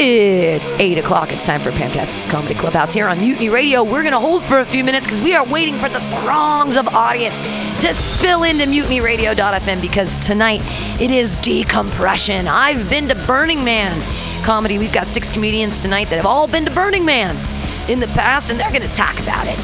[0.00, 1.32] It's 8 o'clock.
[1.32, 3.82] It's time for Pam Tastic's Comedy Clubhouse here on Mutiny Radio.
[3.82, 6.76] We're going to hold for a few minutes because we are waiting for the throngs
[6.76, 7.36] of audience
[7.80, 10.60] to spill into mutinyradio.fm because tonight
[11.00, 12.46] it is decompression.
[12.46, 14.00] I've been to Burning Man
[14.44, 14.78] comedy.
[14.78, 17.34] We've got six comedians tonight that have all been to Burning Man
[17.90, 19.58] in the past and they're going to talk about it.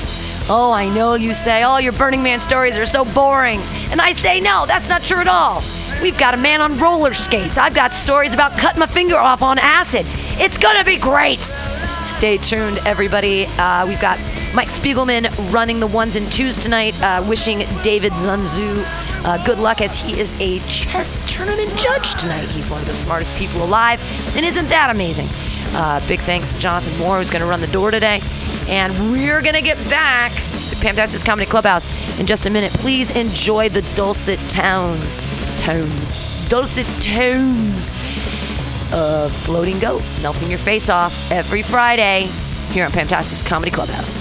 [0.51, 3.61] Oh, I know you say, oh, your Burning Man stories are so boring.
[3.93, 5.63] And I say, no, that's not true at all.
[6.03, 7.59] We've got a man on roller skates.
[7.59, 10.07] I've got stories about cutting my finger off on acid.
[10.41, 11.41] It's going to be great.
[11.41, 13.47] Stay tuned, everybody.
[13.59, 14.19] Uh, we've got
[14.55, 18.85] Mike Spiegelman running the ones and twos tonight, uh, wishing David Zunzu
[19.25, 22.47] uh, good luck as he is a chess tournament judge tonight.
[22.49, 23.99] He's one of the smartest people alive,
[24.37, 25.27] and isn't that amazing?
[25.75, 28.21] Uh, big thanks to Jonathan Moore, who's going to run the door today.
[28.69, 30.33] And we're going to get back
[30.69, 31.89] to Pam Comedy Clubhouse
[32.21, 32.73] in just a minute.
[32.75, 35.25] Please enjoy the dulcet tones,
[35.65, 37.97] tones, dulcet tones
[38.93, 42.29] of Floating Goat, melting your face off every Friday
[42.69, 44.19] here on Pam Tastic's Comedy Clubhouse.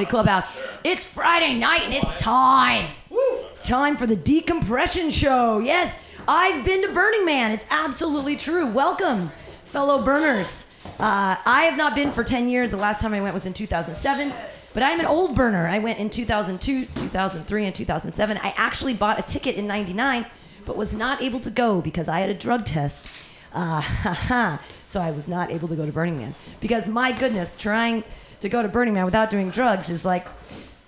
[0.00, 0.46] Comedy Clubhouse.
[0.82, 2.90] It's Friday night and it's time.
[3.10, 5.58] It's time for the decompression show.
[5.58, 7.50] Yes, I've been to Burning Man.
[7.50, 8.66] It's absolutely true.
[8.66, 9.30] Welcome,
[9.64, 10.74] fellow burners.
[10.98, 12.70] Uh, I have not been for 10 years.
[12.70, 14.32] The last time I went was in 2007.
[14.72, 15.66] But I'm an old burner.
[15.66, 18.38] I went in 2002, 2003, and 2007.
[18.38, 20.24] I actually bought a ticket in 99,
[20.64, 23.10] but was not able to go because I had a drug test.
[23.52, 26.34] Uh, so I was not able to go to Burning Man.
[26.60, 28.02] Because my goodness, trying
[28.40, 30.26] to go to Burning Man without doing drugs is like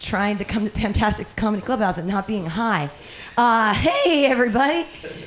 [0.00, 2.90] trying to come to Pam Tastic's Comedy Clubhouse and not being high.
[3.36, 4.86] Uh, hey, everybody.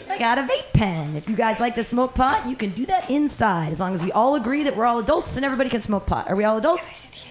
[0.10, 1.16] I got a vape pen.
[1.16, 4.04] If you guys like to smoke pot, you can do that inside as long as
[4.04, 6.30] we all agree that we're all adults and everybody can smoke pot.
[6.30, 7.26] Are we all adults?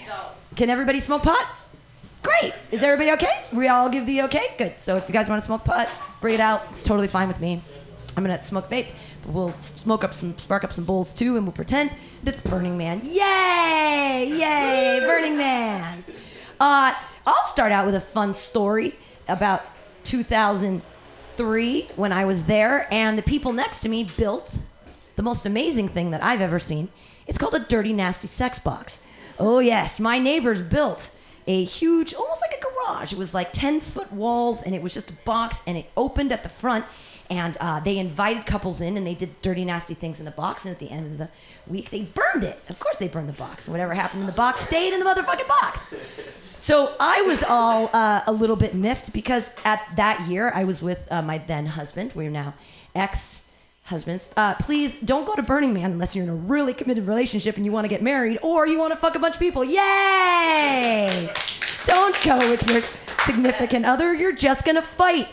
[0.56, 1.46] Can everybody smoke pot?
[2.22, 2.54] Great.
[2.70, 3.44] Is everybody okay?
[3.52, 4.54] We all give the okay?
[4.56, 4.80] Good.
[4.80, 5.88] So if you guys want to smoke pot,
[6.20, 6.62] bring it out.
[6.70, 7.62] It's totally fine with me.
[8.16, 8.86] I'm gonna smoke vape,
[9.26, 13.00] we'll smoke up some, spark up some bowls too, and we'll pretend it's Burning Man.
[13.02, 14.32] Yay!
[14.34, 15.00] Yay!
[15.00, 16.04] Burning Man.
[16.60, 16.94] Uh,
[17.26, 18.96] I'll start out with a fun story
[19.28, 19.62] about
[20.04, 24.58] 2003 when I was there, and the people next to me built
[25.16, 26.88] the most amazing thing that I've ever seen.
[27.26, 29.00] It's called a dirty, nasty sex box.
[29.38, 31.10] Oh, yes, my neighbors built
[31.46, 33.12] a huge, almost like a garage.
[33.12, 36.32] It was like 10 foot walls, and it was just a box, and it opened
[36.32, 36.84] at the front.
[37.30, 40.66] And uh, they invited couples in, and they did dirty, nasty things in the box.
[40.66, 41.28] And at the end of the
[41.66, 42.60] week, they burned it.
[42.68, 43.68] Of course, they burned the box.
[43.68, 45.94] Whatever happened in the box stayed in the motherfucking box.
[46.58, 50.82] So I was all uh, a little bit miffed because at that year I was
[50.82, 52.12] with uh, my then husband.
[52.14, 52.54] We're now
[52.94, 53.50] ex
[53.84, 54.32] husbands.
[54.36, 57.66] Uh, please don't go to Burning Man unless you're in a really committed relationship and
[57.66, 59.62] you want to get married or you want to fuck a bunch of people.
[59.62, 61.30] Yay!
[61.84, 62.80] Don't go with your
[63.26, 64.14] significant other.
[64.14, 65.28] You're just gonna fight.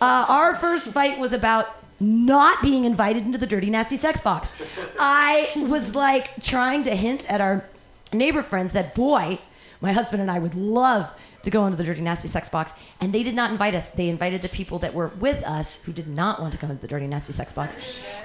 [0.00, 4.52] Uh, our first fight was about not being invited into the dirty nasty sex box.
[4.98, 7.64] I was like trying to hint at our
[8.12, 9.38] neighbor friends that boy
[9.80, 11.12] my husband and I would love
[11.42, 13.90] to go into the Dirty Nasty Sex Box, and they did not invite us.
[13.90, 16.82] They invited the people that were with us who did not want to come into
[16.82, 17.76] the Dirty Nasty Sex Box.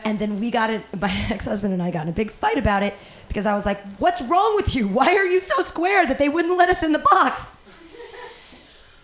[0.04, 2.58] And then we got it, my ex husband and I got in a big fight
[2.58, 2.96] about it
[3.28, 4.88] because I was like, What's wrong with you?
[4.88, 7.56] Why are you so square that they wouldn't let us in the box?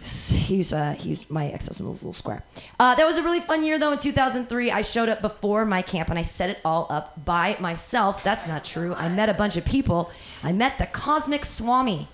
[0.07, 2.43] He's uh, he's my ex-husband was a little square.
[2.79, 3.91] Uh, that was a really fun year though.
[3.91, 7.57] In 2003, I showed up before my camp and I set it all up by
[7.59, 8.23] myself.
[8.23, 8.93] That's not true.
[8.93, 10.09] I met a bunch of people.
[10.43, 12.07] I met the Cosmic Swami.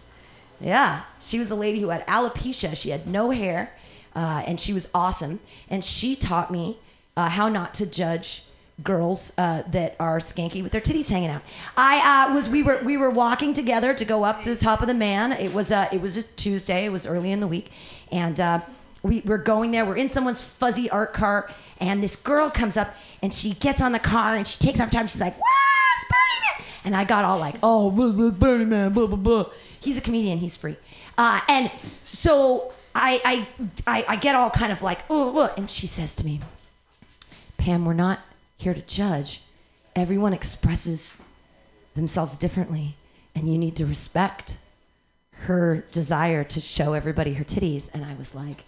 [0.60, 2.76] Yeah, she was a lady who had alopecia.
[2.76, 3.76] She had no hair,
[4.16, 5.40] uh, and she was awesome.
[5.70, 6.78] And she taught me
[7.16, 8.44] uh, how not to judge
[8.84, 11.42] girls uh, that are skanky with their titties hanging out.
[11.78, 14.82] I uh, was we were we were walking together to go up to the top
[14.82, 15.32] of the man.
[15.32, 16.86] It was a it was a Tuesday.
[16.86, 17.72] It was early in the week,
[18.12, 18.62] and uh,
[19.02, 19.86] we were going there.
[19.86, 21.50] We're in someone's fuzzy art car,
[21.80, 24.92] and this girl comes up and she gets on the car and she takes off
[24.92, 25.08] time.
[25.08, 25.44] She's like, "Wow,
[25.98, 27.90] it's Burning Man!" And I got all like, "Oh,
[28.32, 29.46] Burning Man!" Blah blah blah.
[29.80, 30.40] He's a comedian.
[30.40, 30.78] He's free.
[31.18, 31.72] Uh, and
[32.04, 33.48] so I, I,
[33.88, 36.42] I, I get all kind of like, oh, oh, and she says to me,
[37.58, 38.20] Pam, we're not
[38.64, 39.42] here to judge.
[39.96, 41.22] Everyone expresses
[41.96, 42.96] themselves differently,
[43.36, 44.58] and you need to respect
[45.32, 47.94] her desire to show everybody her titties.
[47.94, 48.64] And I was like,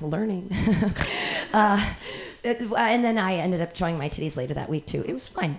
[0.00, 0.50] learning.
[1.52, 1.94] uh,
[2.44, 5.04] and then I ended up showing my titties later that week too.
[5.06, 5.58] It was fun.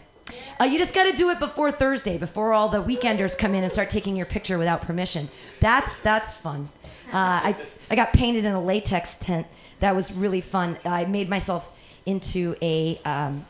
[0.59, 3.63] Uh, you just got to do it before Thursday, before all the weekenders come in
[3.63, 5.29] and start taking your picture without permission.
[5.59, 6.69] That's that's fun.
[7.07, 7.55] Uh, I
[7.89, 9.47] I got painted in a latex tent.
[9.79, 10.77] That was really fun.
[10.85, 13.00] I made myself into a.
[13.05, 13.45] Um,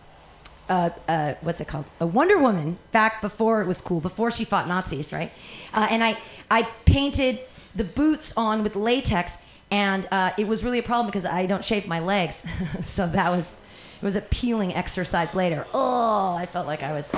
[1.42, 1.86] what's it called?
[2.00, 5.32] A Wonder Woman back before it was cool, before she fought Nazis, right?
[5.74, 6.18] Uh, and I,
[6.50, 7.42] I painted
[7.76, 9.38] the boots on with latex,
[9.70, 12.46] and uh, it was really a problem because I don't shave my legs,
[12.82, 13.56] so that was
[14.04, 15.66] it was a peeling exercise later.
[15.74, 17.14] Oh, I felt like I was.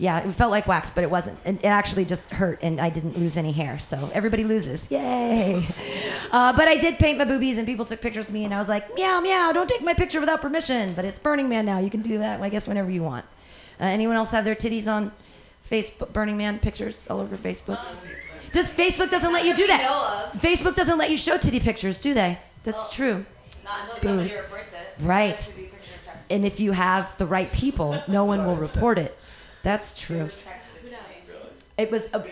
[0.00, 1.38] Yeah, it felt like wax, but it wasn't.
[1.44, 3.78] It, it actually just hurt, and I didn't lose any hair.
[3.78, 4.90] So everybody loses.
[4.90, 5.66] Yay!
[6.32, 8.58] Uh, but I did paint my boobies, and people took pictures of me, and I
[8.58, 10.92] was like, meow, meow, don't take my picture without permission.
[10.94, 11.80] But it's Burning Man now.
[11.80, 13.24] You can do that, I guess, whenever you want.
[13.80, 15.10] Uh, anyone else have their titties on
[15.68, 17.80] Facebook, Burning Man pictures all over Facebook?
[18.52, 20.30] Does Facebook doesn't let you do that?
[20.36, 22.38] Facebook doesn't let you show titty pictures, do they?
[22.62, 23.26] That's true.
[23.64, 25.02] Not until somebody reports it.
[25.02, 25.54] Right.
[26.30, 29.18] And if you have the right people, no one will report it.
[29.62, 30.28] That's true.
[31.78, 32.24] It was a,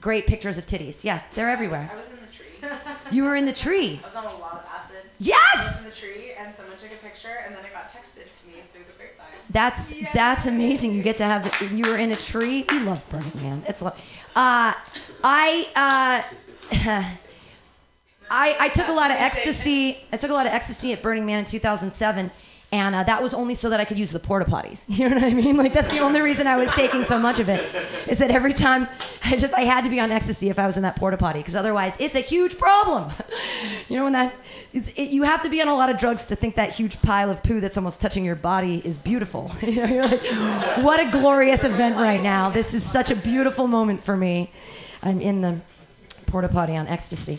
[0.00, 1.04] great pictures of titties.
[1.04, 1.90] Yeah, they're everywhere.
[1.92, 2.46] I was in the tree.
[3.10, 4.00] You were in the tree.
[4.02, 4.96] I was on a lot of acid.
[4.96, 7.88] I was Yes, in the tree, and someone took a picture, and then it got
[7.88, 9.26] texted to me through the grapevine.
[9.50, 10.92] that's that's amazing.
[10.92, 11.44] You get to have.
[11.44, 12.64] The, you were in a tree.
[12.70, 13.62] We love Burning Man.
[13.68, 13.80] It's.
[13.82, 13.94] lo-
[14.36, 14.74] Uh,
[15.24, 16.22] I.
[16.72, 17.04] Uh,
[18.30, 19.98] I, I took a lot of ecstasy.
[20.12, 22.30] I took a lot of ecstasy at Burning Man in 2007,
[22.70, 24.84] And uh, that was only so that I could use the porta potties.
[24.98, 25.56] You know what I mean?
[25.56, 27.60] Like that's the only reason I was taking so much of it.
[28.08, 28.88] Is that every time
[29.24, 31.38] I just I had to be on ecstasy if I was in that porta potty
[31.38, 33.10] because otherwise it's a huge problem.
[33.88, 34.34] You know when that
[34.74, 37.00] it's it, you have to be on a lot of drugs to think that huge
[37.00, 39.50] pile of poo that's almost touching your body is beautiful.
[39.62, 40.22] You know, you're like,
[40.84, 42.50] what a glorious event right now.
[42.50, 44.50] This is such a beautiful moment for me.
[45.02, 45.60] I'm in the
[46.26, 47.38] porta potty on ecstasy.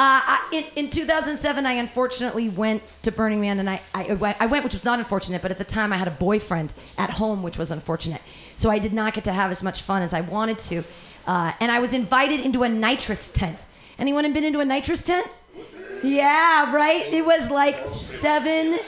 [0.00, 4.38] Uh, I, in, in 2007, I unfortunately went to Burning Man, and I, I, went-
[4.40, 7.10] I went, which was not unfortunate, but at the time I had a boyfriend at
[7.10, 8.22] home, which was unfortunate.
[8.56, 10.84] So I did not get to have as much fun as I wanted to.
[11.26, 13.66] Uh, and I was invited into a nitrous tent.
[13.98, 15.28] Anyone have been into a nitrous tent?
[16.02, 17.04] Yeah, right?
[17.12, 18.78] It was like seven,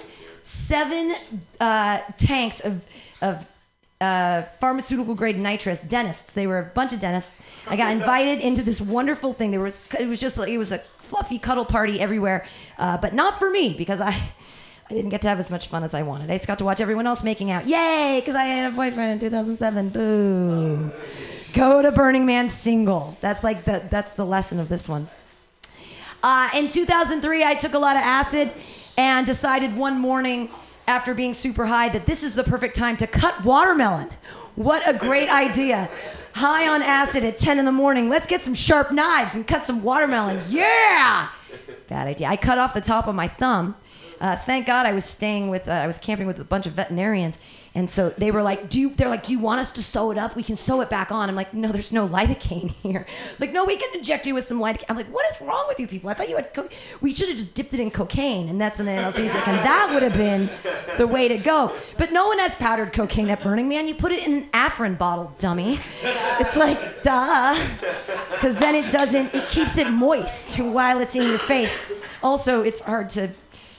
[0.42, 1.14] seven
[1.60, 2.86] uh, tanks of,
[3.20, 3.44] of
[4.02, 6.34] uh, pharmaceutical grade nitrous dentists.
[6.34, 7.40] They were a bunch of dentists.
[7.68, 9.52] I got invited into this wonderful thing.
[9.52, 12.46] There was it was just it was a fluffy cuddle party everywhere,
[12.78, 14.10] uh, but not for me because I
[14.90, 16.30] I didn't get to have as much fun as I wanted.
[16.30, 17.66] I just got to watch everyone else making out.
[17.66, 18.20] Yay!
[18.20, 19.88] Because I had a boyfriend in 2007.
[19.90, 20.90] Boo!
[21.54, 23.16] Go to Burning Man single.
[23.20, 25.08] That's like the that's the lesson of this one.
[26.22, 28.52] Uh, in 2003, I took a lot of acid
[28.96, 30.48] and decided one morning
[30.86, 34.08] after being super high that this is the perfect time to cut watermelon.
[34.56, 35.88] What a great idea.
[36.34, 38.08] High on acid at 10 in the morning.
[38.08, 40.42] Let's get some sharp knives and cut some watermelon.
[40.48, 41.28] Yeah!
[41.88, 42.28] Bad idea.
[42.28, 43.76] I cut off the top of my thumb.
[44.20, 46.72] Uh, thank God I was staying with, uh, I was camping with a bunch of
[46.72, 47.38] veterinarians.
[47.74, 50.10] And so they were like, do you, they're like, do you want us to sew
[50.10, 50.36] it up?
[50.36, 51.30] We can sew it back on.
[51.30, 53.06] I'm like, no, there's no lidocaine here.
[53.38, 54.84] Like, no, we can inject you with some lidocaine.
[54.90, 56.10] I'm like, what is wrong with you people?
[56.10, 56.68] I thought you had, co-
[57.00, 59.46] we should have just dipped it in cocaine and that's an analgesic.
[59.48, 60.50] And that would have been
[60.98, 61.74] the way to go.
[61.96, 63.88] But no one has powdered cocaine at Burning Man.
[63.88, 65.78] You put it in an Afrin bottle, dummy.
[66.40, 67.54] It's like, duh.
[68.32, 71.74] Because then it doesn't, it keeps it moist while it's in your face.
[72.22, 73.30] Also, it's hard to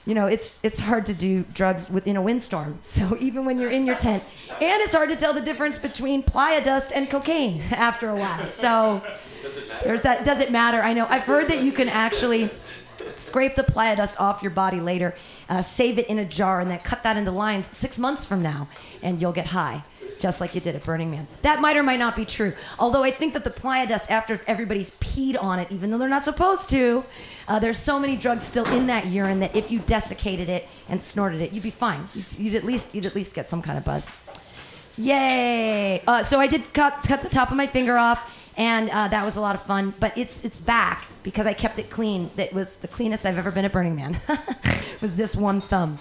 [0.05, 2.79] you know, it's it's hard to do drugs within a windstorm.
[2.93, 4.23] So even when you're in your tent,
[4.61, 8.45] and it's hard to tell the difference between playa dust and cocaine after a while.
[8.45, 9.01] So
[9.83, 10.23] there's that.
[10.23, 10.81] Does it matter?
[10.81, 11.07] I know.
[11.09, 12.49] I've heard that you can actually
[13.15, 15.15] scrape the playa dust off your body later,
[15.49, 18.41] uh, save it in a jar, and then cut that into lines six months from
[18.41, 18.67] now,
[19.01, 19.83] and you'll get high.
[20.23, 21.27] Just like you did at Burning Man.
[21.41, 22.53] That might or might not be true.
[22.79, 26.07] Although I think that the playa dust, after everybody's peed on it, even though they're
[26.07, 27.03] not supposed to,
[27.49, 31.01] uh, there's so many drugs still in that urine that if you desiccated it and
[31.01, 32.05] snorted it, you'd be fine.
[32.37, 34.13] You'd, at least you'd at least get some kind of buzz.
[34.95, 36.01] Yay!
[36.07, 39.25] Uh, so I did cut cut the top of my finger off, and uh, that
[39.25, 39.93] was a lot of fun.
[39.99, 42.31] But it's it's back because I kept it clean.
[42.37, 44.17] That was the cleanest I've ever been at Burning Man.
[45.01, 45.99] was this one thumb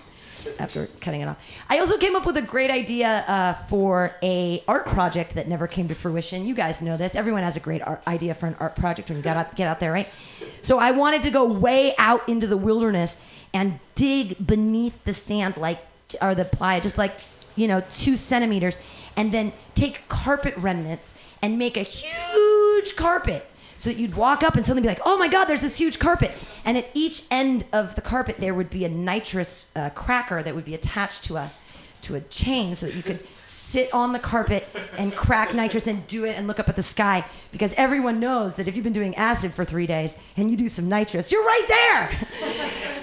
[0.59, 1.43] after cutting it off.
[1.69, 5.67] I also came up with a great idea uh, for a art project that never
[5.67, 6.45] came to fruition.
[6.47, 7.15] You guys know this.
[7.15, 9.69] Everyone has a great art idea for an art project when you get out, get
[9.69, 10.09] out there, right?
[10.63, 13.21] So I wanted to go way out into the wilderness
[13.55, 15.79] and dig beneath the sand, like
[16.21, 17.13] or the playa, just like
[17.57, 18.81] you know, two centimeters,
[19.17, 23.47] and then take carpet remnants and make a huge carpet.
[23.83, 25.99] So that you'd walk up and suddenly be like, oh my God, there's this huge
[25.99, 26.31] carpet.
[26.65, 30.55] And at each end of the carpet, there would be a nitrous uh, cracker that
[30.55, 31.51] would be attached to a,
[32.03, 36.07] to a chain so that you could sit on the carpet and crack nitrous and
[36.07, 37.25] do it and look up at the sky.
[37.51, 40.69] Because everyone knows that if you've been doing acid for three days and you do
[40.69, 42.11] some nitrous, you're right there.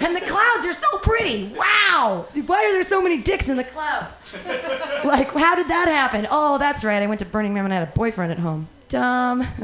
[0.00, 1.52] and the clouds are so pretty.
[1.54, 2.26] Wow.
[2.46, 4.16] Why are there so many dicks in the clouds?
[5.04, 6.26] like, how did that happen?
[6.30, 7.02] Oh, that's right.
[7.02, 8.66] I went to Burning Man and I had a boyfriend at home.
[8.88, 9.46] Dumb.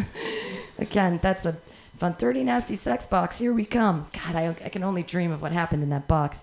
[0.79, 1.57] Again, that's a
[1.97, 3.39] fun, dirty, nasty sex box.
[3.39, 4.07] Here we come.
[4.13, 6.39] God, I, I can only dream of what happened in that box.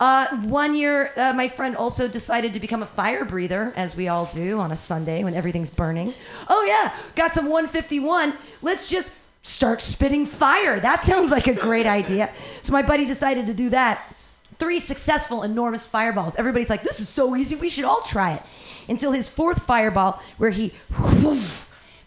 [0.00, 4.08] Uh, one year, uh, my friend also decided to become a fire breather, as we
[4.08, 6.12] all do on a Sunday when everything's burning.
[6.48, 8.34] Oh, yeah, got some 151.
[8.60, 10.80] Let's just start spitting fire.
[10.80, 12.32] That sounds like a great idea.
[12.62, 14.14] So my buddy decided to do that.
[14.58, 16.36] Three successful, enormous fireballs.
[16.36, 18.42] Everybody's like, this is so easy, we should all try it.
[18.88, 20.72] Until his fourth fireball, where he,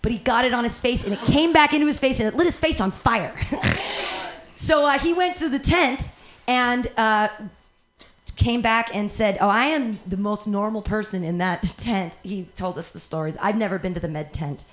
[0.02, 2.28] but he got it on his face and it came back into his face and
[2.28, 3.34] it lit his face on fire.
[4.56, 6.12] so uh, he went to the tent
[6.48, 7.28] and uh,
[8.38, 12.44] came back and said, "Oh, I am the most normal person in that tent." He
[12.56, 13.38] told us the stories.
[13.42, 14.64] I've never been to the med tent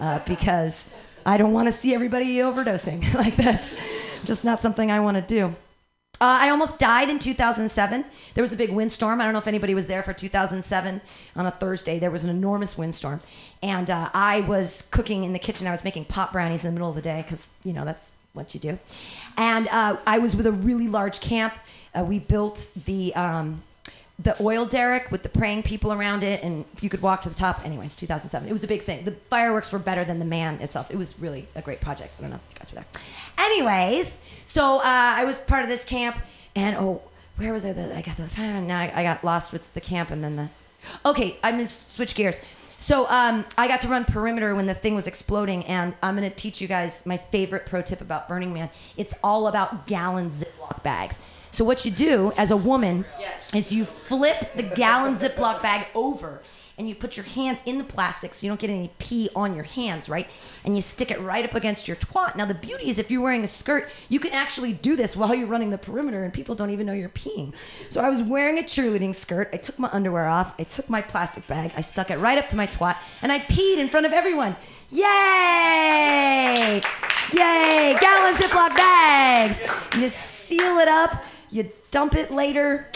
[0.00, 0.90] uh, because
[1.24, 3.14] I don't want to see everybody overdosing.
[3.22, 3.74] like that's
[4.24, 5.54] just not something I want to do.
[6.22, 8.04] Uh, I almost died in 2007.
[8.34, 9.22] There was a big windstorm.
[9.22, 11.00] I don't know if anybody was there for 2007
[11.34, 11.98] on a Thursday.
[11.98, 13.22] There was an enormous windstorm,
[13.62, 15.66] and uh, I was cooking in the kitchen.
[15.66, 18.10] I was making pot brownies in the middle of the day because you know that's
[18.32, 18.78] what you do.
[19.36, 21.54] And uh, I was with a really large camp.
[21.94, 23.62] Uh, we built the um,
[24.18, 27.34] the oil derrick with the praying people around it, and you could walk to the
[27.34, 27.64] top.
[27.64, 28.48] Anyways, 2007.
[28.48, 29.04] It was a big thing.
[29.04, 30.90] The fireworks were better than the man itself.
[30.90, 32.16] It was really a great project.
[32.18, 32.86] I don't know if you guys were there.
[33.38, 36.18] Anyways, so uh, I was part of this camp,
[36.54, 37.02] and oh,
[37.36, 37.70] where was I?
[37.70, 40.48] I got the now I got lost with the camp and then the.
[41.04, 42.40] Okay, I'm gonna switch gears.
[42.80, 46.30] So um, I got to run perimeter when the thing was exploding, and I'm gonna
[46.30, 48.70] teach you guys my favorite pro tip about Burning Man.
[48.96, 51.20] It's all about gallon Ziploc bags.
[51.50, 53.52] So what you do as a woman Yes.
[53.54, 56.40] is you flip the gallon Ziploc bag over
[56.80, 59.54] and you put your hands in the plastic so you don't get any pee on
[59.54, 60.26] your hands, right?
[60.64, 62.36] And you stick it right up against your twat.
[62.36, 65.34] Now the beauty is if you're wearing a skirt, you can actually do this while
[65.34, 67.54] you're running the perimeter and people don't even know you're peeing.
[67.90, 71.02] So I was wearing a cheerleading skirt, I took my underwear off, I took my
[71.02, 74.06] plastic bag, I stuck it right up to my twat, and I peed in front
[74.06, 74.56] of everyone.
[74.88, 76.80] Yay!
[77.34, 77.96] Yay!
[78.00, 79.60] Gallon Ziploc bags!
[79.98, 82.86] You seal it up, you dump it later.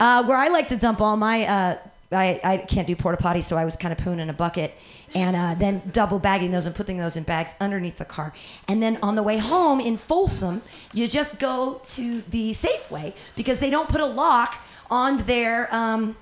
[0.00, 1.78] Uh, where I like to dump all my, uh,
[2.10, 4.74] I, I can't do porta potty, so I was kind of pooing in a bucket
[5.14, 8.32] and uh, then double bagging those and putting those in bags underneath the car.
[8.66, 13.58] And then on the way home in Folsom, you just go to the Safeway because
[13.58, 14.56] they don't put a lock
[14.90, 16.16] on their um,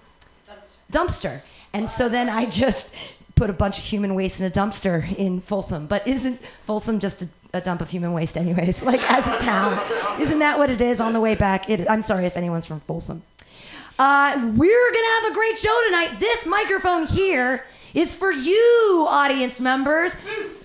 [0.90, 1.42] dumpster.
[1.72, 2.94] And so then I just
[3.37, 5.87] put a bunch of human waste in a dumpster in Folsom.
[5.87, 8.83] But isn't Folsom just a, a dump of human waste, anyways?
[8.87, 9.81] Like as a town,
[10.20, 11.68] isn't that what it is on the way back?
[11.70, 13.22] It, I'm sorry if anyone's from Folsom.
[13.99, 16.21] Uh, we're gonna have a great show tonight.
[16.21, 20.19] This microphone here is for you, audience members.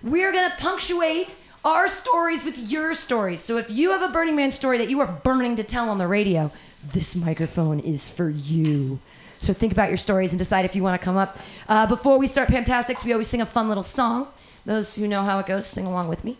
[0.04, 3.40] We're gonna punctuate our stories with your stories.
[3.40, 5.98] So if you have a Burning Man story that you are burning to tell on
[5.98, 6.52] the radio,
[6.92, 9.00] this microphone is for you.
[9.40, 11.38] So think about your stories and decide if you want to come up.
[11.70, 14.28] Uh, before we start Fantastics, we always sing a fun little song.
[14.66, 16.38] Those who know how it goes, sing along with me.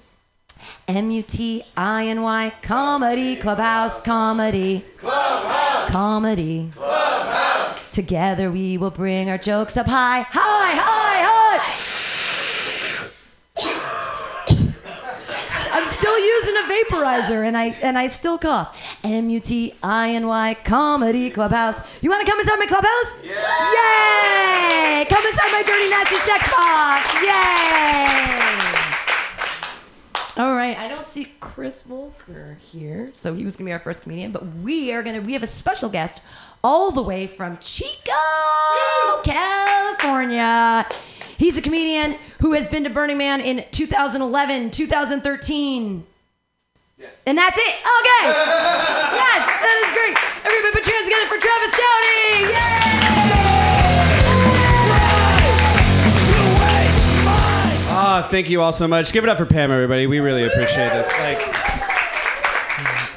[0.88, 7.92] M U T I N Y comedy clubhouse comedy clubhouse comedy clubhouse.
[7.92, 12.02] Together we will bring our jokes up high, high, high, high.
[15.74, 18.78] I'm still using a vaporizer and I and I still cough.
[19.04, 21.82] M U T I N Y comedy clubhouse.
[22.04, 23.16] You want to come inside my clubhouse?
[23.24, 23.32] Yeah!
[25.00, 25.06] Yay!
[25.06, 27.14] Come inside my dirty nasty sex box.
[27.24, 29.01] Yay!
[30.38, 34.04] All right, I don't see Chris Volker here, so he was gonna be our first
[34.04, 34.32] comedian.
[34.32, 36.22] But we are gonna we have a special guest
[36.64, 38.14] all the way from Chico,
[39.26, 40.88] California.
[41.38, 46.08] He's a comedian who has been to Burning Man in 2011, 2013.
[46.98, 47.24] Yes.
[47.28, 47.62] And that's it.
[47.62, 48.24] Okay.
[48.32, 50.16] yes, that is great.
[50.46, 50.61] Everybody
[58.32, 59.12] thank you all so much.
[59.12, 60.08] Give it up for Pam, everybody.
[60.08, 61.12] We really appreciate this.
[61.20, 61.38] Like,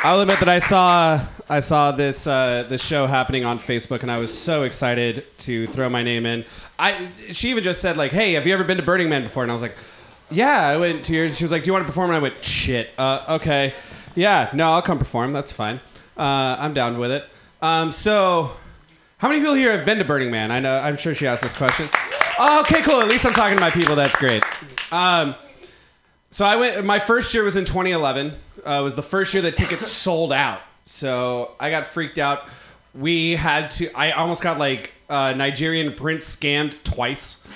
[0.05, 4.11] I'll admit that I saw I saw this uh, this show happening on Facebook, and
[4.11, 6.45] I was so excited to throw my name in.
[6.81, 9.45] I she even just said like, "Hey, have you ever been to Burning Man before?"
[9.45, 9.77] And I was like,
[10.33, 12.21] "Yeah, I went two years." She was like, "Do you want to perform?" And I
[12.21, 13.73] went, "Shit, uh, okay,
[14.17, 15.33] yeah, no, I'll come perform.
[15.33, 15.81] That's fine.
[16.17, 17.25] Uh, I'm down with it."
[17.63, 18.51] Um, so,
[19.19, 20.51] how many people here have been to Burning Man?
[20.51, 20.77] I know.
[20.77, 21.87] I'm sure she asked this question.
[22.37, 23.01] Oh, okay, cool.
[23.01, 23.95] At least I'm talking to my people.
[23.95, 24.43] That's great.
[24.93, 25.35] Um,
[26.31, 26.85] so I went.
[26.85, 28.35] My first year was in 2011.
[28.67, 30.61] Uh, it was the first year that tickets sold out.
[30.85, 32.49] So I got freaked out.
[32.95, 33.93] We had to.
[33.97, 37.47] I almost got like uh, Nigerian prince scammed twice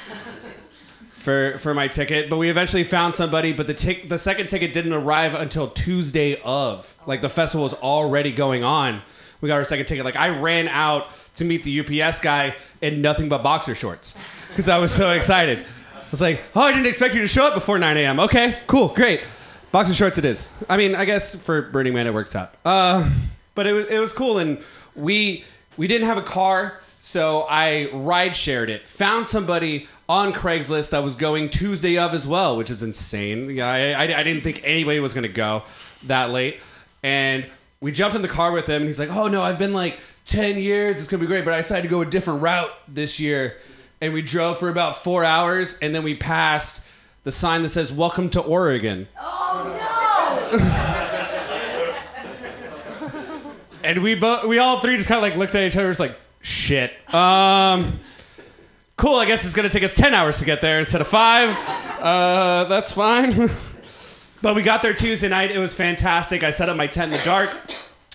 [1.10, 2.30] for for my ticket.
[2.30, 3.52] But we eventually found somebody.
[3.52, 6.94] But the tic- the second ticket didn't arrive until Tuesday of.
[7.06, 9.02] Like the festival was already going on.
[9.40, 10.04] We got our second ticket.
[10.04, 14.68] Like I ran out to meet the UPS guy in nothing but boxer shorts because
[14.68, 15.64] I was so excited.
[16.10, 18.20] Was like, oh, I didn't expect you to show up before 9 a.m.
[18.20, 19.20] Okay, cool, great.
[19.70, 20.54] Boxer shorts it is.
[20.68, 22.54] I mean, I guess for Burning Man it works out.
[22.64, 23.08] Uh,
[23.54, 24.58] but it was, it was cool, and
[24.94, 25.44] we
[25.76, 28.88] we didn't have a car, so I ride shared it.
[28.88, 33.50] Found somebody on Craigslist that was going Tuesday of as well, which is insane.
[33.50, 35.64] Yeah, I, I, I didn't think anybody was gonna go
[36.04, 36.60] that late,
[37.02, 37.46] and
[37.80, 39.98] we jumped in the car with him, and he's like, "Oh no, I've been like
[40.24, 40.96] 10 years.
[40.96, 43.58] It's gonna be great, but I decided to go a different route this year."
[44.00, 46.87] And we drove for about four hours, and then we passed
[47.24, 50.88] the sign that says "Welcome to Oregon." Oh no!
[53.84, 56.00] and we both we all three just kind of like looked at each other was
[56.00, 56.94] like shit.
[57.14, 57.98] Um
[58.96, 61.56] cool i guess it's gonna take us 10 hours to get there instead of five.
[62.00, 63.50] Uh that's fine.
[64.40, 65.50] But we got there tuesday night.
[65.50, 66.44] It was fantastic.
[66.44, 67.56] I set up my tent in the dark.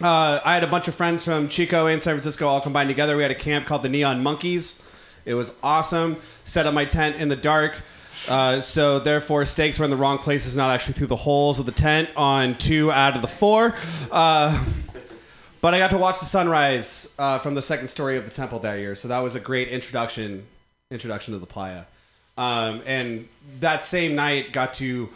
[0.01, 3.17] Uh, i had a bunch of friends from chico and san francisco all combined together.
[3.17, 4.81] We had a camp called the neon monkeys
[5.25, 6.17] it was awesome.
[6.43, 7.81] Set up my tent in the dark.
[8.27, 11.65] Uh, so therefore stakes were in the wrong places not actually through the holes of
[11.65, 13.75] the tent on two out of the four.
[14.11, 14.65] Uh,
[15.61, 18.59] but I got to watch the sunrise uh, from the second story of the temple
[18.59, 20.45] that year, so that was a great introduction
[20.91, 21.85] introduction to the playa.
[22.37, 23.27] Um, and
[23.59, 25.09] that same night, got to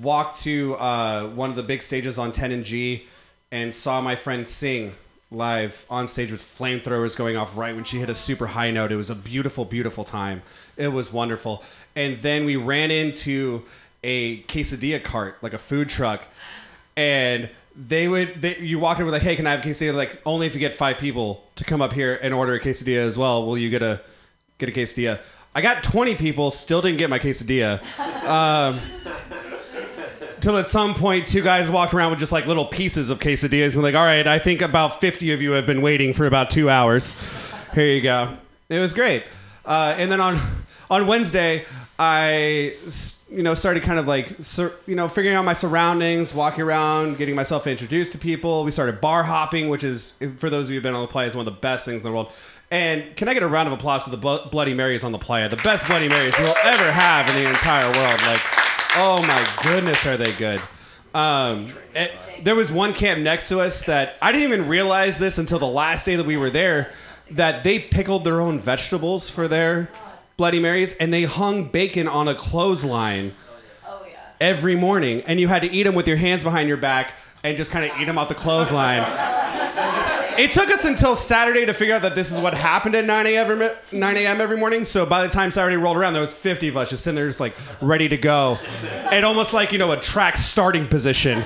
[0.00, 3.06] walk to uh, one of the big stages on 10 and G,
[3.50, 4.94] and saw my friend sing
[5.32, 8.92] live on stage with flamethrowers going off right when she hit a super high note.
[8.92, 10.42] It was a beautiful, beautiful time.
[10.76, 11.62] It was wonderful.
[11.96, 13.62] And then we ran into
[14.04, 16.26] a quesadilla cart, like a food truck,
[16.96, 19.94] and they would they, you walked in with like, hey, can I have a quesadilla?
[19.94, 23.06] Like only if you get five people to come up here and order a quesadilla
[23.06, 23.46] as well.
[23.46, 24.00] Will you get a
[24.58, 25.20] get a quesadilla?
[25.54, 27.82] I got 20 people, still didn't get my quesadilla.
[28.22, 28.78] Um,
[30.42, 33.74] till at some point, two guys walked around with just like little pieces of quesadillas.
[33.74, 36.50] We're like, all right, I think about 50 of you have been waiting for about
[36.50, 37.16] two hours.
[37.74, 38.36] Here you go.
[38.68, 39.24] It was great.
[39.64, 40.38] Uh, and then on
[40.90, 41.64] on Wednesday,
[41.98, 42.74] I
[43.30, 47.16] you know started kind of like sur- you know figuring out my surroundings, walking around,
[47.16, 48.64] getting myself introduced to people.
[48.64, 51.28] We started bar hopping, which is for those of you who've been on the playa,
[51.28, 52.32] is one of the best things in the world.
[52.72, 55.48] And can I get a round of applause to the Bloody Marys on the playa?
[55.48, 58.20] The best Bloody Marys we'll ever have in the entire world.
[58.22, 58.40] Like,
[58.96, 60.60] oh my goodness, are they good?
[61.14, 62.08] Um, eh,
[62.42, 65.66] there was one camp next to us that I didn't even realize this until the
[65.66, 66.92] last day that we were there
[67.32, 69.90] that they pickled their own vegetables for their
[70.36, 73.34] Bloody Marys and they hung bacon on a clothesline
[74.40, 77.56] every morning and you had to eat them with your hands behind your back and
[77.56, 79.02] just kind of eat them off the clothesline.
[80.38, 83.26] It took us until Saturday to figure out that this is what happened at 9
[83.26, 83.50] a.m.
[83.50, 84.40] every, 9 a.m.
[84.40, 84.84] every morning.
[84.84, 87.26] So by the time Saturday rolled around, there was 50 of us just sitting there,
[87.26, 88.58] just like ready to go,
[89.10, 91.44] and almost like you know a track starting position.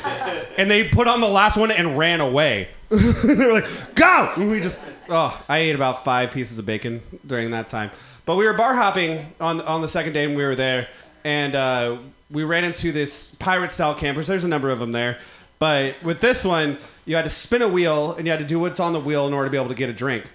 [0.57, 2.69] And they put on the last one and ran away.
[2.89, 7.03] they were like, "Go!" And we just, oh, I ate about five pieces of bacon
[7.27, 7.91] during that time.
[8.25, 10.89] But we were bar hopping on on the second day when we were there,
[11.25, 11.99] and uh,
[12.31, 14.29] we ran into this pirate style campers.
[14.29, 15.19] There's a number of them there,
[15.59, 18.61] but with this one, you had to spin a wheel and you had to do
[18.61, 20.29] what's on the wheel in order to be able to get a drink.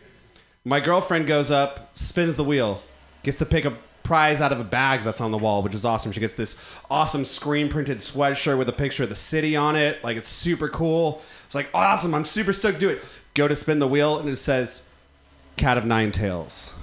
[0.65, 2.81] My girlfriend goes up, spins the wheel,
[3.23, 5.85] gets to pick a prize out of a bag that's on the wall, which is
[5.85, 6.11] awesome.
[6.11, 10.03] She gets this awesome screen printed sweatshirt with a picture of the city on it.
[10.03, 11.21] Like it's super cool.
[11.45, 12.15] It's like awesome.
[12.15, 13.03] I'm super stoked do it.
[13.33, 14.91] Go to spin the wheel and it says
[15.57, 16.77] Cat of Nine Tails.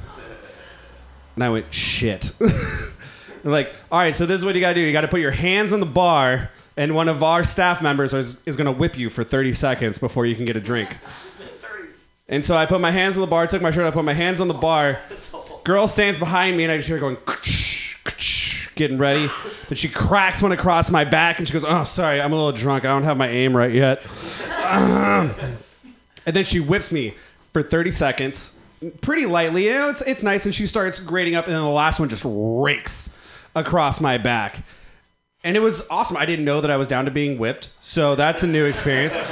[1.35, 2.33] And I went, shit.
[3.44, 4.81] Like, all right, so this is what you gotta do.
[4.81, 8.46] You gotta put your hands on the bar, and one of our staff members is,
[8.46, 10.96] is gonna whip you for 30 seconds before you can get a drink.
[12.30, 14.12] And so I put my hands on the bar, took my shirt, I put my
[14.12, 14.98] hands on the bar.
[15.64, 17.16] Girl stands behind me, and I just hear her going,
[18.74, 19.30] getting ready.
[19.68, 22.52] Then she cracks one across my back, and she goes, "Oh, sorry, I'm a little
[22.52, 22.84] drunk.
[22.84, 24.06] I don't have my aim right yet."
[24.68, 25.30] and
[26.26, 27.14] then she whips me
[27.54, 28.60] for 30 seconds,
[29.00, 29.64] pretty lightly.
[29.64, 32.10] You know, it's it's nice, and she starts grading up, and then the last one
[32.10, 33.18] just rakes
[33.54, 34.64] across my back.
[35.48, 36.18] And it was awesome.
[36.18, 39.16] I didn't know that I was down to being whipped, so that's a new experience.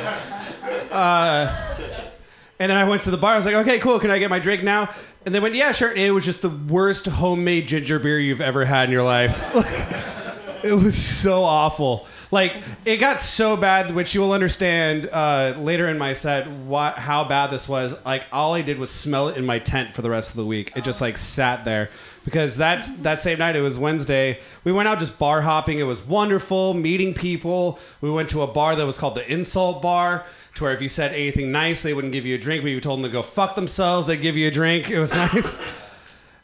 [2.58, 3.34] And then I went to the bar.
[3.34, 3.98] I was like, okay, cool.
[3.98, 4.88] Can I get my drink now?
[5.26, 5.90] And they went, yeah, sure.
[5.90, 9.44] And it was just the worst homemade ginger beer you've ever had in your life.
[9.54, 12.06] Like, it was so awful.
[12.30, 12.54] Like,
[12.86, 17.24] it got so bad, which you will understand uh, later in my set why, how
[17.24, 17.94] bad this was.
[18.06, 20.46] Like, all I did was smell it in my tent for the rest of the
[20.46, 20.72] week.
[20.76, 21.90] It just like sat there
[22.26, 23.56] because that's that same night.
[23.56, 24.40] It was Wednesday.
[24.64, 25.78] We went out just bar hopping.
[25.78, 27.78] It was wonderful, meeting people.
[28.02, 30.88] We went to a bar that was called the Insult Bar to where if you
[30.88, 33.22] said anything nice, they wouldn't give you a drink, but you told them to go
[33.22, 34.90] fuck themselves, they'd give you a drink.
[34.90, 35.62] It was nice.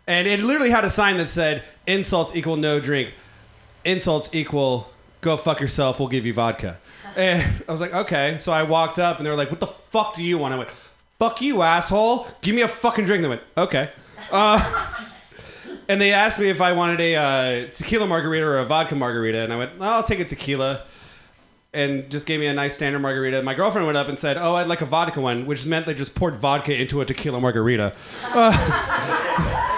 [0.06, 3.14] and it literally had a sign that said, insults equal no drink,
[3.84, 4.88] insults equal
[5.20, 6.78] go fuck yourself, we'll give you vodka.
[7.14, 8.38] And I was like, okay.
[8.38, 10.54] So I walked up and they were like, what the fuck do you want?
[10.54, 12.26] I went, fuck you, asshole.
[12.40, 13.20] Give me a fucking drink.
[13.22, 13.90] They went, okay.
[14.30, 15.04] Uh,
[15.88, 19.38] and they asked me if I wanted a uh, tequila margarita or a vodka margarita.
[19.38, 20.84] And I went, oh, I'll take a tequila
[21.74, 23.42] and just gave me a nice standard margarita.
[23.42, 25.94] My girlfriend went up and said, "Oh, I'd like a vodka one," which meant they
[25.94, 27.94] just poured vodka into a tequila margarita.
[28.24, 28.52] Uh,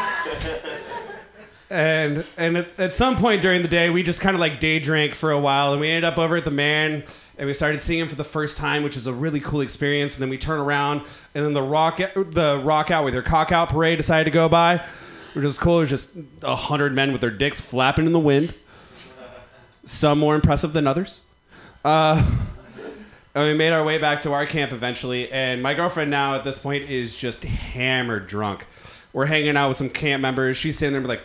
[1.70, 4.78] and and at, at some point during the day, we just kind of like day
[4.78, 7.04] drank for a while, and we ended up over at the Man.
[7.36, 10.14] And we started seeing him for the first time, which was a really cool experience.
[10.14, 11.00] And then we turn around,
[11.34, 14.48] and then the rock, the rock out with their cock out parade decided to go
[14.48, 14.80] by,
[15.34, 15.78] which was cool.
[15.78, 18.56] It was just a hundred men with their dicks flapping in the wind.
[19.84, 21.24] Some more impressive than others.
[21.84, 22.24] Uh,
[23.34, 26.44] and we made our way back to our camp eventually, and my girlfriend now at
[26.44, 28.64] this point is just hammered drunk.
[29.12, 30.56] We're hanging out with some camp members.
[30.56, 31.22] She's sitting there like,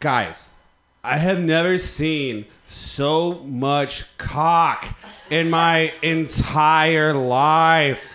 [0.00, 0.50] guys,
[1.02, 4.86] I have never seen so much cock
[5.30, 8.07] in my entire life.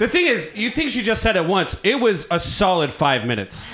[0.00, 1.78] The thing is, you think she just said it once.
[1.84, 3.66] It was a solid five minutes.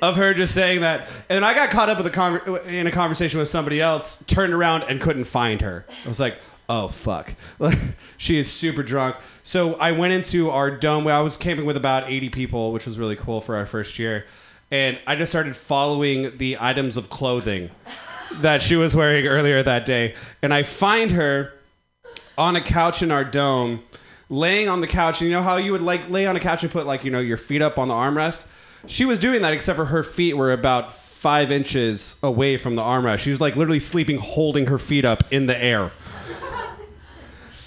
[0.00, 1.06] of her just saying that.
[1.28, 4.54] And I got caught up with a conver- in a conversation with somebody else, turned
[4.54, 5.84] around and couldn't find her.
[6.02, 7.34] I was like, oh fuck.
[8.16, 9.16] She is super drunk.
[9.44, 11.06] So I went into our dome.
[11.08, 14.24] I was camping with about 80 people, which was really cool for our first year.
[14.70, 17.70] And I just started following the items of clothing
[18.36, 20.14] that she was wearing earlier that day.
[20.40, 21.52] And I find her
[22.38, 23.82] on a couch in our dome,
[24.30, 25.20] laying on the couch.
[25.20, 27.10] And you know how you would like lay on a couch and put like you
[27.10, 28.46] know your feet up on the armrest.
[28.86, 32.82] She was doing that, except for her feet were about five inches away from the
[32.82, 33.18] armrest.
[33.18, 35.90] She was like literally sleeping, holding her feet up in the air.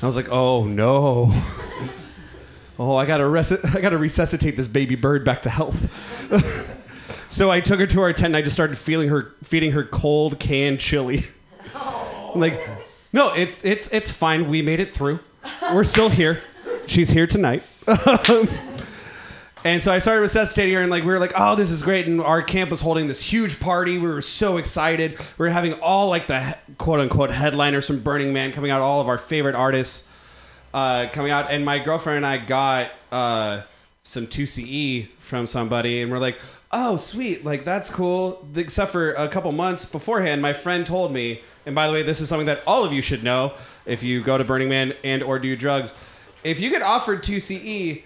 [0.02, 1.32] I was like, oh no.
[2.80, 5.86] Oh, I gotta res- I gotta resuscitate this baby bird back to health.
[7.30, 9.84] so I took her to our tent and I just started feeling her feeding her
[9.84, 11.26] cold canned chili.
[12.36, 12.60] like,
[13.14, 14.50] no, it's it's it's fine.
[14.50, 15.20] We made it through.
[15.72, 16.42] We're still here.
[16.88, 17.64] She's here tonight.
[19.64, 22.08] And so I started resuscitating her, and like we were like, "Oh, this is great!"
[22.08, 24.00] And our camp was holding this huge party.
[24.00, 25.20] We were so excited.
[25.20, 29.02] We were having all like the quote unquote headliners from Burning Man coming out, all
[29.02, 30.10] of our favorite artists
[30.74, 31.52] uh, coming out.
[31.52, 33.62] And my girlfriend and I got uh,
[34.02, 36.40] some 2CE from somebody, and we're like,
[36.72, 37.46] "Oh, sweet!
[37.46, 41.86] Like that's cool." Except for a couple months beforehand, my friend told me, and by
[41.86, 43.54] the way, this is something that all of you should know
[43.86, 45.94] if you go to Burning Man and or do drugs.
[46.44, 48.04] If you get offered 2CE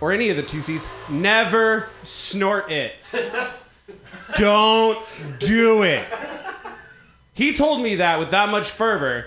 [0.00, 2.94] or any of the two C's, never snort it.
[4.36, 4.98] Don't
[5.38, 6.04] do it.
[7.34, 9.26] He told me that with that much fervor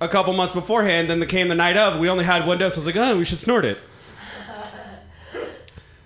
[0.00, 1.10] a couple months beforehand.
[1.10, 1.98] Then came the night of.
[2.00, 2.76] We only had one dose.
[2.76, 3.78] I was like, oh, we should snort it.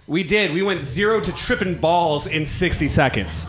[0.07, 0.53] We did.
[0.53, 3.49] We went zero to tripping balls in 60 seconds.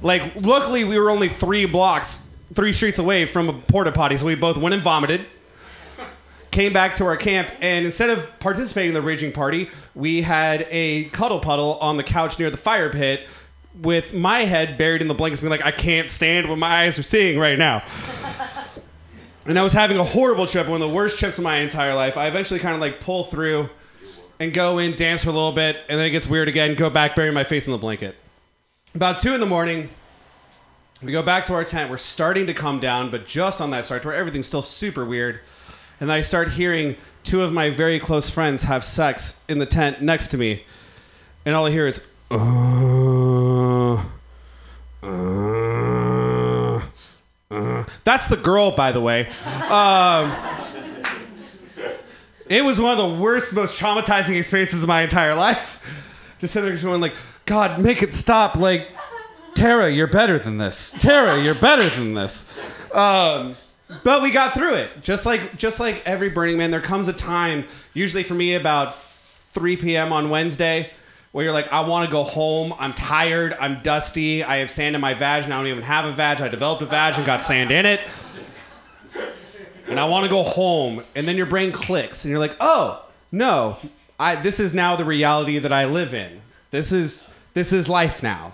[0.00, 4.24] Like, luckily, we were only three blocks, three streets away from a porta potty, so
[4.24, 5.26] we both went and vomited
[6.54, 10.68] came back to our camp, and instead of participating in the raging party, we had
[10.70, 13.26] a cuddle puddle on the couch near the fire pit
[13.82, 16.96] with my head buried in the blankets, being like, I can't stand what my eyes
[16.96, 17.82] are seeing right now.
[19.46, 21.92] and I was having a horrible trip, one of the worst trips of my entire
[21.92, 22.16] life.
[22.16, 23.68] I eventually kind of like pull through
[24.38, 26.88] and go in, dance for a little bit, and then it gets weird again, go
[26.88, 28.14] back, bury my face in the blanket.
[28.94, 29.88] About two in the morning,
[31.02, 31.90] we go back to our tent.
[31.90, 35.40] We're starting to come down, but just on that start where everything's still super weird
[36.00, 40.02] and I start hearing two of my very close friends have sex in the tent
[40.02, 40.64] next to me,
[41.44, 43.94] and all I hear is, uh,
[45.02, 46.82] uh,
[47.50, 47.84] uh.
[48.04, 49.28] that's the girl, by the way.
[49.70, 50.32] Um,
[52.46, 55.80] it was one of the worst, most traumatizing experiences of my entire life.
[56.38, 58.56] Just sitting there going like, God, make it stop.
[58.56, 58.88] Like,
[59.54, 60.92] Tara, you're better than this.
[61.00, 62.58] Tara, you're better than this.
[62.92, 63.56] Um,
[64.02, 65.02] but we got through it.
[65.02, 68.96] Just like just like every Burning Man, there comes a time, usually for me about
[68.96, 70.12] 3 p.m.
[70.12, 70.90] on Wednesday,
[71.32, 72.74] where you're like, I want to go home.
[72.78, 73.54] I'm tired.
[73.60, 74.42] I'm dusty.
[74.42, 75.48] I have sand in my vag.
[75.48, 76.40] Now I don't even have a vag.
[76.40, 78.00] I developed a vag and got sand in it.
[79.88, 81.02] And I want to go home.
[81.14, 83.78] And then your brain clicks, and you're like, Oh no,
[84.18, 86.40] I, this is now the reality that I live in.
[86.70, 88.52] This is this is life now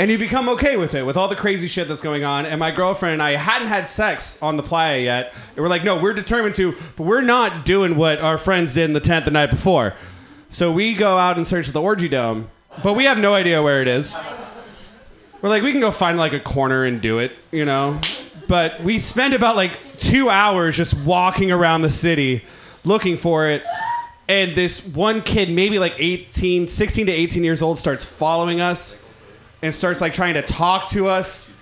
[0.00, 2.46] and you become okay with it with all the crazy shit that's going on.
[2.46, 5.34] And my girlfriend and i hadn't had sex on the playa yet.
[5.50, 8.84] And we're like no we're determined to but we're not doing what our friends did
[8.84, 9.94] in the tent the night before.
[10.48, 12.48] So we go out and search of the orgy dome
[12.82, 14.16] but we have no idea where it is.
[15.42, 18.00] We're like we can go find like a corner and do it you know?
[18.48, 22.42] But we spend about like two hours just walking around the city
[22.84, 23.62] looking for it.
[24.30, 29.04] And this one kid maybe like 18 16 to 18 years old starts following us
[29.62, 31.54] and starts like trying to talk to us.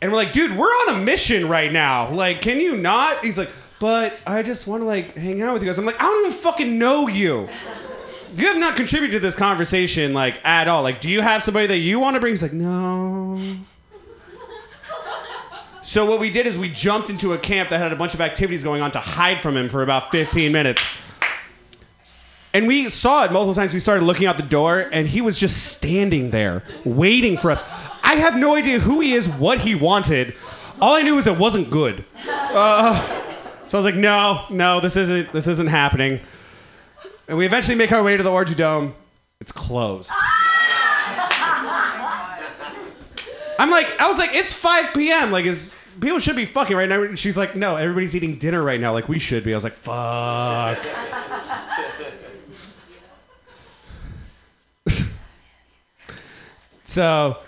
[0.00, 2.10] And we're like, dude, we're on a mission right now.
[2.10, 3.24] Like, can you not?
[3.24, 5.78] He's like, but I just want to like hang out with you guys.
[5.78, 7.48] I'm like, I don't even fucking know you.
[8.36, 10.82] You have not contributed to this conversation like at all.
[10.82, 12.32] Like, do you have somebody that you want to bring?
[12.32, 13.40] He's like, no.
[15.82, 18.20] So what we did is we jumped into a camp that had a bunch of
[18.22, 20.82] activities going on to hide from him for about 15 minutes.
[22.54, 23.74] And we saw it multiple times.
[23.74, 27.64] We started looking out the door, and he was just standing there, waiting for us.
[28.02, 30.34] I have no idea who he is, what he wanted.
[30.80, 32.04] All I knew was it wasn't good.
[32.28, 33.22] Uh,
[33.66, 36.20] so I was like, no, no, this isn't, this isn't happening.
[37.26, 38.94] And we eventually make our way to the Orgy Dome.
[39.40, 40.12] It's closed.
[43.58, 45.32] I'm like, I was like, it's 5 p.m.
[45.32, 47.14] Like, is people should be fucking right now.
[47.14, 48.92] She's like, no, everybody's eating dinner right now.
[48.92, 49.52] Like we should be.
[49.52, 50.78] I was like, fuck.
[56.94, 57.38] So,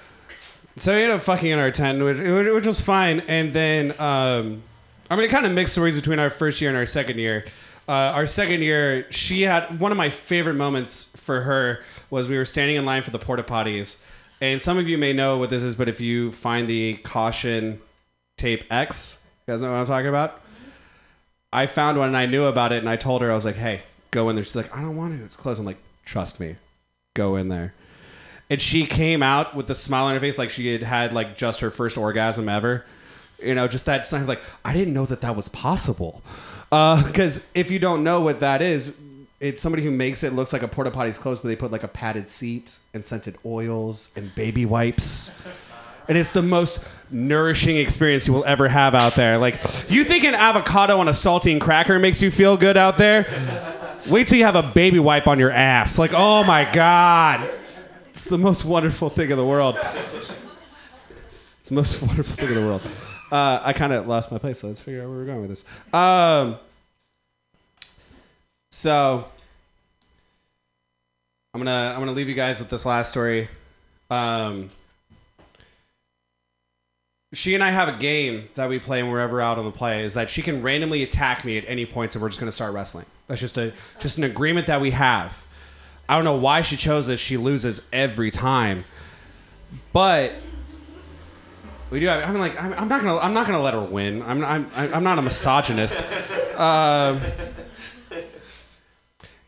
[0.74, 3.20] so we ended up fucking in our tent, which, which was fine.
[3.28, 4.64] And then, um,
[5.08, 7.44] I mean, it kind of mixed stories between our first year and our second year.
[7.88, 11.78] Uh, our second year, she had one of my favorite moments for her
[12.10, 14.02] was we were standing in line for the porta potties.
[14.40, 17.80] And some of you may know what this is, but if you find the caution
[18.36, 20.42] tape X, you guys know what I'm talking about?
[21.52, 23.54] I found one and I knew about it and I told her, I was like,
[23.54, 24.42] hey, go in there.
[24.42, 25.24] She's like, I don't want to.
[25.24, 25.60] It's closed.
[25.60, 26.56] I'm like, trust me,
[27.14, 27.74] go in there
[28.48, 31.36] and she came out with a smile on her face like she had had like
[31.36, 32.84] just her first orgasm ever
[33.42, 36.22] You know, just that sign of like, I didn't know that that was possible.
[36.72, 38.98] Uh, because if you don't know what that is,
[39.40, 41.82] it's somebody who makes it looks like a porta potty's closed, but they put like
[41.82, 45.38] a padded seat and scented oils and baby wipes.
[46.08, 49.36] And it's the most nourishing experience you will ever have out there.
[49.38, 53.26] Like, you think an avocado on a saltine cracker makes you feel good out there?
[54.08, 55.98] Wait till you have a baby wipe on your ass.
[55.98, 57.46] Like, oh my God.
[58.16, 59.78] It's the most wonderful thing in the world.
[61.58, 62.80] It's the most wonderful thing in the world.
[63.30, 65.50] Uh, I kind of lost my place, so let's figure out where we're going with
[65.50, 65.66] this.
[65.92, 66.56] Um,
[68.70, 69.28] so
[71.52, 73.48] I'm gonna I'm gonna leave you guys with this last story.
[74.08, 74.70] Um,
[77.34, 79.70] she and I have a game that we play when we're ever out on the
[79.70, 80.04] play.
[80.04, 82.72] Is that she can randomly attack me at any points, and we're just gonna start
[82.72, 83.04] wrestling.
[83.26, 85.44] That's just a just an agreement that we have.
[86.08, 87.20] I don't know why she chose this.
[87.20, 88.84] She loses every time,
[89.92, 90.32] but
[91.90, 92.06] we do.
[92.06, 94.22] Have, I'm like, I'm, I'm not gonna, I'm not gonna let her win.
[94.22, 96.04] I'm, I'm, I'm not a misogynist.
[96.56, 97.20] Um,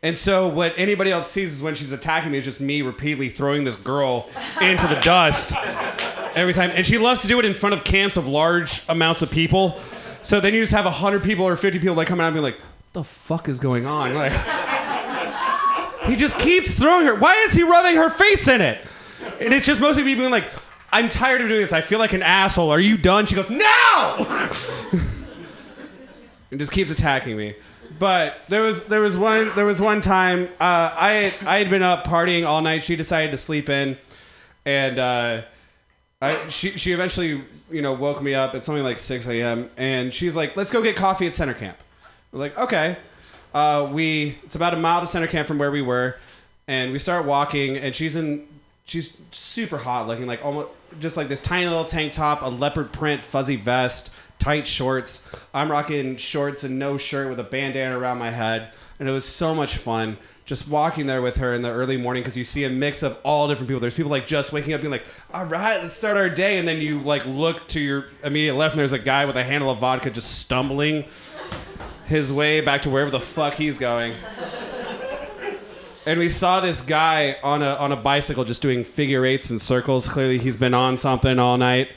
[0.01, 3.29] and so what anybody else sees is when she's attacking me is just me repeatedly
[3.29, 4.29] throwing this girl
[4.61, 5.55] into the dust
[6.35, 6.71] every time.
[6.73, 9.77] And she loves to do it in front of camps of large amounts of people.
[10.23, 12.43] So then you just have hundred people or fifty people like coming out and being
[12.43, 14.31] like, what "The fuck is going on?" Like,
[16.05, 17.15] he just keeps throwing her.
[17.15, 18.85] Why is he rubbing her face in it?
[19.39, 20.49] And it's just mostly people being like,
[20.91, 21.73] I'm tired of doing this.
[21.73, 22.71] I feel like an asshole.
[22.71, 23.25] Are you done?
[23.25, 24.25] She goes, No!
[26.51, 27.55] and just keeps attacking me.
[27.97, 31.83] But there was there was one there was one time uh, I I had been
[31.83, 32.83] up partying all night.
[32.83, 33.97] She decided to sleep in,
[34.65, 35.41] and uh,
[36.21, 39.69] I, she she eventually you know woke me up at something like 6 a.m.
[39.77, 42.97] and she's like, "Let's go get coffee at center camp." I was like, "Okay."
[43.53, 46.17] Uh, we it's about a mile to center camp from where we were,
[46.67, 48.47] and we start walking, and she's in
[48.85, 50.69] she's super hot looking, like almost
[50.99, 55.31] just like this tiny little tank top, a leopard print fuzzy vest, tight shorts.
[55.53, 59.25] I'm rocking shorts and no shirt with a bandana around my head, and it was
[59.25, 62.63] so much fun just walking there with her in the early morning because you see
[62.63, 63.79] a mix of all different people.
[63.79, 66.67] There's people like just waking up being like, "All right, let's start our day," and
[66.67, 69.69] then you like look to your immediate left, and there's a guy with a handle
[69.69, 71.05] of vodka just stumbling
[72.09, 74.13] his way back to wherever the fuck he's going.
[76.05, 79.61] And we saw this guy on a on a bicycle just doing figure eights and
[79.61, 80.07] circles.
[80.07, 81.89] Clearly, he's been on something all night.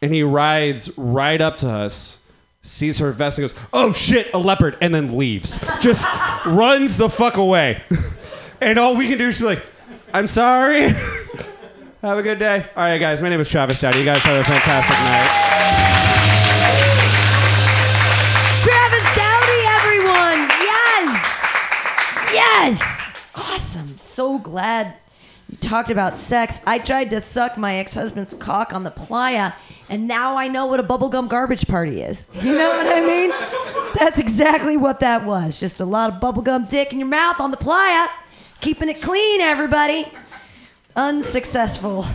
[0.00, 2.24] And he rides right up to us,
[2.62, 5.58] sees her vest, and goes, "Oh shit, a leopard!" and then leaves.
[5.80, 6.08] Just
[6.46, 7.82] runs the fuck away.
[8.60, 9.62] And all we can do is be like,
[10.14, 10.82] "I'm sorry."
[12.02, 12.64] have a good day.
[12.76, 13.20] All right, guys.
[13.20, 13.98] My name is Travis Dowdy.
[13.98, 15.55] You guys have a fantastic night.
[24.16, 24.94] So glad
[25.46, 26.62] you talked about sex.
[26.66, 29.52] I tried to suck my ex husband's cock on the playa,
[29.90, 32.26] and now I know what a bubblegum garbage party is.
[32.32, 33.30] You know what I mean?
[33.94, 35.60] That's exactly what that was.
[35.60, 38.08] Just a lot of bubblegum dick in your mouth on the playa.
[38.62, 40.10] Keeping it clean, everybody.
[40.96, 42.06] Unsuccessful.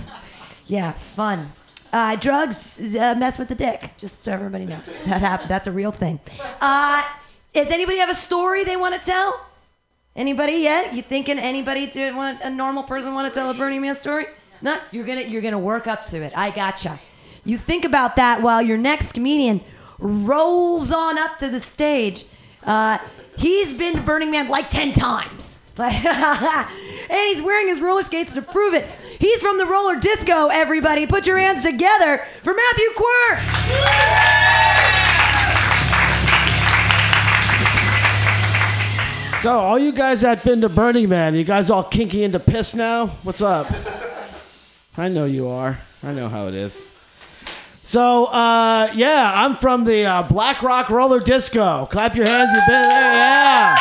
[0.66, 1.52] Yeah, fun.
[1.94, 4.96] Uh, drugs uh, mess with the dick, just so everybody knows.
[5.06, 5.52] That happened.
[5.52, 6.20] That's a real thing.
[6.60, 7.08] Uh,
[7.54, 9.51] does anybody have a story they want to tell?
[10.16, 10.94] Anybody yet?
[10.94, 14.26] You thinking anybody do want a normal person want to tell a Burning Man story?
[14.62, 16.38] No, you're gonna you're gonna work up to it.
[16.38, 17.00] I gotcha.
[17.46, 19.62] You think about that while your next comedian
[20.00, 22.26] rolls on up to the stage.
[22.64, 22.98] Uh,
[23.38, 25.60] he's been to Burning Man like ten times.
[25.82, 26.70] and
[27.10, 28.86] he's wearing his roller skates to prove it.
[29.20, 31.08] He's from the roller disco, everybody.
[31.08, 33.40] Put your hands together for Matthew Quirk.
[39.42, 42.76] So, all you guys that been to Burning Man, you guys all kinky into piss
[42.76, 43.08] now?
[43.24, 43.66] What's up?
[44.96, 45.80] I know you are.
[46.04, 46.80] I know how it is.
[47.82, 51.88] So, uh, yeah, I'm from the uh, Black Rock Roller Disco.
[51.88, 53.78] Clap your hands, you've been there, yeah.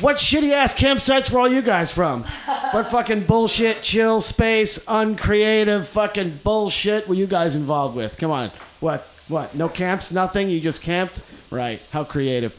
[0.00, 2.24] What shitty ass campsites were all you guys from?
[2.72, 8.18] What fucking bullshit, chill space, uncreative fucking bullshit were you guys involved with?
[8.18, 8.50] Come on.
[8.80, 9.06] What?
[9.28, 9.54] What?
[9.54, 10.10] No camps?
[10.10, 10.50] Nothing?
[10.50, 11.22] You just camped?
[11.52, 11.80] Right.
[11.92, 12.56] How creative.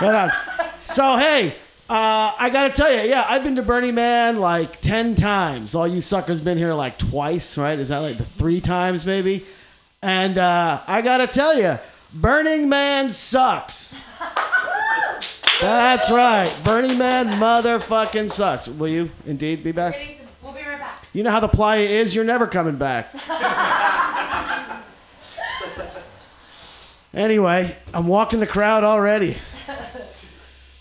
[0.00, 0.30] Right on.
[0.80, 1.54] So, hey,
[1.88, 5.74] uh, I gotta tell you, yeah, I've been to Burning Man like 10 times.
[5.74, 7.78] All you suckers been here like twice, right?
[7.78, 9.44] Is that like the three times maybe?
[10.02, 11.78] And uh, I gotta tell you,
[12.14, 14.02] Burning Man sucks.
[15.60, 16.52] That's right.
[16.64, 18.66] Burning Man motherfucking sucks.
[18.66, 19.94] Will you indeed be back?
[20.42, 21.00] We'll be right back.
[21.12, 22.14] You know how the playa is?
[22.14, 23.14] You're never coming back.
[27.14, 29.36] anyway, I'm walking the crowd already.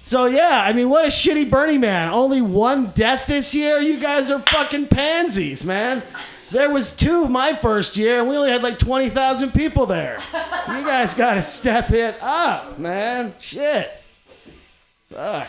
[0.04, 2.10] So yeah, I mean, what a shitty Burning Man.
[2.10, 3.80] Only one death this year.
[3.80, 6.04] You guys are fucking pansies, man.
[6.51, 10.20] There was two my first year, and we only had like twenty thousand people there.
[10.68, 13.34] You guys got to step it up, man.
[13.39, 13.91] Shit.
[15.10, 15.47] Fuck.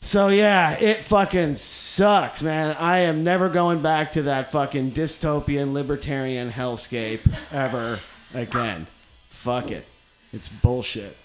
[0.00, 2.76] So yeah, it fucking sucks, man.
[2.78, 7.20] I am never going back to that fucking dystopian libertarian hellscape
[7.52, 8.00] ever
[8.34, 8.86] again.
[9.28, 9.86] Fuck it.
[10.32, 11.16] It's bullshit.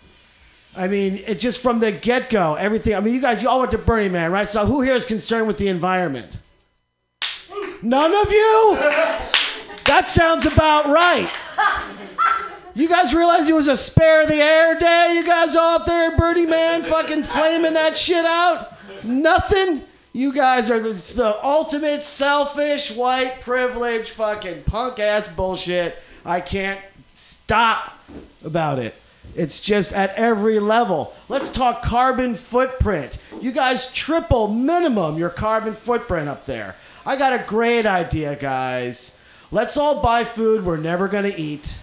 [0.79, 2.95] I mean, it just from the get go, everything.
[2.95, 4.47] I mean, you guys, you all went to Burning Man, right?
[4.47, 6.37] So who here is concerned with the environment?
[7.81, 8.77] None of you?
[9.83, 11.29] That sounds about right.
[12.75, 15.15] You guys realize it was a spare the air day?
[15.15, 18.77] You guys all up there, Burning Man, fucking flaming that shit out?
[19.03, 19.83] Nothing?
[20.13, 25.97] You guys are the, the ultimate selfish, white privilege, fucking punk ass bullshit.
[26.25, 26.79] I can't
[27.13, 27.99] stop
[28.45, 28.95] about it.
[29.35, 31.13] It's just at every level.
[31.27, 33.17] Let's talk carbon footprint.
[33.41, 36.75] You guys triple minimum your carbon footprint up there.
[37.05, 39.15] I got a great idea, guys.
[39.51, 41.75] Let's all buy food we're never going to eat.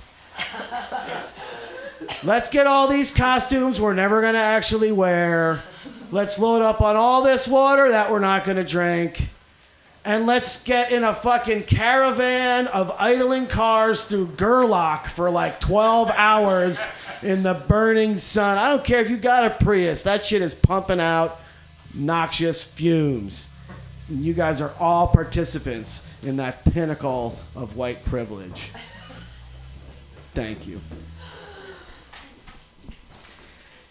[2.22, 5.62] Let's get all these costumes we're never going to actually wear.
[6.10, 9.28] Let's load up on all this water that we're not going to drink.
[10.06, 16.12] And let's get in a fucking caravan of idling cars through Gerlach for like 12
[16.14, 16.86] hours
[17.24, 18.56] in the burning sun.
[18.56, 21.40] I don't care if you got a Prius, that shit is pumping out
[21.92, 23.48] noxious fumes.
[24.08, 28.70] And you guys are all participants in that pinnacle of white privilege.
[30.34, 30.80] Thank you.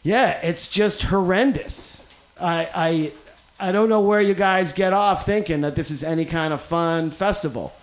[0.02, 2.08] Yeah, it's just horrendous.
[2.40, 3.12] I, I,
[3.60, 6.62] I don't know where you guys get off thinking that this is any kind of
[6.62, 7.74] fun festival.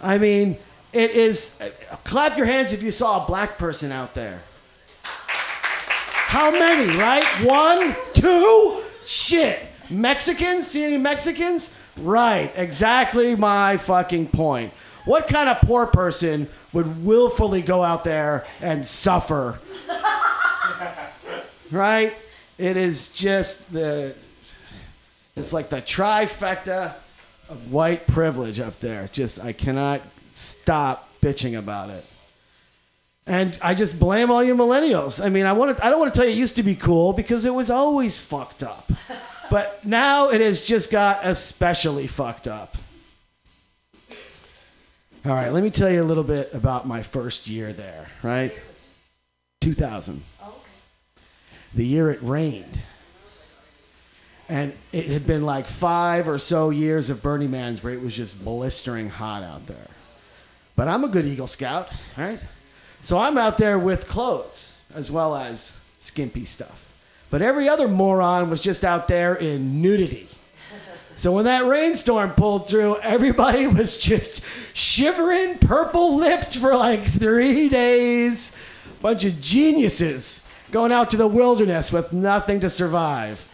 [0.00, 0.56] I mean,
[0.92, 1.58] it is.
[2.04, 4.40] Clap your hands if you saw a black person out there.
[5.02, 7.24] How many, right?
[7.44, 8.82] One, two?
[9.04, 9.60] Shit.
[9.90, 10.66] Mexicans?
[10.66, 11.74] See any Mexicans?
[11.96, 14.72] Right, exactly my fucking point.
[15.04, 19.58] What kind of poor person would willfully go out there and suffer?
[21.70, 22.12] right?
[22.58, 24.14] It is just the.
[25.36, 26.94] It's like the trifecta
[27.48, 29.08] of white privilege up there.
[29.12, 30.00] Just, I cannot
[30.32, 32.04] stop bitching about it.
[33.26, 35.24] And I just blame all you millennials.
[35.24, 36.74] I mean, I want to, I don't want to tell you it used to be
[36.74, 38.90] cool because it was always fucked up.
[39.48, 42.76] But now it has just got especially fucked up.
[45.24, 48.52] All right, let me tell you a little bit about my first year there, right?
[49.60, 50.22] 2000.
[51.74, 52.80] The year it rained.
[54.48, 58.14] And it had been like five or so years of Burning Man's where it was
[58.14, 59.88] just blistering hot out there.
[60.76, 62.38] But I'm a good Eagle Scout, right?
[63.02, 66.92] So I'm out there with clothes as well as skimpy stuff.
[67.30, 70.28] But every other moron was just out there in nudity.
[71.16, 74.42] So when that rainstorm pulled through, everybody was just
[74.74, 78.56] shivering, purple lipped for like three days.
[79.00, 83.45] Bunch of geniuses going out to the wilderness with nothing to survive.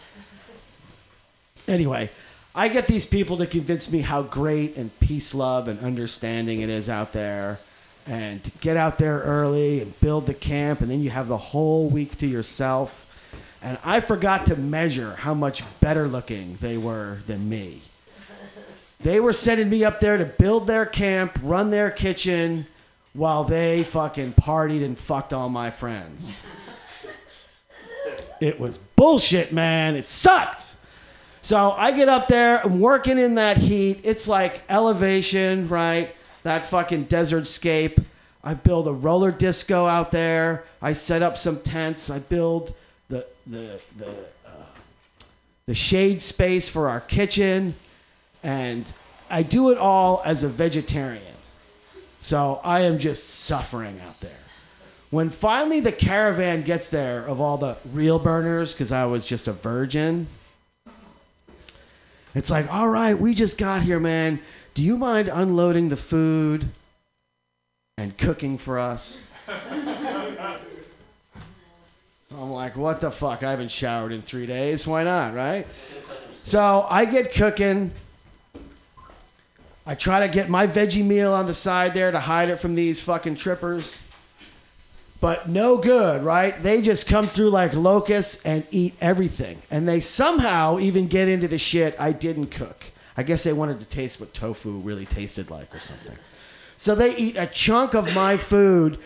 [1.67, 2.09] Anyway,
[2.55, 6.69] I get these people to convince me how great and peace, love, and understanding it
[6.69, 7.59] is out there.
[8.05, 11.37] And to get out there early and build the camp, and then you have the
[11.37, 13.09] whole week to yourself.
[13.61, 17.81] And I forgot to measure how much better looking they were than me.
[18.99, 22.67] They were sending me up there to build their camp, run their kitchen,
[23.13, 26.41] while they fucking partied and fucked all my friends.
[28.41, 29.95] It was bullshit, man.
[29.95, 30.72] It sucked.
[31.43, 33.99] So I get up there, I'm working in that heat.
[34.03, 36.15] It's like elevation, right?
[36.43, 37.99] That fucking desert scape.
[38.45, 40.63] I build a roller disco out there.
[40.81, 42.09] I set up some tents.
[42.09, 42.73] I build
[43.09, 44.09] the the the
[44.45, 44.63] uh,
[45.65, 47.75] the shade space for our kitchen,
[48.41, 48.89] and
[49.29, 51.23] I do it all as a vegetarian.
[52.21, 54.31] So I am just suffering out there.
[55.09, 59.49] When finally the caravan gets there of all the real burners, because I was just
[59.49, 60.27] a virgin.
[62.35, 64.39] It's like, all right, we just got here, man.
[64.73, 66.67] Do you mind unloading the food
[67.97, 69.21] and cooking for us?
[72.35, 73.43] I'm like, what the fuck?
[73.43, 74.87] I haven't showered in three days.
[74.87, 75.67] Why not, right?
[76.43, 77.91] So I get cooking.
[79.85, 82.73] I try to get my veggie meal on the side there to hide it from
[82.73, 83.95] these fucking trippers.
[85.23, 86.61] But no good, right?
[86.61, 89.57] They just come through like locusts and eat everything.
[89.71, 92.83] And they somehow even get into the shit I didn't cook.
[93.15, 96.17] I guess they wanted to taste what tofu really tasted like or something.
[96.75, 98.97] So they eat a chunk of my food,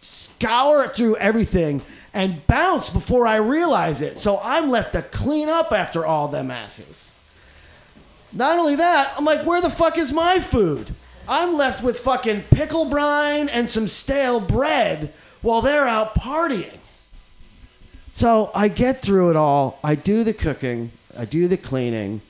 [0.00, 1.82] scour it through everything,
[2.14, 4.18] and bounce before I realize it.
[4.18, 7.12] So I'm left to clean up after all them asses.
[8.32, 10.94] Not only that, I'm like, where the fuck is my food?
[11.28, 15.12] I'm left with fucking pickle brine and some stale bread
[15.42, 16.78] while they're out partying.
[18.14, 19.78] So I get through it all.
[19.82, 22.20] I do the cooking, I do the cleaning,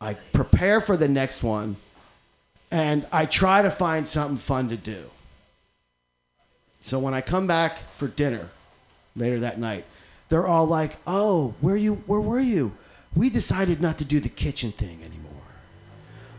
[0.00, 1.76] I prepare for the next one,
[2.70, 5.04] and I try to find something fun to do.
[6.82, 8.48] So when I come back for dinner
[9.16, 9.84] later that night,
[10.28, 12.02] they're all like, "Oh, where you?
[12.06, 12.76] Where were you?
[13.14, 15.32] We decided not to do the kitchen thing anymore."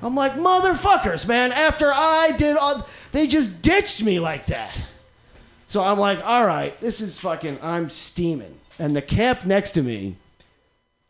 [0.01, 1.51] I'm like, "Motherfuckers, man!
[1.51, 4.75] After I did all, they just ditched me like that."
[5.69, 7.59] So I'm like, "All right, this is fucking.
[7.61, 10.15] I'm steaming." And the camp next to me,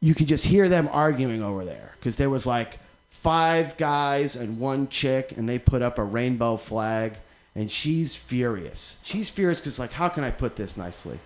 [0.02, 4.60] you could just hear them arguing over there because there was like five guys and
[4.60, 7.14] one chick, and they put up a rainbow flag,
[7.56, 9.00] and she's furious.
[9.02, 11.20] She's furious because like, how can I put this nicely?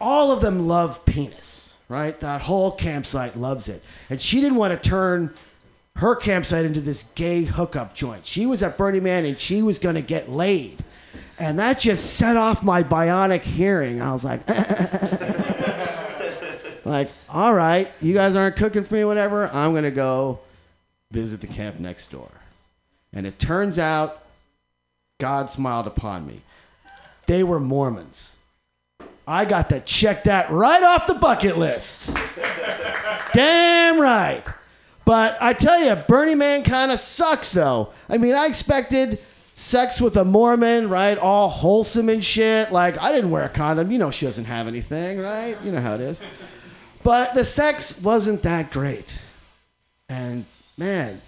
[0.00, 2.18] All of them love penis, right?
[2.18, 5.32] That whole campsite loves it, and she didn't want to turn
[5.94, 8.26] her campsite into this gay hookup joint.
[8.26, 10.82] She was at Burning Man, and she was going to get laid.
[11.40, 14.02] And that just set off my bionic hearing.
[14.02, 14.46] I was like,
[16.84, 19.46] like, all right, you guys aren't cooking for me, whatever.
[19.46, 20.40] I'm gonna go
[21.10, 22.30] visit the camp next door.
[23.12, 24.22] And it turns out
[25.18, 26.42] God smiled upon me.
[27.26, 28.36] They were Mormons.
[29.26, 32.16] I got to check that right off the bucket list.
[33.32, 34.44] Damn right.
[35.04, 37.92] But I tell you, Burning Man kind of sucks, though.
[38.08, 39.20] I mean, I expected
[39.60, 41.18] sex with a Mormon, right?
[41.18, 42.72] All wholesome and shit.
[42.72, 43.90] Like, I didn't wear a condom.
[43.92, 45.56] You know, she doesn't have anything, right?
[45.62, 46.20] You know how it is.
[47.02, 49.20] But the sex wasn't that great.
[50.08, 50.46] And
[50.78, 51.20] man,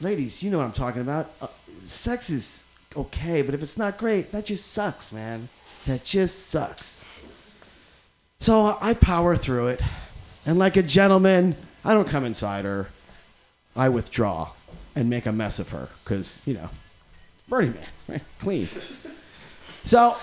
[0.00, 1.30] ladies, you know what I'm talking about.
[1.40, 1.48] Uh,
[1.84, 2.66] sex is
[2.96, 5.50] okay, but if it's not great, that just sucks, man.
[5.84, 7.04] That just sucks.
[8.40, 9.82] So I power through it.
[10.46, 12.88] And like a gentleman, I don't come inside her.
[13.76, 14.52] I withdraw
[14.94, 16.70] and make a mess of her because, you know,
[17.48, 17.74] Burning
[18.08, 18.20] Man?
[18.40, 18.68] Clean.
[19.84, 20.16] So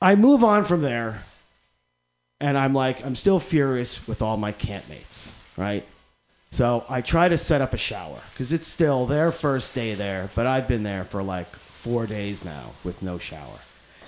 [0.00, 1.22] I move on from there
[2.40, 5.84] and I'm like, I'm still furious with all my campmates, right?
[6.50, 10.30] So I try to set up a shower because it's still their first day there,
[10.34, 13.58] but I've been there for like four days now with no shower.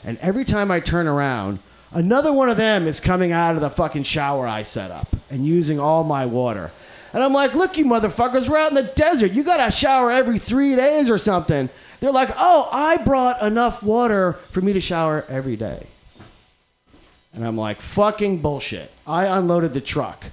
[0.05, 1.59] And every time I turn around,
[1.93, 5.45] another one of them is coming out of the fucking shower I set up and
[5.45, 6.71] using all my water.
[7.13, 9.33] And I'm like, look, you motherfuckers, we're out in the desert.
[9.33, 11.69] You got to shower every three days or something.
[11.99, 15.87] They're like, oh, I brought enough water for me to shower every day.
[17.35, 18.91] And I'm like, fucking bullshit.
[19.07, 20.25] I unloaded the truck.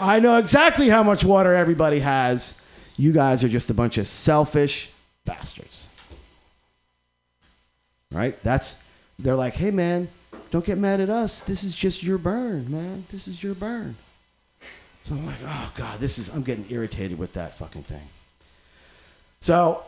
[0.00, 2.60] I know exactly how much water everybody has.
[2.96, 4.90] You guys are just a bunch of selfish
[5.24, 5.88] bastards.
[8.12, 8.40] Right?
[8.42, 8.80] That's
[9.18, 10.08] they're like, "Hey man,
[10.50, 11.40] don't get mad at us.
[11.40, 13.04] This is just your burn, man.
[13.10, 13.96] This is your burn."
[15.08, 18.06] So I'm like, "Oh god, this is I'm getting irritated with that fucking thing."
[19.40, 19.84] So,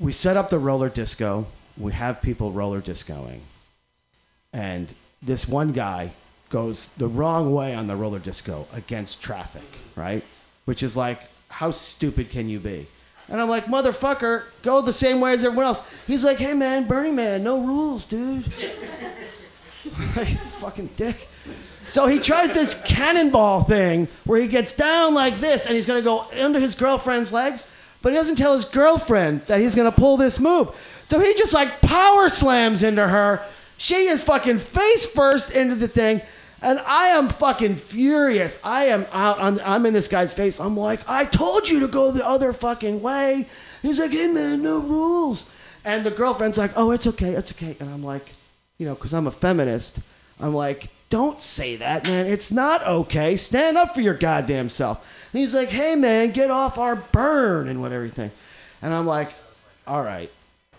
[0.00, 1.46] we set up the roller disco.
[1.76, 3.40] We have people roller discoing.
[4.52, 4.88] And
[5.22, 6.10] this one guy
[6.50, 10.24] goes the wrong way on the roller disco against traffic, right?
[10.64, 12.86] Which is like, how stupid can you be?
[13.28, 15.82] And I'm like, motherfucker, go the same way as everyone else.
[16.06, 18.46] He's like, hey man, Burning Man, no rules, dude.
[20.16, 20.28] like,
[20.58, 21.28] fucking dick.
[21.88, 26.02] So he tries this cannonball thing where he gets down like this and he's gonna
[26.02, 27.64] go under his girlfriend's legs,
[28.02, 30.70] but he doesn't tell his girlfriend that he's gonna pull this move.
[31.06, 33.42] So he just like power slams into her.
[33.78, 36.20] She is fucking face first into the thing.
[36.60, 38.60] And I am fucking furious.
[38.64, 39.38] I am out.
[39.38, 40.58] On, I'm in this guy's face.
[40.58, 43.46] I'm like, I told you to go the other fucking way.
[43.80, 45.48] He's like, hey man, no rules.
[45.84, 47.76] And the girlfriend's like, oh, it's okay, it's okay.
[47.78, 48.26] And I'm like,
[48.76, 50.00] you know, because I'm a feminist,
[50.40, 52.26] I'm like, don't say that, man.
[52.26, 53.36] It's not okay.
[53.36, 55.28] Stand up for your goddamn self.
[55.32, 58.30] And he's like, hey man, get off our burn and what everything.
[58.82, 59.32] And I'm like,
[59.86, 60.30] all right.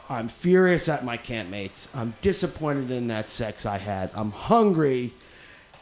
[0.09, 1.87] I'm furious at my campmates.
[1.95, 4.09] I'm disappointed in that sex I had.
[4.15, 5.13] I'm hungry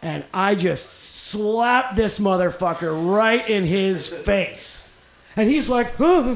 [0.01, 4.91] and I just slapped this motherfucker right in his face.
[5.35, 6.35] And he's like, huh.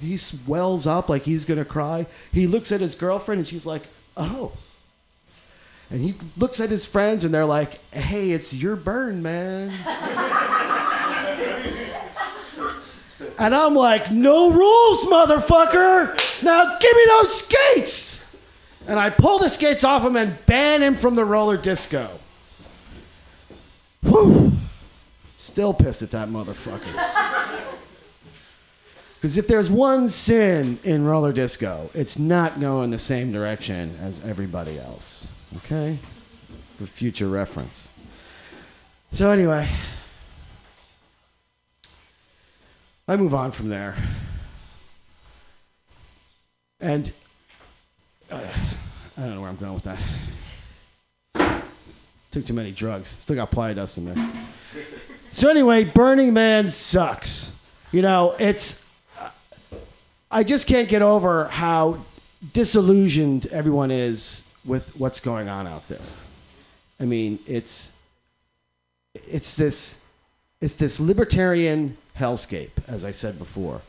[0.00, 2.06] he swells up like he's gonna cry.
[2.32, 3.82] He looks at his girlfriend and she's like,
[4.16, 4.52] oh.
[5.90, 9.70] And he looks at his friends and they're like, hey, it's your burn, man.
[13.38, 16.42] and I'm like, no rules, motherfucker.
[16.42, 18.34] Now give me those skates.
[18.88, 22.08] And I pull the skates off him and ban him from the roller disco.
[24.02, 24.52] Whew.
[25.38, 26.92] Still pissed at that motherfucker.
[29.14, 34.24] Because if there's one sin in roller disco, it's not going the same direction as
[34.24, 35.26] everybody else.
[35.56, 35.98] Okay?
[36.76, 37.88] For future reference.
[39.12, 39.68] So, anyway,
[43.08, 43.94] I move on from there.
[46.80, 47.10] And
[48.30, 48.40] uh,
[49.16, 51.62] I don't know where I'm going with that.
[52.32, 53.08] Took too many drugs.
[53.08, 54.30] Still got Playa-Dust in there.
[55.32, 57.56] So anyway, Burning Man sucks.
[57.92, 58.86] You know, it's.
[60.30, 61.98] I just can't get over how
[62.52, 66.00] disillusioned everyone is with what's going on out there.
[67.00, 67.92] I mean, it's
[69.14, 70.00] it's this
[70.60, 73.80] it's this libertarian hellscape, as I said before.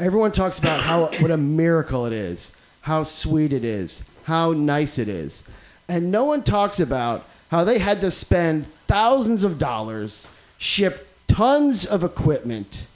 [0.00, 4.98] Everyone talks about how what a miracle it is, how sweet it is, how nice
[4.98, 5.42] it is,
[5.88, 10.26] and no one talks about how they had to spend thousands of dollars,
[10.58, 12.86] ship tons of equipment,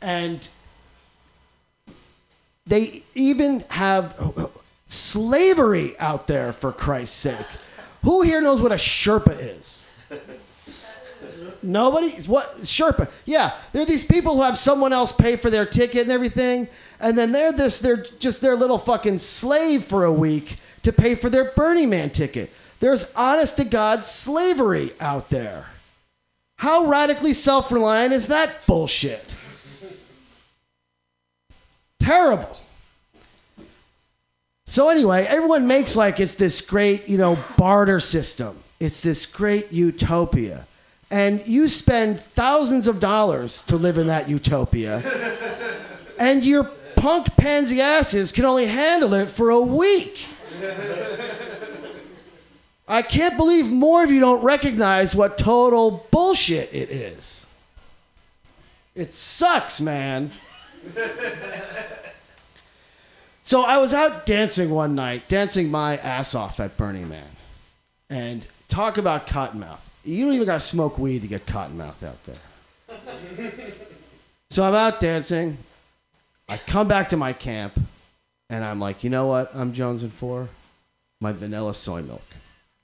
[0.00, 0.48] and
[2.66, 4.14] they even have
[4.92, 7.46] slavery out there for Christ's sake.
[8.02, 9.84] Who here knows what a Sherpa is?
[11.62, 12.10] Nobody?
[12.22, 13.10] What Sherpa?
[13.24, 16.68] Yeah, there are these people who have someone else pay for their ticket and everything,
[17.00, 21.14] and then they're this they're just their little fucking slave for a week to pay
[21.14, 22.52] for their Burning Man ticket.
[22.80, 25.66] There's honest to God slavery out there.
[26.56, 29.34] How radically self-reliant is that bullshit?
[32.00, 32.58] Terrible.
[34.72, 38.58] So anyway, everyone makes like it's this great, you know, barter system.
[38.80, 40.66] It's this great utopia.
[41.10, 45.02] And you spend thousands of dollars to live in that utopia.
[46.18, 46.64] and your
[46.96, 50.26] punk pansy asses can only handle it for a week.
[52.88, 57.46] I can't believe more of you don't recognize what total bullshit it is.
[58.94, 60.30] It sucks, man.
[63.52, 67.28] So I was out dancing one night, dancing my ass off at Burning Man.
[68.08, 69.86] And talk about cottonmouth.
[70.06, 73.52] You don't even gotta smoke weed to get cottonmouth out there.
[74.48, 75.58] so I'm out dancing.
[76.48, 77.78] I come back to my camp,
[78.48, 79.54] and I'm like, you know what?
[79.54, 80.48] I'm Jones and four.
[81.20, 82.24] My vanilla soy milk,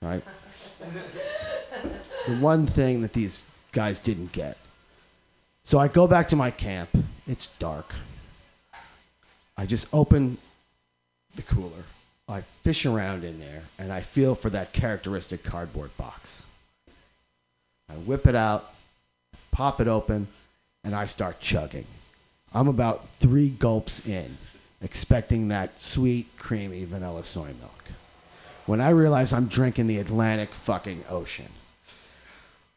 [0.03, 0.23] right?
[2.27, 3.43] the one thing that these
[3.73, 4.59] guys didn't get.
[5.65, 6.91] So I go back to my camp.
[7.27, 7.95] It's dark.
[9.57, 10.37] I just open
[11.39, 11.85] the cooler.
[12.29, 16.43] I fish around in there and I feel for that characteristic cardboard box.
[17.89, 18.75] I whip it out,
[19.51, 20.27] pop it open,
[20.85, 21.87] and I start chugging.
[22.53, 24.37] I'm about three gulps in,
[24.83, 27.85] expecting that sweet, creamy vanilla soy milk.
[28.67, 31.49] When I realize I'm drinking the Atlantic fucking ocean.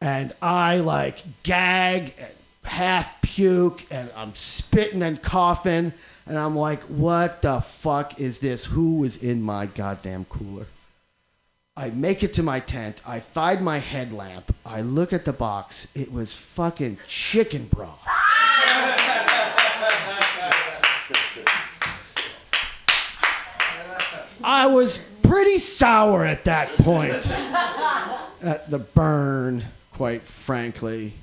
[0.00, 2.32] And I like gag and
[2.64, 5.92] half puke and I'm spitting and coughing
[6.26, 8.66] and I'm like, what the fuck is this?
[8.66, 10.66] Who is in my goddamn cooler?
[11.76, 13.00] I make it to my tent.
[13.06, 14.54] I find my headlamp.
[14.64, 15.88] I look at the box.
[15.94, 17.98] It was fucking chicken broth.
[24.44, 27.38] I was pretty sour at that point.
[28.42, 31.14] at the burn, quite frankly.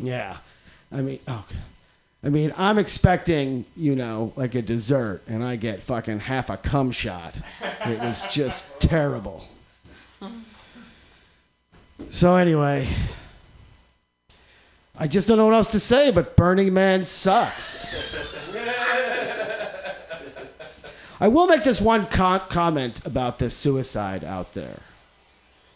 [0.00, 0.36] Yeah.
[0.92, 1.56] I mean, okay.
[2.22, 6.56] I mean, I'm expecting, you know, like a dessert, and I get fucking half a
[6.58, 7.34] cum shot.
[7.86, 9.48] It was just terrible.
[12.10, 12.88] So, anyway,
[14.98, 18.14] I just don't know what else to say, but Burning Man sucks.
[21.22, 24.78] I will make this one con- comment about this suicide out there.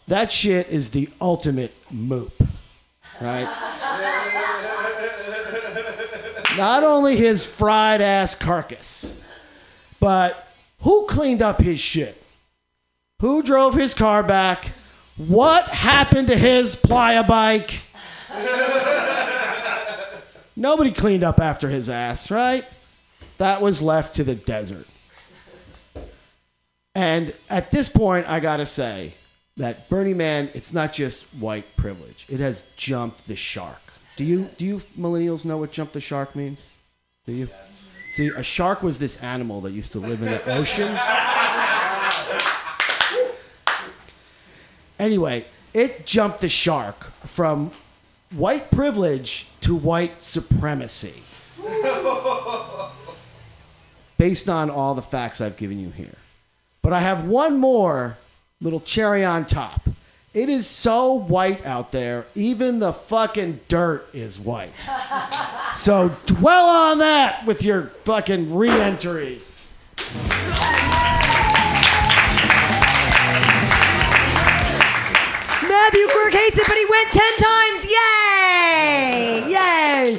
[0.07, 2.31] That shit is the ultimate moop,
[3.19, 3.47] right?
[6.57, 9.13] Not only his fried ass carcass,
[9.99, 10.47] but
[10.79, 12.21] who cleaned up his shit?
[13.19, 14.71] Who drove his car back?
[15.17, 17.81] What happened to his playa bike?
[20.55, 22.65] Nobody cleaned up after his ass, right?
[23.37, 24.87] That was left to the desert.
[26.93, 29.13] And at this point, I gotta say
[29.57, 32.25] that Burning Man, it's not just white privilege.
[32.29, 33.84] It has jumped the shark.
[34.17, 36.67] Do you do you millennials know what jump the shark means?
[37.25, 37.49] Do you?
[38.11, 40.97] See, a shark was this animal that used to live in the ocean.
[44.97, 45.43] anyway,
[45.73, 47.71] it jumped the shark from
[48.33, 51.23] white privilege to white supremacy.
[54.17, 56.15] Based on all the facts I've given you here.
[56.81, 58.17] But I have one more
[58.61, 59.89] little cherry on top.
[60.35, 64.73] It is so white out there, even the fucking dirt is white.
[65.75, 69.39] so dwell on that with your fucking re entry.
[75.63, 77.85] Matthew Quirk hates it, but he went 10 times.
[77.85, 79.53] Yay!
[79.53, 80.17] Yay!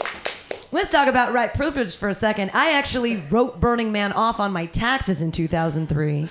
[0.73, 2.53] Let's talk about right privilege for a second.
[2.55, 6.31] I actually wrote Burning Man off on my taxes in 2003.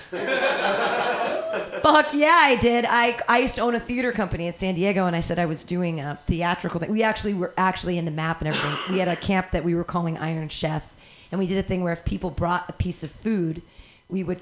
[1.86, 2.84] Fuck yeah, I did.
[2.84, 5.46] I, I used to own a theater company in San Diego, and I said I
[5.46, 6.90] was doing a theatrical thing.
[6.90, 8.92] We actually were actually in the map and everything.
[8.92, 10.92] We had a camp that we were calling Iron Chef,
[11.30, 13.62] and we did a thing where if people brought a piece of food,
[14.08, 14.40] we would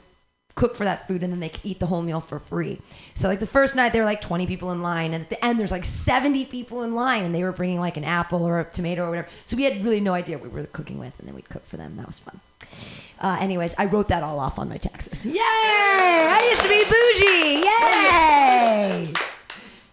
[0.54, 2.80] cook for that food and then they could eat the whole meal for free.
[3.14, 5.44] So like the first night there were like 20 people in line and at the
[5.44, 8.60] end there's like 70 people in line and they were bringing like an apple or
[8.60, 9.28] a tomato or whatever.
[9.46, 11.66] So we had really no idea what we were cooking with and then we'd cook
[11.66, 11.96] for them.
[11.96, 12.40] That was fun.
[13.24, 15.24] Uh, anyways, I wrote that all off on my taxes.
[15.24, 15.40] Yay!
[15.40, 17.64] I used to be bougie.
[17.64, 19.12] Yay!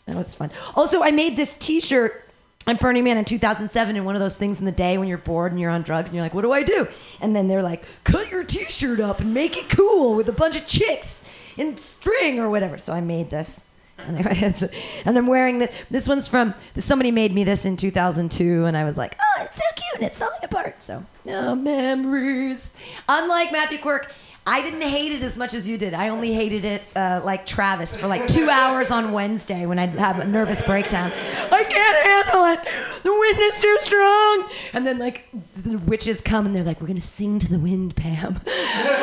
[0.06, 0.52] That was fun.
[0.76, 2.28] Also, I made this T-shirt.
[2.68, 5.18] I'm Burning Man in 2007, and one of those things in the day when you're
[5.18, 6.90] bored and you're on drugs and you're like, "What do I do?"
[7.22, 10.58] And then they're like, "Cut your T-shirt up and make it cool with a bunch
[10.58, 11.24] of chicks
[11.56, 13.62] in string or whatever." So I made this.
[14.08, 14.54] Anyway,
[15.06, 15.76] and I'm wearing this.
[15.90, 19.56] This one's from somebody made me this in 2002, and I was like, "Oh, it's
[19.56, 22.76] so cute, and it's falling apart." So, oh, memories.
[23.08, 24.12] Unlike Matthew Quirk,
[24.46, 25.94] I didn't hate it as much as you did.
[25.94, 29.90] I only hated it uh, like Travis for like two hours on Wednesday when I'd
[29.92, 31.12] have a nervous breakdown.
[31.52, 33.04] I can't handle it.
[33.04, 34.50] The wind is too strong.
[34.74, 37.96] And then like the witches come and they're like, "We're gonna sing to the wind,
[37.96, 38.40] Pam."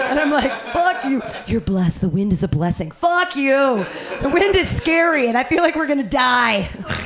[0.08, 1.22] And I'm like, "Fuck you.
[1.46, 2.00] You're blessed.
[2.00, 2.90] The wind is a blessing.
[2.90, 3.84] Fuck you.
[4.22, 6.68] The wind is scary, and I feel like we're gonna die."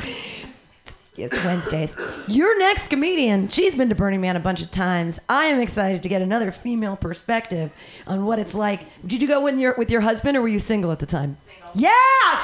[1.15, 1.95] It's Wednesdays.
[2.27, 5.19] Your next comedian, she's been to Burning Man a bunch of times.
[5.29, 7.71] I am excited to get another female perspective
[8.07, 8.81] on what it's like.
[9.05, 11.37] Did you go with your with your husband or were you single at the time?
[11.75, 11.91] Yeah,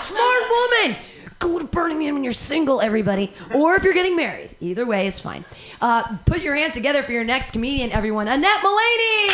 [0.03, 0.97] smart woman.
[1.39, 4.55] Go to Burning Man when you're single, everybody, or if you're getting married.
[4.59, 5.45] Either way is fine.
[5.81, 8.27] Uh, put your hands together for your next comedian, everyone.
[8.27, 9.29] Annette Mullaney.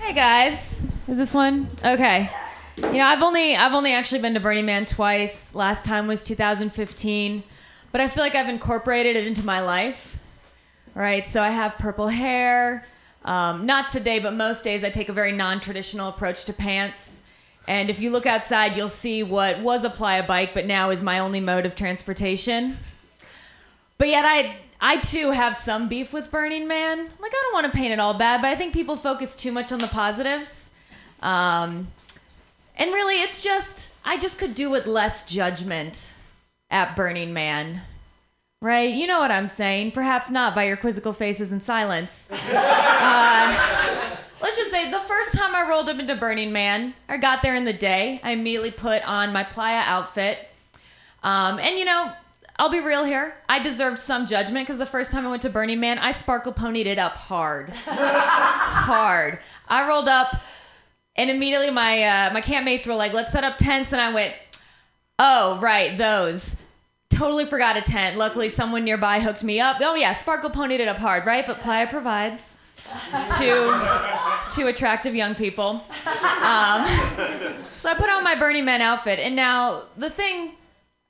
[0.00, 2.30] Hey guys, is this one okay?
[2.78, 5.52] You know, I've only I've only actually been to Burning Man twice.
[5.52, 7.42] Last time was 2015,
[7.90, 10.20] but I feel like I've incorporated it into my life.
[10.94, 12.86] Right, so I have purple hair.
[13.24, 17.20] Um, not today, but most days I take a very non-traditional approach to pants.
[17.66, 21.02] And if you look outside, you'll see what was a playa bike, but now is
[21.02, 22.78] my only mode of transportation.
[23.98, 26.98] But yet I I too have some beef with Burning Man.
[26.98, 29.50] Like I don't want to paint it all bad, but I think people focus too
[29.50, 30.70] much on the positives.
[31.20, 31.88] Um,
[32.78, 36.14] and really it's just I just could do with less judgment
[36.70, 37.82] at Burning Man.
[38.60, 38.92] Right?
[38.92, 39.92] You know what I'm saying.
[39.92, 42.28] Perhaps not by your quizzical faces and silence.
[43.00, 47.42] Uh, let's just say the first time I rolled up into Burning Man, I got
[47.42, 48.20] there in the day.
[48.22, 50.48] I immediately put on my playa outfit.
[51.22, 52.12] Um, and you know,
[52.58, 53.34] I'll be real here.
[53.48, 56.52] I deserved some judgment because the first time I went to Burning Man, I sparkle
[56.52, 59.38] ponied it up hard, hard.
[59.68, 60.42] I rolled up,
[61.18, 64.34] and immediately my uh, my campmates were like, "Let's set up tents," and I went,
[65.18, 66.56] "Oh, right, those."
[67.10, 68.16] Totally forgot a tent.
[68.16, 69.78] Luckily, someone nearby hooked me up.
[69.82, 71.44] Oh yeah, sparkle ponied it up hard, right?
[71.44, 72.58] But Playa provides
[73.38, 75.84] to to attractive young people.
[76.06, 76.86] Um,
[77.76, 80.52] so I put on my Burning Man outfit, and now the thing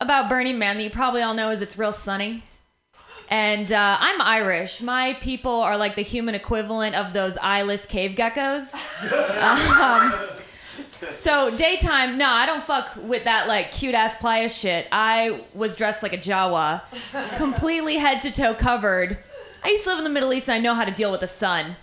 [0.00, 2.42] about Burning Man that you probably all know is it's real sunny.
[3.30, 4.80] And uh, I'm Irish.
[4.80, 8.74] My people are like the human equivalent of those eyeless cave geckos.
[9.38, 10.12] Um,
[11.08, 14.88] so daytime, no, I don't fuck with that like cute ass playa shit.
[14.90, 16.82] I was dressed like a Jawa,
[17.36, 19.18] completely head to toe covered.
[19.62, 21.20] I used to live in the Middle East and I know how to deal with
[21.20, 21.76] the sun.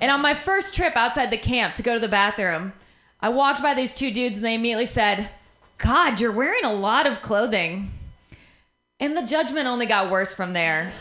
[0.00, 2.72] And on my first trip outside the camp to go to the bathroom,
[3.20, 5.30] I walked by these two dudes and they immediately said,
[5.78, 7.90] God, you're wearing a lot of clothing.
[8.98, 10.92] And the judgment only got worse from there.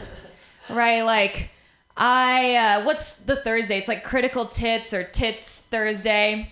[0.70, 1.02] Right?
[1.02, 1.50] Like,
[1.96, 3.78] I, uh, what's the Thursday?
[3.78, 6.52] It's like Critical Tits or Tits Thursday.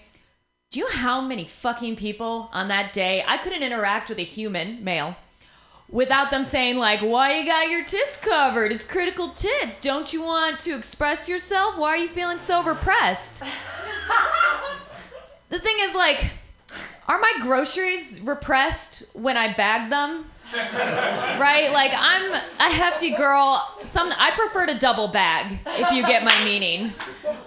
[0.71, 4.23] Do you know how many fucking people on that day I couldn't interact with a
[4.23, 5.15] human, male,
[5.89, 8.71] without them saying, like, why you got your tits covered?
[8.71, 9.79] It's critical tits.
[9.81, 11.77] Don't you want to express yourself?
[11.77, 13.43] Why are you feeling so repressed?
[15.49, 16.31] the thing is, like,
[17.07, 20.25] are my groceries repressed when I bag them?
[20.53, 21.71] Right?
[21.71, 23.67] Like I'm a hefty girl.
[23.83, 26.93] Some I prefer to double bag if you get my meaning.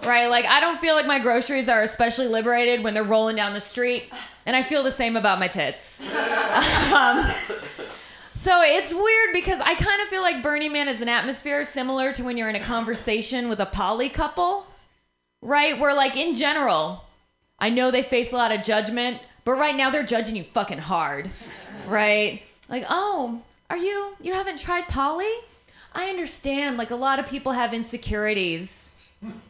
[0.03, 0.27] Right?
[0.27, 3.61] Like I don't feel like my groceries are especially liberated when they're rolling down the
[3.61, 4.11] street,
[4.45, 6.05] and I feel the same about my tits.
[6.87, 7.29] Um,
[8.33, 12.13] so it's weird because I kind of feel like Burning Man is an atmosphere similar
[12.13, 14.65] to when you're in a conversation with a poly couple,
[15.41, 15.77] right?
[15.77, 17.03] Where like in general,
[17.59, 20.77] I know they face a lot of judgment, but right now they're judging you fucking
[20.77, 21.29] hard,
[21.87, 22.41] right?
[22.69, 25.31] Like, oh, are you, you haven't tried poly?
[25.93, 28.93] I understand, like, a lot of people have insecurities,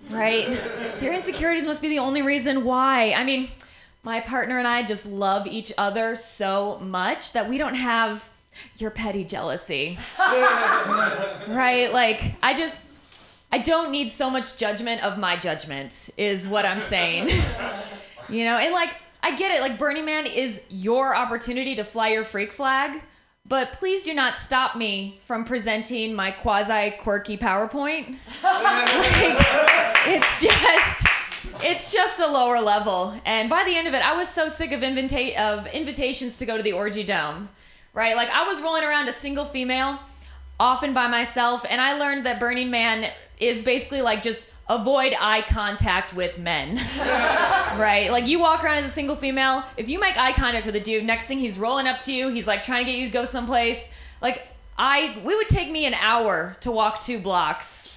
[0.10, 0.48] right?
[1.02, 3.14] Your insecurities must be the only reason why.
[3.14, 3.50] I mean,
[4.04, 8.30] my partner and I just love each other so much that we don't have,
[8.78, 10.00] your petty jealousy.
[10.18, 11.90] right?
[11.92, 12.86] Like, I just,
[13.52, 17.28] I don't need so much judgment of my judgment, is what I'm saying.
[18.30, 18.96] you know, and like,
[19.28, 19.62] I get it.
[19.62, 23.02] Like, Burning Man is your opportunity to fly your freak flag,
[23.46, 28.16] but please do not stop me from presenting my quasi quirky PowerPoint.
[28.44, 29.38] like,
[30.08, 31.08] it's just.
[31.60, 34.72] It's just a lower level, and by the end of it, I was so sick
[34.74, 37.50] of invita- of invitations to go to the orgy dome
[37.98, 38.16] right?
[38.16, 40.00] Like I was rolling around a single female,
[40.60, 45.44] often by myself, and I learned that Burning Man is basically like just avoid eye
[45.48, 46.76] contact with men.
[47.78, 48.10] right?
[48.12, 50.80] Like you walk around as a single female, if you make eye contact with a
[50.80, 53.12] dude, next thing he's rolling up to you, he's like trying to get you to
[53.12, 53.88] go someplace.
[54.22, 54.48] Like
[54.78, 57.94] I we would take me an hour to walk two blocks.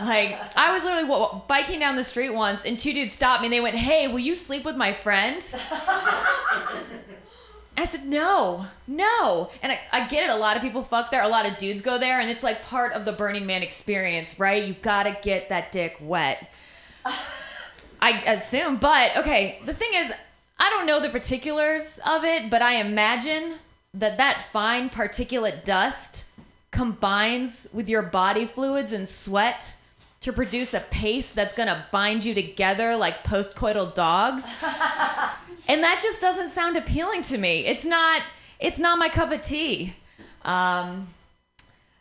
[0.00, 3.46] Like I was literally wa- biking down the street once, and two dudes stopped me.
[3.48, 5.42] and They went, "Hey, will you sleep with my friend?"
[7.76, 9.50] I said, no, no.
[9.62, 10.30] And I, I get it.
[10.30, 11.22] A lot of people fuck there.
[11.22, 12.20] A lot of dudes go there.
[12.20, 14.62] And it's like part of the Burning Man experience, right?
[14.62, 16.50] You gotta get that dick wet.
[18.00, 18.76] I assume.
[18.76, 20.12] But okay, the thing is,
[20.58, 23.54] I don't know the particulars of it, but I imagine
[23.94, 26.24] that that fine particulate dust
[26.70, 29.76] combines with your body fluids and sweat
[30.20, 34.64] to produce a paste that's gonna bind you together like postcoital dogs
[35.68, 37.66] and that just doesn't sound appealing to me.
[37.66, 38.22] It's not.
[38.58, 39.94] It's not my cup of tea.
[40.44, 41.08] Um,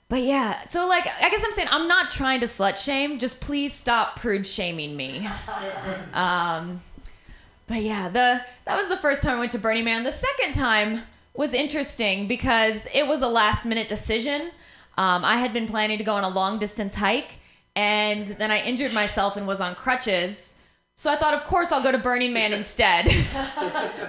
[0.09, 3.17] but yeah, so like, I guess I'm saying I'm not trying to slut shame.
[3.17, 5.27] Just please stop prude shaming me.
[6.13, 6.81] Um,
[7.67, 10.03] but yeah, the that was the first time I went to Burning Man.
[10.03, 11.03] The second time
[11.33, 14.51] was interesting because it was a last minute decision.
[14.97, 17.39] Um, I had been planning to go on a long distance hike,
[17.77, 20.57] and then I injured myself and was on crutches.
[21.01, 23.07] So I thought, of course, I'll go to Burning Man instead.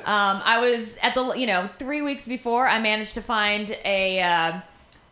[0.05, 4.21] um, I was at the, you know, three weeks before, I managed to find a
[4.21, 4.61] uh,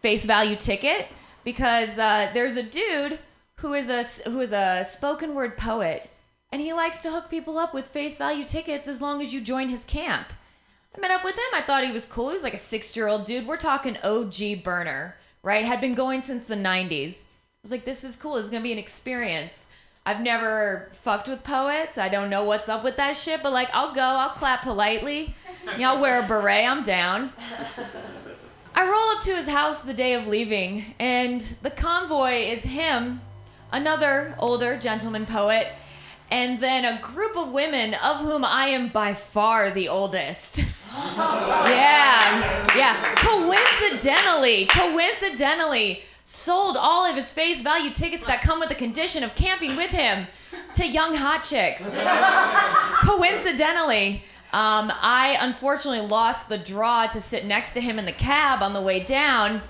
[0.03, 1.09] face value ticket
[1.43, 3.19] because uh, there's a dude
[3.61, 6.11] who is a who is a spoken word poet,
[6.53, 9.41] and he likes to hook people up with face value tickets as long as you
[9.41, 10.35] join his camp.
[10.95, 11.55] I met up with him.
[11.55, 12.29] I thought he was cool.
[12.29, 13.47] He was like a six year old dude.
[13.47, 15.65] We're talking OG burner, right?
[15.65, 17.23] Had been going since the 90s.
[17.23, 18.35] I was like, this is cool.
[18.35, 19.69] This is going to be an experience.
[20.11, 21.97] I've never fucked with poets.
[21.97, 25.37] I don't know what's up with that shit, but like, I'll go, I'll clap politely.
[25.79, 27.33] Y'all wear a beret, I'm down.
[28.75, 33.21] I roll up to his house the day of leaving, and the convoy is him,
[33.71, 35.69] another older gentleman poet,
[36.29, 40.59] and then a group of women, of whom I am by far the oldest.
[40.93, 43.15] yeah, yeah.
[43.15, 49.35] Coincidentally, coincidentally, sold all of his face value tickets that come with the condition of
[49.35, 50.29] camping with him
[50.73, 51.97] to young hot chicks.
[53.05, 54.23] Coincidentally,
[54.53, 58.75] um, I unfortunately lost the draw to sit next to him in the cab on
[58.75, 59.61] the way down.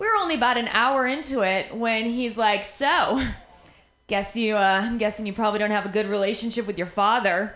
[0.00, 3.22] We were only about an hour into it when he's like, "So,
[4.08, 7.54] guess you, uh, I'm guessing you probably don't have a good relationship with your father."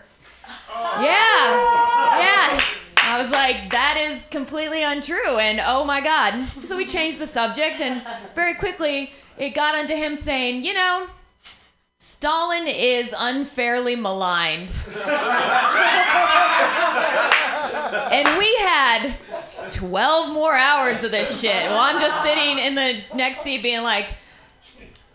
[1.01, 2.61] Yeah, yeah.
[3.15, 6.49] I was like, that is completely untrue, and oh my god.
[6.65, 8.05] So we changed the subject, and
[8.35, 11.07] very quickly it got onto him saying, you know,
[11.97, 14.77] Stalin is unfairly maligned.
[18.11, 19.13] and we had
[19.71, 21.63] 12 more hours of this shit.
[21.67, 24.09] Well, I'm just sitting in the next seat being like,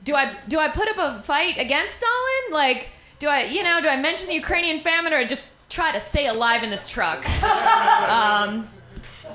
[0.04, 2.50] do I do I put up a fight against Stalin?
[2.50, 2.88] Like,
[3.18, 6.26] do I, you know, do I mention the Ukrainian famine or just try to stay
[6.26, 7.24] alive in this truck?
[7.42, 8.68] Um,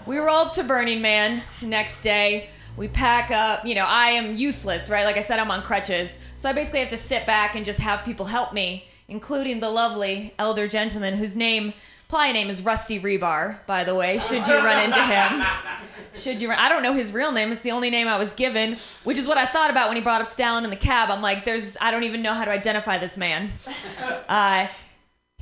[0.06, 2.50] we roll up to Burning Man next day.
[2.78, 3.66] We pack up.
[3.66, 5.06] You know, I am useless, right?
[5.06, 6.20] Like I said, I'm on crutches.
[6.36, 9.70] So I basically have to sit back and just have people help me, including the
[9.70, 11.74] lovely elder gentleman whose name,
[12.10, 15.44] playa name is Rusty Rebar, by the way, should you run into him.
[16.14, 17.52] Should you run, I don't know his real name.
[17.52, 20.04] It's the only name I was given, which is what I thought about when he
[20.04, 21.10] brought up Stalin in the cab.
[21.10, 23.52] I'm like, there's, I don't even know how to identify this man.
[24.30, 24.68] Uh,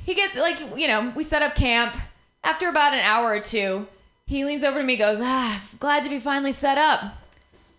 [0.04, 1.96] he gets like you know we set up camp.
[2.42, 3.86] After about an hour or two
[4.26, 7.16] he leans over to me goes ah glad to be finally set up.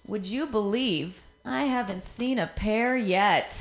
[0.07, 1.21] Would you believe?
[1.43, 3.53] I haven't seen a pair yet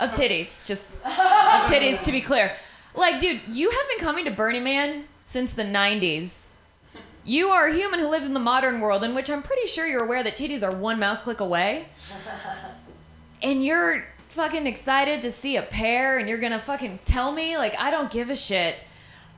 [0.00, 2.54] of titties just titties to be clear.
[2.94, 6.56] Like dude you have been coming to burning man since the 90s
[7.24, 9.86] you are a human who lives in the modern world in which i'm pretty sure
[9.86, 11.84] you're aware that titties are one mouse click away.
[13.42, 14.04] And you're
[14.38, 18.12] fucking excited to see a pair and you're gonna fucking tell me like i don't
[18.12, 18.76] give a shit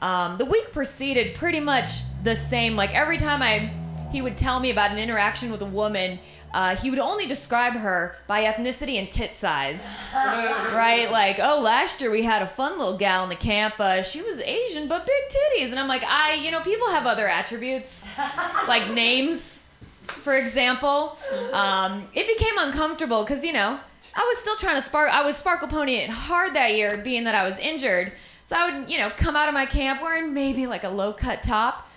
[0.03, 3.73] um, the week proceeded pretty much the same like every time i
[4.13, 6.19] he would tell me about an interaction with a woman
[6.53, 10.03] uh, he would only describe her by ethnicity and tit size.
[10.15, 11.09] right?
[11.09, 13.77] Like, oh, last year we had a fun little gal in the camp.
[13.79, 15.71] Uh, she was Asian, but big titties.
[15.71, 18.11] And I'm like, I, you know, people have other attributes,
[18.67, 19.71] like names,
[20.09, 21.17] for example.
[21.53, 23.79] Um, it became uncomfortable because, you know,
[24.15, 25.11] I was still trying to spark.
[25.11, 28.13] I was sparkle ponying it hard that year, being that I was injured.
[28.45, 31.13] So I would, you know, come out of my camp wearing maybe like a low
[31.13, 31.89] cut top,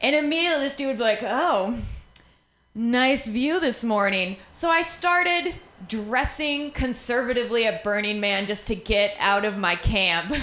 [0.00, 1.78] and immediately this dude would be like, "Oh,
[2.74, 5.54] nice view this morning." So I started
[5.88, 10.30] dressing conservatively at Burning Man just to get out of my camp.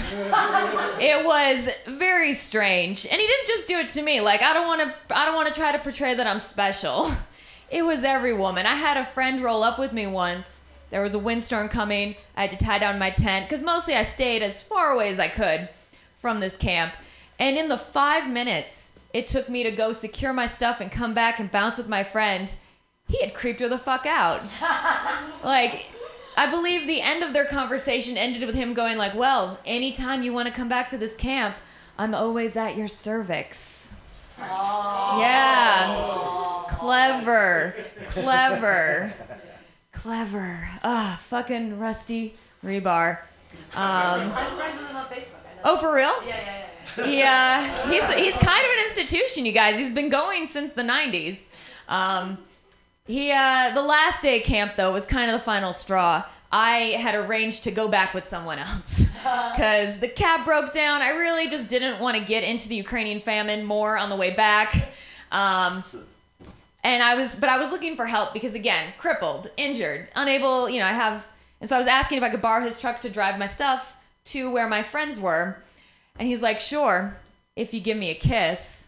[1.00, 4.20] it was very strange, and he didn't just do it to me.
[4.20, 5.16] Like I don't want to.
[5.16, 7.10] I don't want to try to portray that I'm special.
[7.72, 8.66] It was every woman.
[8.66, 12.16] I had a friend roll up with me once there was a windstorm coming.
[12.36, 15.18] I had to tie down my tent because mostly I stayed as far away as
[15.18, 15.68] I could
[16.20, 16.94] from this camp.
[17.38, 21.14] And in the five minutes it took me to go secure my stuff and come
[21.14, 22.54] back and bounce with my friend,
[23.08, 24.40] he had creeped her the fuck out.
[25.44, 25.86] like,
[26.36, 30.32] I believe the end of their conversation ended with him going like, "Well, anytime you
[30.32, 31.56] want to come back to this camp,
[31.98, 33.94] I'm always at your cervix."
[34.38, 36.64] Yeah.
[36.68, 37.74] Clever.
[38.06, 39.12] Clever.
[40.00, 40.66] Clever.
[40.82, 42.34] Ah, fucking rusty
[42.64, 43.18] rebar.
[43.74, 45.40] Um, I'm friends with him on Facebook.
[45.44, 45.60] I know.
[45.64, 46.14] oh, for real?
[46.26, 47.06] Yeah, yeah, yeah.
[47.06, 49.78] Yeah, he's he's kind of an institution, you guys.
[49.78, 51.48] He's been going since the '90s.
[51.86, 52.38] Um,
[53.06, 56.24] he uh, the last day of camp though was kind of the final straw.
[56.50, 59.04] I had arranged to go back with someone else
[59.54, 61.02] because the cab broke down.
[61.02, 64.30] I really just didn't want to get into the Ukrainian famine more on the way
[64.30, 64.88] back.
[65.30, 65.84] Um,
[66.82, 70.68] and I was, but I was looking for help because again, crippled, injured, unable.
[70.68, 71.26] You know, I have,
[71.60, 73.96] and so I was asking if I could borrow his truck to drive my stuff
[74.26, 75.62] to where my friends were.
[76.18, 77.16] And he's like, sure,
[77.56, 78.86] if you give me a kiss.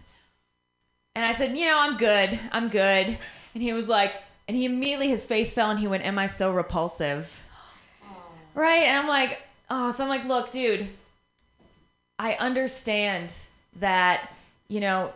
[1.15, 2.39] And I said, you know, I'm good.
[2.51, 3.07] I'm good.
[3.55, 4.15] And he was like,
[4.49, 7.45] and he immediately, his face fell and he went, am I so repulsive?
[8.03, 8.17] Oh.
[8.55, 8.85] Right?
[8.85, 9.41] And I'm like,
[9.71, 10.89] oh, so I'm like, look, dude,
[12.19, 13.35] I understand
[13.77, 14.31] that,
[14.69, 15.13] you know,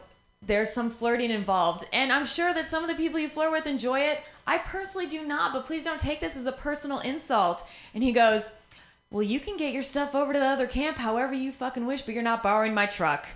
[0.47, 1.85] there's some flirting involved.
[1.93, 4.23] And I'm sure that some of the people you flirt with enjoy it.
[4.47, 7.67] I personally do not, but please don't take this as a personal insult.
[7.95, 8.55] And he goes,
[9.11, 12.03] well, you can get your stuff over to the other camp however you fucking wish,
[12.03, 13.27] but you're not borrowing my truck.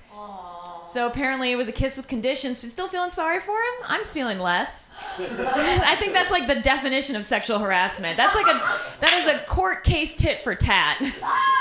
[0.85, 2.59] So apparently it was a kiss with conditions.
[2.73, 3.75] Still feeling sorry for him?
[3.87, 4.93] I'm feeling less.
[5.19, 8.17] I think that's like the definition of sexual harassment.
[8.17, 8.59] That's like a
[9.01, 11.01] that is a court case tit for tat.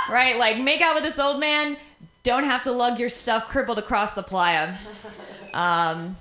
[0.09, 0.39] Right?
[0.39, 1.77] Like make out with this old man,
[2.23, 4.75] don't have to lug your stuff crippled across the playa.
[5.53, 6.17] Um,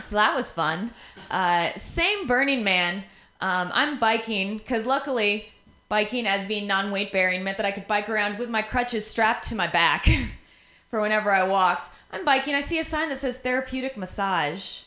[0.00, 0.92] so that was fun.
[1.30, 3.04] Uh, same Burning Man.
[3.40, 5.52] Um, I'm biking because luckily,
[5.88, 9.48] biking as being non-weight bearing meant that I could bike around with my crutches strapped
[9.48, 10.08] to my back
[10.90, 11.90] for whenever I walked.
[12.12, 12.54] I'm biking.
[12.54, 14.82] I see a sign that says therapeutic massage.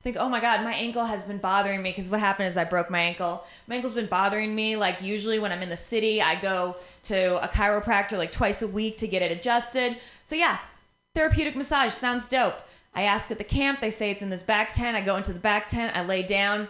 [0.00, 2.58] I think, oh my god, my ankle has been bothering me because what happened is
[2.58, 3.44] I broke my ankle.
[3.66, 4.76] My ankle's been bothering me.
[4.76, 8.68] Like usually when I'm in the city, I go to a chiropractor like twice a
[8.68, 9.96] week to get it adjusted.
[10.24, 10.58] So yeah,
[11.14, 12.60] therapeutic massage sounds dope.
[12.94, 13.80] I ask at the camp.
[13.80, 14.96] They say it's in this back tent.
[14.96, 15.96] I go into the back tent.
[15.96, 16.68] I lay down.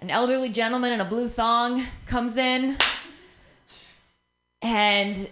[0.00, 2.76] An elderly gentleman in a blue thong comes in,
[4.60, 5.28] and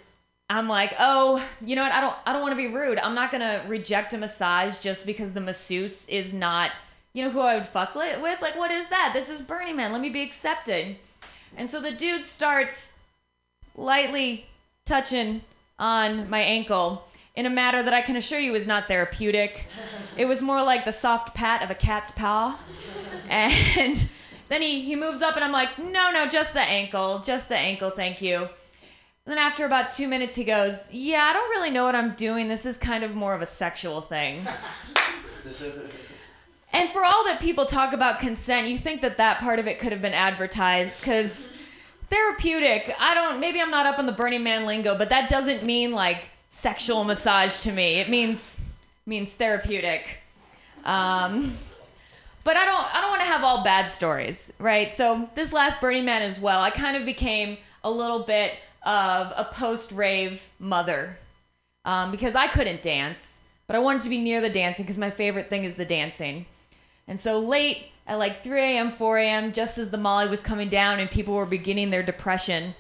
[0.48, 1.92] I'm like, oh, you know what?
[1.92, 2.98] I don't, I don't want to be rude.
[2.98, 6.70] I'm not gonna reject a massage just because the masseuse is not,
[7.12, 8.40] you know, who I would fuck with.
[8.40, 9.10] Like, what is that?
[9.12, 9.92] This is Burning Man.
[9.92, 10.96] Let me be accepted.
[11.56, 12.98] And so the dude starts
[13.74, 14.46] lightly
[14.84, 15.42] touching
[15.78, 19.66] on my ankle in a manner that I can assure you is not therapeutic.
[20.16, 22.58] It was more like the soft pat of a cat's paw.
[23.28, 24.08] And
[24.48, 27.56] then he, he moves up, and I'm like, no, no, just the ankle, just the
[27.56, 28.48] ankle, thank you.
[29.24, 32.14] And then after about two minutes, he goes, yeah, I don't really know what I'm
[32.14, 32.48] doing.
[32.48, 34.46] This is kind of more of a sexual thing.
[36.74, 39.78] And for all that people talk about consent, you think that that part of it
[39.78, 41.52] could have been advertised because
[42.08, 42.94] therapeutic.
[42.98, 43.40] I don't.
[43.40, 47.02] Maybe I'm not up on the Burning Man lingo, but that doesn't mean like sexual
[47.02, 47.98] massage to me.
[47.98, 48.64] It means
[49.06, 50.18] means therapeutic.
[50.84, 51.56] Um,
[52.44, 52.94] but I don't.
[52.94, 54.92] I don't want to have all bad stories, right?
[54.92, 58.52] So this last Burning Man as well, I kind of became a little bit
[58.84, 61.16] of a post rave mother
[61.84, 65.10] um, because I couldn't dance, but I wanted to be near the dancing because my
[65.10, 66.46] favorite thing is the dancing.
[67.08, 70.68] And so late at like 3 a.m., 4 a.m., just as the Molly was coming
[70.68, 72.74] down and people were beginning their depression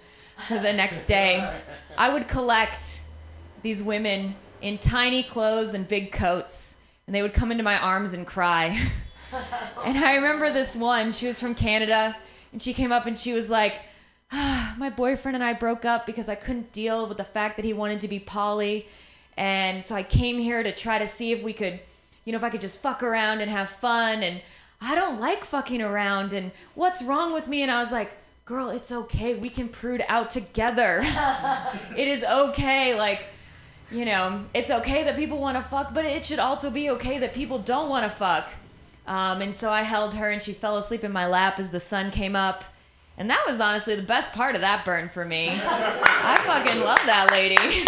[0.48, 1.48] for the next day,
[1.96, 3.01] I would collect
[3.62, 8.12] these women in tiny clothes and big coats, and they would come into my arms
[8.12, 8.78] and cry.
[9.84, 12.16] and I remember this one, she was from Canada,
[12.52, 13.80] and she came up and she was like,
[14.30, 17.64] ah, My boyfriend and I broke up because I couldn't deal with the fact that
[17.64, 18.86] he wanted to be poly.
[19.36, 21.80] And so I came here to try to see if we could,
[22.24, 24.22] you know, if I could just fuck around and have fun.
[24.22, 24.42] And
[24.80, 27.62] I don't like fucking around and what's wrong with me?
[27.62, 28.12] And I was like,
[28.44, 29.34] girl, it's okay.
[29.34, 31.00] We can prude out together.
[31.96, 32.98] it is okay.
[32.98, 33.24] Like,
[33.92, 37.18] you know, it's okay that people want to fuck, but it should also be okay
[37.18, 38.48] that people don't want to fuck.
[39.06, 41.80] Um, and so I held her and she fell asleep in my lap as the
[41.80, 42.64] sun came up.
[43.18, 45.50] And that was honestly the best part of that burn for me.
[45.52, 47.84] I fucking love that lady.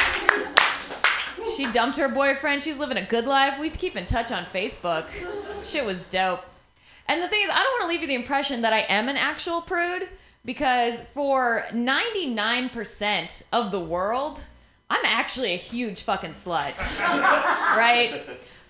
[1.56, 2.62] She dumped her boyfriend.
[2.62, 3.59] She's living a good life.
[3.59, 5.06] We keep in touch on Facebook.
[5.62, 6.44] Shit was dope.
[7.06, 9.09] And the thing is, I don't want to leave you the impression that I am
[9.09, 10.09] an actual prude
[10.44, 14.44] because for 99% of the world,
[14.90, 16.78] I'm actually a huge fucking slut.
[17.77, 18.23] right?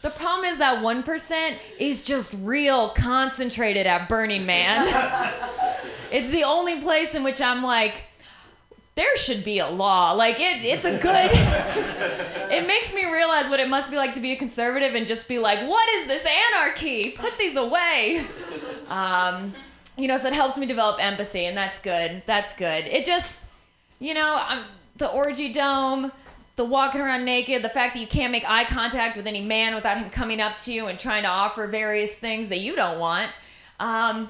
[0.03, 4.87] The problem is that 1% is just real concentrated at Burning Man.
[6.13, 8.05] it's the only place in which I'm like,
[8.97, 10.13] there should be a law.
[10.13, 11.31] Like it, it's a good.
[12.53, 15.27] it makes me realize what it must be like to be a conservative and just
[15.27, 17.11] be like, what is this anarchy?
[17.11, 18.25] Put these away.
[18.89, 19.55] Um,
[19.97, 22.23] you know, so it helps me develop empathy, and that's good.
[22.27, 22.87] That's good.
[22.87, 23.39] It just,
[24.01, 24.65] you know, I'm,
[24.97, 26.13] the orgy dome,
[26.57, 29.75] the walking around naked, the fact that you can't make eye contact with any man
[29.75, 32.99] without him coming up to you and trying to offer various things that you don't
[32.99, 33.31] want.
[33.81, 34.29] Um,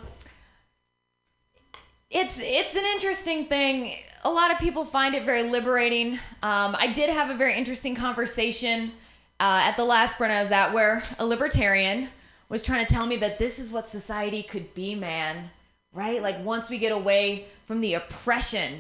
[2.11, 3.97] it's it's an interesting thing.
[4.23, 6.15] A lot of people find it very liberating.
[6.43, 8.93] Um, I did have a very interesting conversation
[9.41, 12.09] uh, at the last burn I was at, where a libertarian
[12.49, 15.51] was trying to tell me that this is what society could be, man.
[15.93, 16.23] Right?
[16.23, 18.79] Like once we get away from the oppression.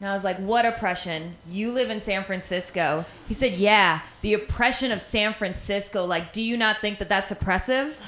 [0.00, 1.36] And I was like, what oppression?
[1.48, 3.04] You live in San Francisco.
[3.26, 6.04] He said, yeah, the oppression of San Francisco.
[6.04, 8.00] Like, do you not think that that's oppressive?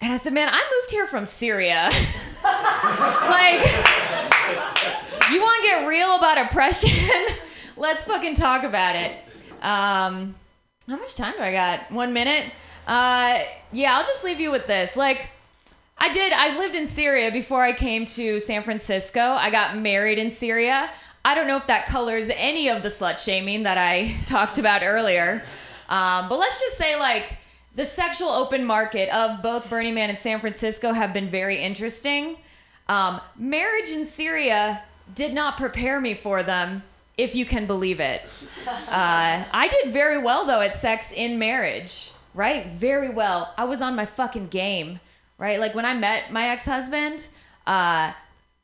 [0.00, 1.90] And I said, man, I moved here from Syria.
[2.44, 3.60] like,
[5.30, 6.90] you want to get real about oppression?
[7.76, 9.12] Let's fucking talk about it.
[9.60, 10.34] Um,
[10.86, 11.92] how much time do I got?
[11.92, 12.50] One minute?
[12.86, 13.42] Uh,
[13.72, 14.96] yeah, I'll just leave you with this.
[14.96, 15.28] Like,
[15.98, 19.20] I did, I lived in Syria before I came to San Francisco.
[19.20, 20.90] I got married in Syria.
[21.24, 24.82] I don't know if that colors any of the slut shaming that I talked about
[24.82, 25.42] earlier.
[25.88, 27.36] Um, but let's just say, like,
[27.74, 32.36] the sexual open market of both Burning Man and San Francisco have been very interesting.
[32.88, 34.82] Um, marriage in Syria
[35.14, 36.82] did not prepare me for them,
[37.16, 38.22] if you can believe it.
[38.66, 42.66] Uh, I did very well, though, at sex in marriage, right?
[42.66, 43.52] Very well.
[43.56, 45.00] I was on my fucking game,
[45.38, 45.60] right?
[45.60, 47.28] Like when I met my ex husband,
[47.66, 48.12] uh,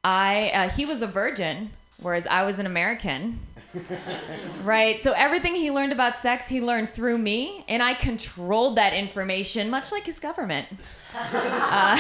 [0.05, 1.71] I uh, he was a virgin,
[2.01, 3.41] whereas I was an American.
[4.65, 5.01] right.
[5.01, 9.71] So everything he learned about sex, he learned through me, and I controlled that information,
[9.71, 10.69] much like his government.
[11.15, 11.99] Uh,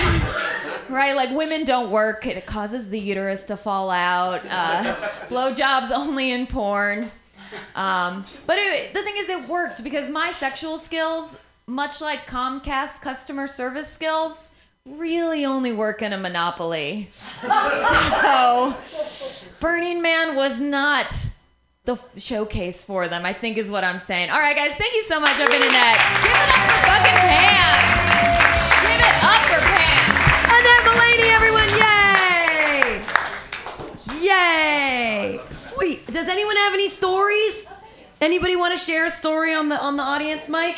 [0.89, 1.15] right?
[1.15, 4.41] Like women don't work; it causes the uterus to fall out.
[4.49, 4.95] Uh,
[5.29, 7.11] blowjobs only in porn.
[7.75, 13.03] Um, but it, the thing is, it worked because my sexual skills, much like Comcast
[13.03, 14.52] customer service skills,
[14.87, 17.09] really only work in a monopoly.
[17.43, 18.77] so,
[19.61, 21.15] Burning Man was not
[21.85, 24.31] the showcase for them, I think is what I'm saying.
[24.31, 25.99] All right, guys, thank you so much, Open Internet.
[26.23, 27.83] Give it up for fucking Pam.
[28.87, 30.11] Give it up for Pam.
[30.55, 31.71] Annette Mulaney, everyone!
[34.21, 34.29] Yay!
[34.29, 35.41] Yay!
[35.53, 36.07] Sweet.
[36.13, 37.69] Does anyone have any stories?
[38.21, 40.77] Anybody want to share a story on the on the audience mic?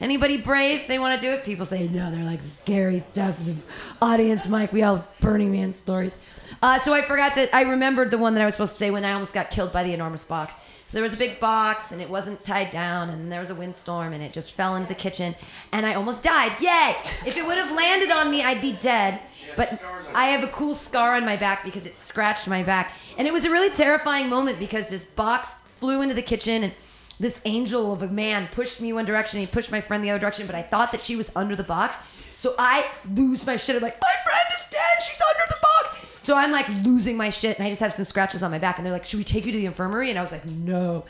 [0.00, 0.88] Anybody brave?
[0.88, 1.44] They want to do it?
[1.44, 2.10] People say no.
[2.10, 3.42] They're like scary stuff.
[3.44, 3.54] The
[4.02, 6.16] audience mic, We all Burning Man stories.
[6.62, 7.54] Uh, so I forgot to.
[7.54, 9.72] I remembered the one that I was supposed to say when I almost got killed
[9.72, 10.56] by the enormous box.
[10.86, 13.54] So there was a big box and it wasn't tied down, and there was a
[13.54, 15.34] windstorm and it just fell into the kitchen,
[15.72, 16.52] and I almost died.
[16.60, 16.96] Yay!
[17.26, 19.20] If it would have landed on me, I'd be dead.
[19.56, 19.82] But
[20.14, 23.32] I have a cool scar on my back because it scratched my back, and it
[23.32, 26.72] was a really terrifying moment because this box flew into the kitchen and
[27.18, 30.18] this angel of a man pushed me one direction, he pushed my friend the other
[30.18, 31.98] direction, but I thought that she was under the box.
[32.38, 33.76] So I lose my shit.
[33.76, 35.02] I'm like, my friend is dead.
[35.02, 36.06] She's under the box.
[36.20, 38.78] So I'm like losing my shit, and I just have some scratches on my back.
[38.78, 40.10] And they're like, should we take you to the infirmary?
[40.10, 41.04] And I was like, no.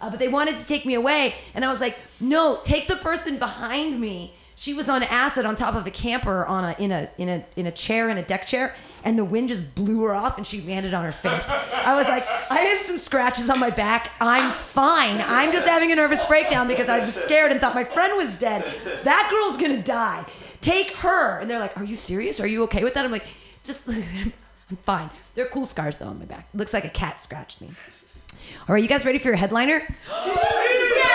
[0.00, 2.96] Uh, but they wanted to take me away, and I was like, no, take the
[2.96, 4.34] person behind me.
[4.56, 7.44] She was on acid on top of a camper on a in a in a
[7.56, 8.74] in a chair in a deck chair,
[9.04, 11.48] and the wind just blew her off, and she landed on her face.
[11.50, 14.10] I was like, I have some scratches on my back.
[14.20, 15.20] I'm fine.
[15.26, 18.36] I'm just having a nervous breakdown because I was scared and thought my friend was
[18.36, 18.64] dead.
[19.04, 20.24] That girl's gonna die.
[20.60, 21.38] Take her.
[21.38, 22.40] And they're like, Are you serious?
[22.40, 23.04] Are you okay with that?
[23.04, 23.26] I'm like,
[23.64, 23.88] just
[24.70, 25.10] I'm fine.
[25.34, 26.48] They're cool scars though on my back.
[26.54, 27.70] looks like a cat scratched me.
[28.68, 29.78] All right, you guys ready for your headliner?
[30.08, 31.06] Yay!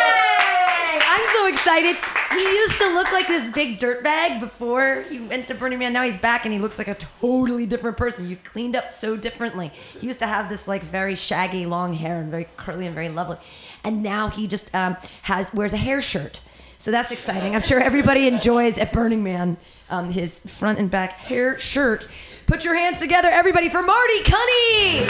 [1.01, 1.95] I'm so excited.
[2.35, 5.93] He used to look like this big dirtbag before he went to Burning Man.
[5.93, 8.27] Now he's back and he looks like a totally different person.
[8.27, 9.69] You cleaned up so differently.
[9.69, 13.07] He used to have this like very shaggy long hair and very curly and very
[13.07, 13.37] lovely.
[13.85, 16.41] And now he just um, has wears a hair shirt.
[16.77, 17.55] So that's exciting.
[17.55, 19.57] I'm sure everybody enjoys at Burning Man
[19.89, 22.07] um, his front and back hair shirt.
[22.47, 25.05] Put your hands together, everybody, for Marty Cunny.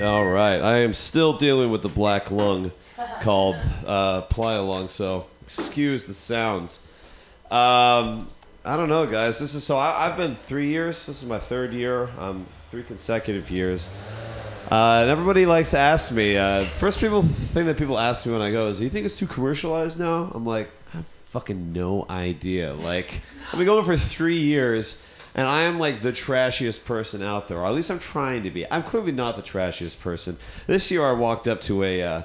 [0.00, 2.70] All right, I am still dealing with the black lung
[3.20, 3.56] called
[3.86, 6.86] uh, playa lung, so excuse the sounds.
[7.50, 8.28] Um,
[8.64, 9.40] I don't know, guys.
[9.40, 11.04] This is so I, I've been three years.
[11.06, 12.10] This is my third year.
[12.16, 13.90] Um, three consecutive years.
[14.70, 16.36] Uh, and everybody likes to ask me.
[16.36, 19.04] Uh, first, people thing that people ask me when I go is, "Do you think
[19.04, 22.72] it's too commercialized now?" I'm like, I have fucking no idea.
[22.72, 23.20] Like,
[23.50, 25.02] I've been going for three years,
[25.34, 28.50] and I am like the trashiest person out there, or at least I'm trying to
[28.50, 28.70] be.
[28.70, 30.36] I'm clearly not the trashiest person.
[30.66, 32.02] This year, I walked up to a.
[32.02, 32.22] Uh,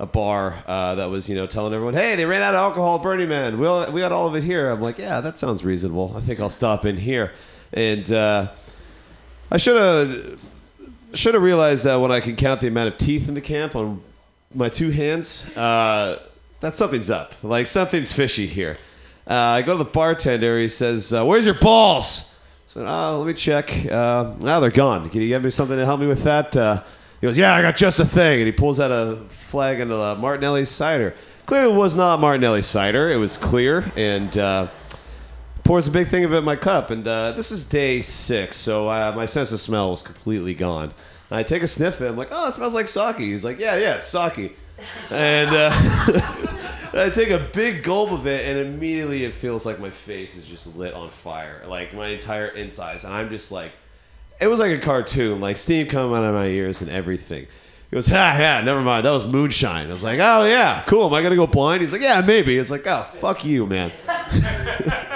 [0.00, 2.96] a bar uh, that was, you know, telling everyone, "Hey, they ran out of alcohol
[2.96, 3.56] at Man.
[3.56, 6.12] We all, we got all of it here." I'm like, "Yeah, that sounds reasonable.
[6.16, 7.30] I think I'll stop in here."
[7.72, 8.48] And uh,
[9.52, 10.40] I should have
[11.14, 13.76] should have realized that when I can count the amount of teeth in the camp
[13.76, 14.02] on
[14.54, 16.20] my two hands, uh,
[16.60, 17.34] that something's up.
[17.42, 18.78] Like something's fishy here.
[19.26, 20.58] Uh, I go to the bartender.
[20.58, 23.86] He says, uh, "Where's your balls?" I said, "Oh, let me check.
[23.86, 25.08] Uh, now they're gone.
[25.10, 26.82] Can you give me something to help me with that?" Uh,
[27.20, 29.90] he goes, "Yeah, I got just a thing." And he pulls out a flag of
[29.90, 31.14] a Martinelli cider.
[31.46, 33.10] Clearly, it was not Martinelli cider.
[33.10, 34.36] It was clear and.
[34.36, 34.66] Uh,
[35.64, 38.56] pours a big thing of it in my cup, and uh, this is day six,
[38.56, 40.92] so uh, my sense of smell was completely gone.
[41.30, 42.08] And I take a sniff it.
[42.08, 43.16] I'm like, oh, it smells like sake.
[43.18, 44.56] He's like, yeah, yeah, it's sake.
[45.10, 45.70] And uh,
[46.94, 50.46] I take a big gulp of it, and immediately it feels like my face is
[50.46, 53.72] just lit on fire, like my entire insides, and I'm just like,
[54.40, 57.46] it was like a cartoon, like steam coming out of my ears and everything.
[57.90, 59.04] He goes, ha, yeah, never mind.
[59.04, 59.88] That was moonshine.
[59.90, 61.06] I was like, oh, yeah, cool.
[61.06, 61.82] Am I going to go blind?
[61.82, 62.56] He's like, yeah, maybe.
[62.56, 63.92] It's like, oh, fuck you, man.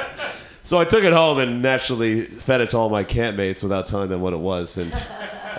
[0.66, 4.08] So I took it home and naturally fed it to all my campmates without telling
[4.08, 4.92] them what it was, and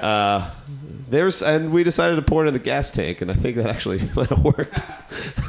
[0.02, 0.52] uh,
[1.08, 3.68] there's and we decided to pour it in the gas tank, and I think that
[3.68, 4.80] actually might have worked.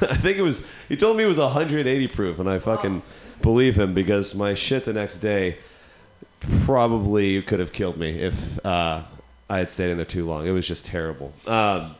[0.03, 0.67] I think it was.
[0.89, 3.03] He told me it was 180 proof, and I fucking
[3.43, 5.59] believe him because my shit the next day
[6.65, 9.03] probably could have killed me if uh,
[9.51, 10.47] I had stayed in there too long.
[10.47, 11.33] It was just terrible.
[11.47, 11.95] Um,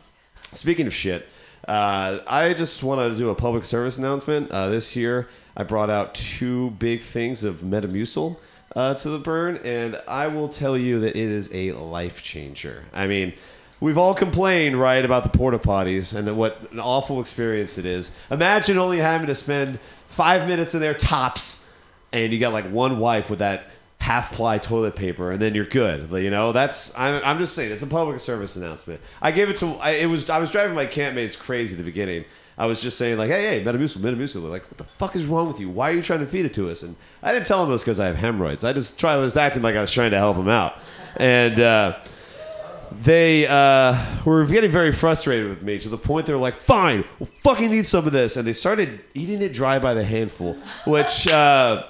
[0.53, 1.27] speaking of shit,
[1.67, 4.51] uh, I just wanted to do a public service announcement.
[4.51, 5.27] Uh, this year,
[5.57, 8.37] I brought out two big things of Metamucil
[8.75, 12.85] uh, to the burn, and I will tell you that it is a life changer.
[12.93, 13.33] I mean,
[13.79, 18.15] we've all complained, right, about the porta potties and what an awful experience it is.
[18.29, 21.67] Imagine only having to spend five minutes in there tops,
[22.11, 23.67] and you got like one wipe with that
[23.99, 27.71] half ply toilet paper and then you're good you know that's I'm, I'm just saying
[27.71, 30.73] it's a public service announcement i gave it to I, it was i was driving
[30.73, 32.23] my campmates crazy at the beginning
[32.59, 35.47] i was just saying like hey hey metamucil metamucil like what the fuck is wrong
[35.47, 37.63] with you why are you trying to feed it to us and i didn't tell
[37.63, 39.81] him it was because i have hemorrhoids i just try I was acting like i
[39.81, 40.75] was trying to help him out
[41.17, 41.97] and uh
[42.91, 43.95] they uh,
[44.25, 47.85] were getting very frustrated with me to the point they're like, "Fine, we'll fucking eat
[47.85, 51.83] some of this," and they started eating it dry by the handful, which uh,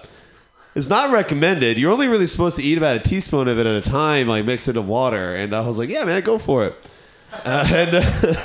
[0.76, 1.78] is not recommended.
[1.78, 4.46] You're only really supposed to eat about a teaspoon of it at a time, like
[4.46, 5.36] mix it in water.
[5.36, 6.76] And I was like, "Yeah, man, go for it."
[7.46, 8.40] Uh, and,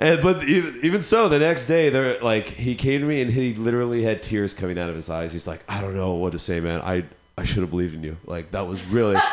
[0.00, 3.30] and but even, even so, the next day, they're like, he came to me and
[3.30, 5.32] he literally had tears coming out of his eyes.
[5.32, 6.80] He's like, "I don't know what to say, man.
[6.80, 7.04] I
[7.36, 8.16] I should have believed in you.
[8.24, 9.20] Like that was really."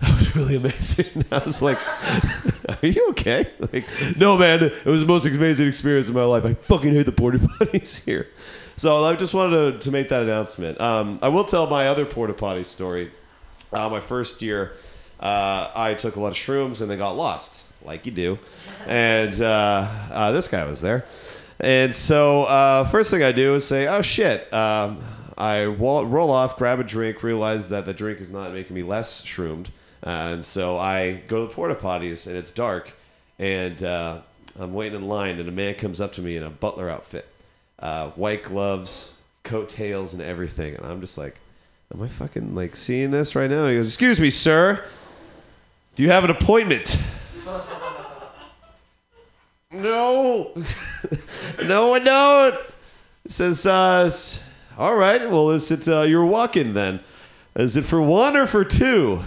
[0.00, 1.24] That was really amazing.
[1.32, 1.78] I was like,
[2.68, 3.88] "Are you okay?" Like,
[4.18, 4.62] no, man.
[4.64, 6.44] It was the most amazing experience of my life.
[6.44, 8.28] I fucking hate the porta potties here.
[8.76, 10.78] So I just wanted to, to make that announcement.
[10.80, 13.12] Um, I will tell my other porta potty story.
[13.72, 14.72] Uh, my first year,
[15.20, 18.38] uh, I took a lot of shrooms and they got lost, like you do.
[18.86, 21.04] And uh, uh, this guy was there.
[21.60, 25.02] And so uh, first thing I do is say, "Oh shit." Um,
[25.36, 28.82] I wa- roll off, grab a drink, realize that the drink is not making me
[28.82, 29.70] less shroomed,
[30.04, 32.92] uh, and so I go to the porta potties, and it's dark,
[33.38, 34.20] and uh,
[34.60, 37.26] I'm waiting in line, and a man comes up to me in a butler outfit,
[37.80, 41.40] uh, white gloves, coattails, and everything, and I'm just like,
[41.92, 44.84] "Am I fucking like seeing this right now?" He goes, "Excuse me, sir,
[45.96, 46.96] do you have an appointment?"
[49.74, 50.52] No,
[51.62, 52.60] no, I don't.
[53.26, 54.10] Says, uh,
[54.78, 57.00] all right, well, is it, uh, you're walking then?
[57.56, 59.22] Is it for one or for two?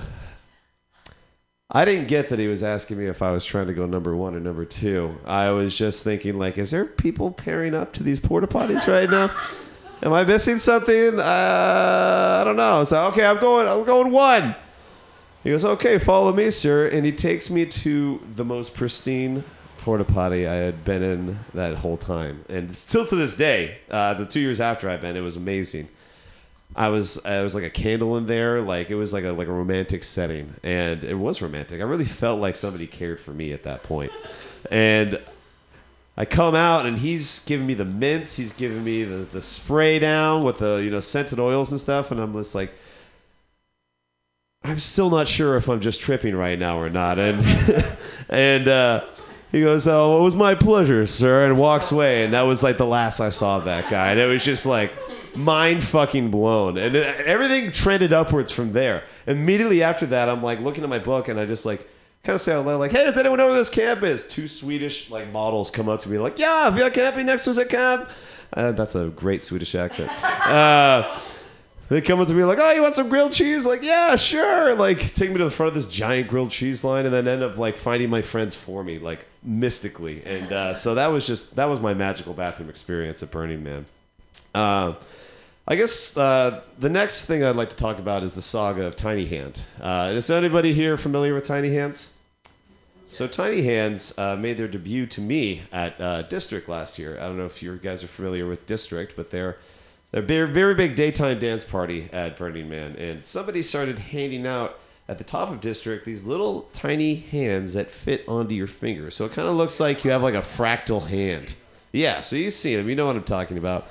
[1.69, 4.15] I didn't get that he was asking me if I was trying to go number
[4.15, 5.17] one or number two.
[5.25, 9.09] I was just thinking, like, is there people pairing up to these porta potties right
[9.09, 9.31] now?
[10.03, 11.19] Am I missing something?
[11.19, 12.83] Uh, I don't know.
[12.83, 14.55] So, okay, I'm going, I'm going one.
[15.43, 16.87] He goes, okay, follow me, sir.
[16.87, 19.43] And he takes me to the most pristine
[19.87, 22.43] porta potty I had been in that whole time.
[22.49, 25.87] And still to this day, uh, the two years after I've been, it was amazing.
[26.75, 29.47] I was I was like a candle in there, like it was like a like
[29.47, 31.79] a romantic setting, and it was romantic.
[31.79, 34.11] I really felt like somebody cared for me at that point,
[34.69, 35.21] and
[36.17, 39.99] I come out and he's giving me the mints, he's giving me the, the spray
[39.99, 42.73] down with the you know scented oils and stuff, and I'm just like,
[44.65, 47.41] I'm still not sure if I'm just tripping right now or not, and
[48.29, 49.05] and uh,
[49.51, 52.77] he goes, "Oh, it was my pleasure, sir," and walks away, and that was like
[52.77, 54.91] the last I saw of that guy, and it was just like
[55.35, 59.03] mind fucking blown, and it- everything trended upwards from there.
[59.27, 61.87] Immediately after that, I'm like looking at my book, and I just like
[62.23, 64.47] kind of say out loud, like, "Hey, does anyone know where this camp is?" Two
[64.47, 67.65] Swedish like models come up to me, like, "Yeah, we are camping next to the
[67.65, 68.09] camp."
[68.53, 70.11] Uh, that's a great Swedish accent.
[70.47, 71.19] Uh,
[71.89, 74.75] they come up to me like, "Oh, you want some grilled cheese?" Like, "Yeah, sure."
[74.75, 77.43] Like, take me to the front of this giant grilled cheese line, and then end
[77.43, 80.21] up like finding my friends for me, like mystically.
[80.25, 83.85] And uh, so that was just that was my magical bathroom experience at Burning Man.
[84.53, 84.95] Uh,
[85.67, 88.95] I guess uh, the next thing I'd like to talk about is the saga of
[88.95, 89.61] Tiny Hand.
[89.81, 92.13] Uh, is anybody here familiar with Tiny Hands?
[93.09, 97.17] So Tiny Hands uh, made their debut to me at uh, District last year.
[97.19, 99.57] I don't know if you guys are familiar with District, but they're
[100.11, 104.79] they're very big daytime dance party at Burning Man, and somebody started handing out
[105.09, 109.09] at the top of District these little tiny hands that fit onto your finger.
[109.09, 111.55] So it kind of looks like you have like a fractal hand.
[111.91, 113.87] Yeah, so you see them, you know what I'm talking about.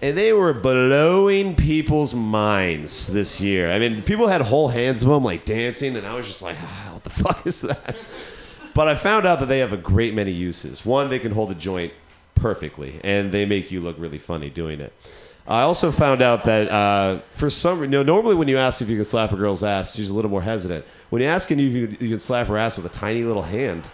[0.00, 3.72] And they were blowing people's minds this year.
[3.72, 6.56] I mean, people had whole hands of them like dancing, and I was just like,
[6.62, 7.96] ah, what the fuck is that?
[8.74, 10.86] But I found out that they have a great many uses.
[10.86, 11.92] One, they can hold a joint
[12.36, 14.92] perfectly, and they make you look really funny doing it.
[15.48, 18.90] I also found out that uh, for some, you know, normally when you ask if
[18.90, 20.84] you can slap a girl's ass, she's a little more hesitant.
[21.08, 23.88] When you if you, you can slap her ass with a tiny little hand,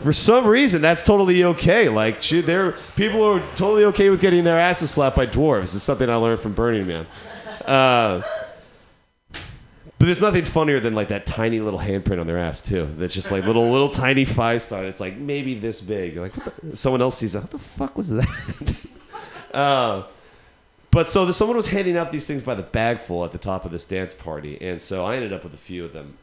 [0.00, 1.88] for some reason that's totally okay.
[1.88, 5.76] Like, she, there, people are totally okay with getting their asses slapped by dwarves.
[5.76, 7.06] It's something I learned from Burning Man.
[7.64, 8.22] Uh,
[9.98, 12.86] but there's nothing funnier than like that tiny little handprint on their ass too.
[12.98, 14.84] That's just like little little tiny five star.
[14.84, 16.14] It's like maybe this big.
[16.14, 16.76] You're like what the?
[16.76, 17.42] someone else sees that.
[17.42, 18.76] What the fuck was that?
[19.54, 20.02] uh,
[20.96, 23.66] but so the, someone was handing out these things by the bagful at the top
[23.66, 26.16] of this dance party, and so I ended up with a few of them.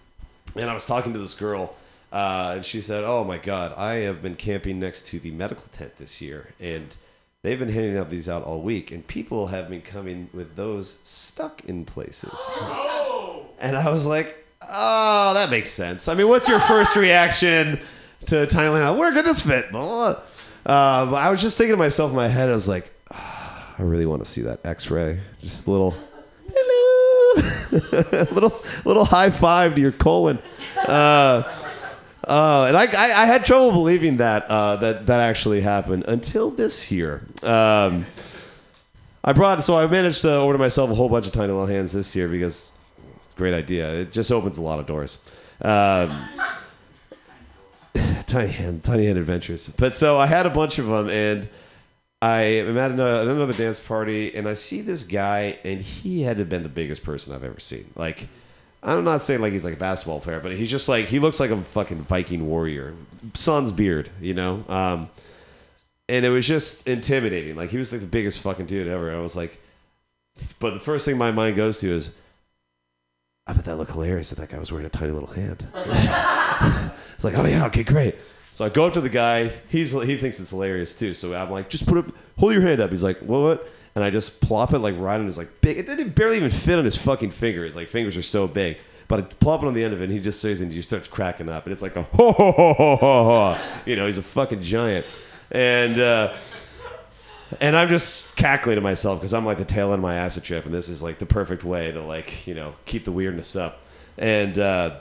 [0.55, 1.75] And I was talking to this girl,
[2.11, 5.65] uh, and she said, "Oh my God, I have been camping next to the medical
[5.71, 6.95] tent this year, and
[7.43, 10.97] they've been handing out these out all week, and people have been coming with those
[11.03, 12.57] stuck in places."
[13.59, 17.79] And I was like, "Oh, that makes sense." I mean, what's your first reaction
[18.25, 18.97] to tiny land?
[18.97, 19.71] Where could this fit?
[19.71, 20.19] Blah.
[20.65, 22.92] Uh, but I was just thinking to myself in my head, I was like, "Ah,
[23.77, 25.19] I really want to see that X-ray.
[25.41, 25.95] Just a little,
[26.47, 30.39] hello, little, little high five to your colon.
[30.77, 31.43] Uh,
[32.23, 36.51] uh, and I, I, I had trouble believing that uh, that that actually happened until
[36.51, 37.21] this year.
[37.41, 38.05] Um,
[39.23, 41.91] I brought so I managed to order myself a whole bunch of tiny little hands
[41.91, 42.71] this year because
[43.35, 43.91] great idea.
[43.93, 45.27] It just opens a lot of doors.
[45.61, 46.29] Um,
[48.25, 49.67] tiny hand, tiny hand adventures.
[49.69, 51.49] But so I had a bunch of them, and
[52.23, 56.43] I am at another, dance party, and I see this guy, and he had to
[56.43, 57.89] have been the biggest person I've ever seen.
[57.97, 58.29] Like,
[58.81, 61.41] I'm not saying like he's like a basketball player, but he's just like he looks
[61.41, 62.93] like a fucking Viking warrior,
[63.33, 64.63] son's beard, you know.
[64.69, 65.09] Um,
[66.07, 67.57] and it was just intimidating.
[67.57, 69.13] Like he was like the biggest fucking dude ever.
[69.13, 69.61] I was like,
[70.59, 72.13] but the first thing my mind goes to is,
[73.47, 75.67] I bet that looked hilarious that that guy was wearing a tiny little hand.
[75.75, 78.15] it's like, oh yeah, okay, great.
[78.53, 79.51] So I go up to the guy.
[79.69, 81.13] He's he thinks it's hilarious too.
[81.13, 82.91] So I'm like, just put up, hold your hand up.
[82.91, 83.41] He's like, what?
[83.41, 83.69] What?
[83.95, 85.77] And I just plop it like right on his like big.
[85.77, 87.65] It didn't barely even fit on his fucking finger.
[87.65, 88.77] His like fingers are so big.
[89.07, 90.77] But I plop it on the end of it, and he just says, and he
[90.77, 93.23] just starts cracking up, and it's like a ho ho ho ho ho
[93.55, 93.61] ho.
[93.85, 95.05] You know, he's a fucking giant,
[95.51, 95.99] and.
[95.99, 96.35] uh
[97.61, 100.43] and I'm just cackling to myself because I'm like the tail end of my acid
[100.43, 103.55] trip, and this is like the perfect way to like you know keep the weirdness
[103.55, 103.81] up.
[104.17, 104.97] And uh,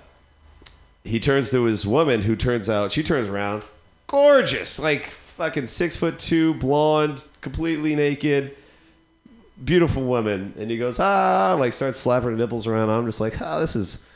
[1.04, 3.64] he turns to his woman, who turns out she turns around,
[4.06, 8.56] gorgeous, like fucking six foot two, blonde, completely naked,
[9.64, 10.54] beautiful woman.
[10.58, 12.90] And he goes ah, like starts slapping her nipples around.
[12.90, 14.06] I'm just like, ah, this is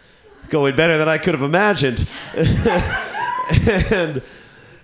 [0.48, 2.08] going better than I could have imagined.
[2.36, 4.22] and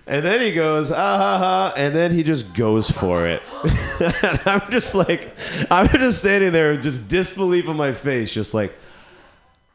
[0.05, 3.41] and then he goes, ah ha ha, and then he just goes for it.
[4.23, 5.33] and I'm just like,
[5.71, 8.75] I'm just standing there, just disbelief on my face, just like,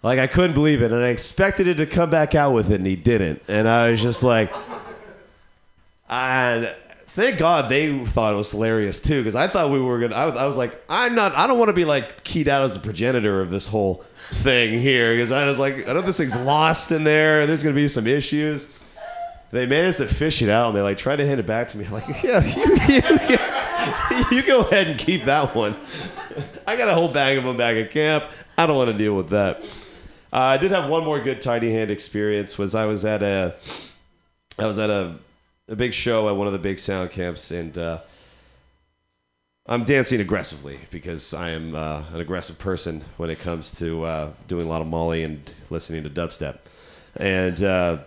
[0.03, 2.77] like I couldn't believe it, and I expected it to come back out with it,
[2.77, 3.43] and he didn't.
[3.49, 4.53] And I was just like,
[6.09, 6.73] and
[7.07, 10.15] thank God they thought it was hilarious too, because I thought we were gonna.
[10.15, 11.35] I was, I was like, I'm not.
[11.35, 14.81] I don't want to be like keyed out as a progenitor of this whole thing
[14.81, 17.47] here, because I was like, I know this thing's lost in there.
[17.47, 18.73] There's gonna be some issues
[19.51, 21.79] they managed to fish it out and they like tried to hand it back to
[21.79, 21.87] me.
[21.87, 25.75] I'm like, yeah, you, you, you go ahead and keep that one.
[26.67, 28.25] I got a whole bag of them back at camp.
[28.57, 29.65] I don't want to deal with that.
[30.33, 32.59] Uh, I did have one more good tiny hand experience.
[32.59, 33.55] Was I was at a,
[34.59, 35.17] I was at a,
[35.69, 38.01] a big show at one of the big sound camps, and uh,
[39.67, 44.31] I'm dancing aggressively because I am uh, an aggressive person when it comes to uh,
[44.49, 45.41] doing a lot of Molly and
[45.71, 46.59] listening to dubstep,
[47.17, 47.63] and.
[47.63, 47.99] Uh,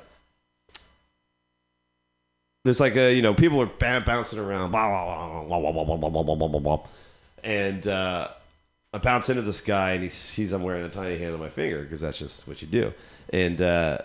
[2.63, 3.65] there's like a you know people are
[4.01, 6.87] bouncing around blah, blah, blah, blah, blah, blah, blah, blah, blah, blah, blah, blah.
[7.43, 8.27] and uh,
[8.93, 11.49] I bounce into this guy and he sees I'm wearing a tiny hand on my
[11.49, 12.93] finger because that's just what you do.
[13.29, 13.99] And uh,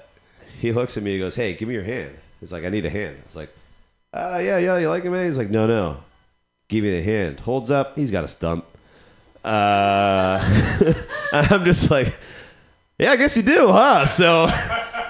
[0.61, 2.17] he looks at me and goes hey give me your hand.
[2.39, 3.17] He's like I need a hand.
[3.21, 3.51] I was like
[4.13, 5.27] uh, yeah yeah you like it man?
[5.27, 5.99] He's like no no.
[6.69, 7.41] Give me the hand.
[7.41, 7.97] Holds up.
[7.97, 8.65] He's got a stump.
[9.45, 10.39] Uh,
[11.33, 12.17] I'm just like
[12.99, 14.07] yeah I guess you do huh?
[14.07, 14.47] So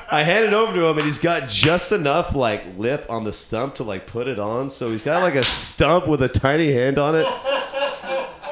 [0.09, 3.33] I hand it over to him, and he's got just enough like lip on the
[3.33, 4.71] stump to like put it on.
[4.71, 7.27] So he's got like a stump with a tiny hand on it.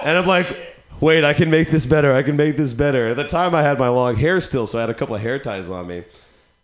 [0.02, 2.12] And I'm like, wait, I can make this better.
[2.12, 3.08] I can make this better.
[3.08, 5.20] At the time, I had my long hair still, so I had a couple of
[5.20, 6.04] hair ties on me,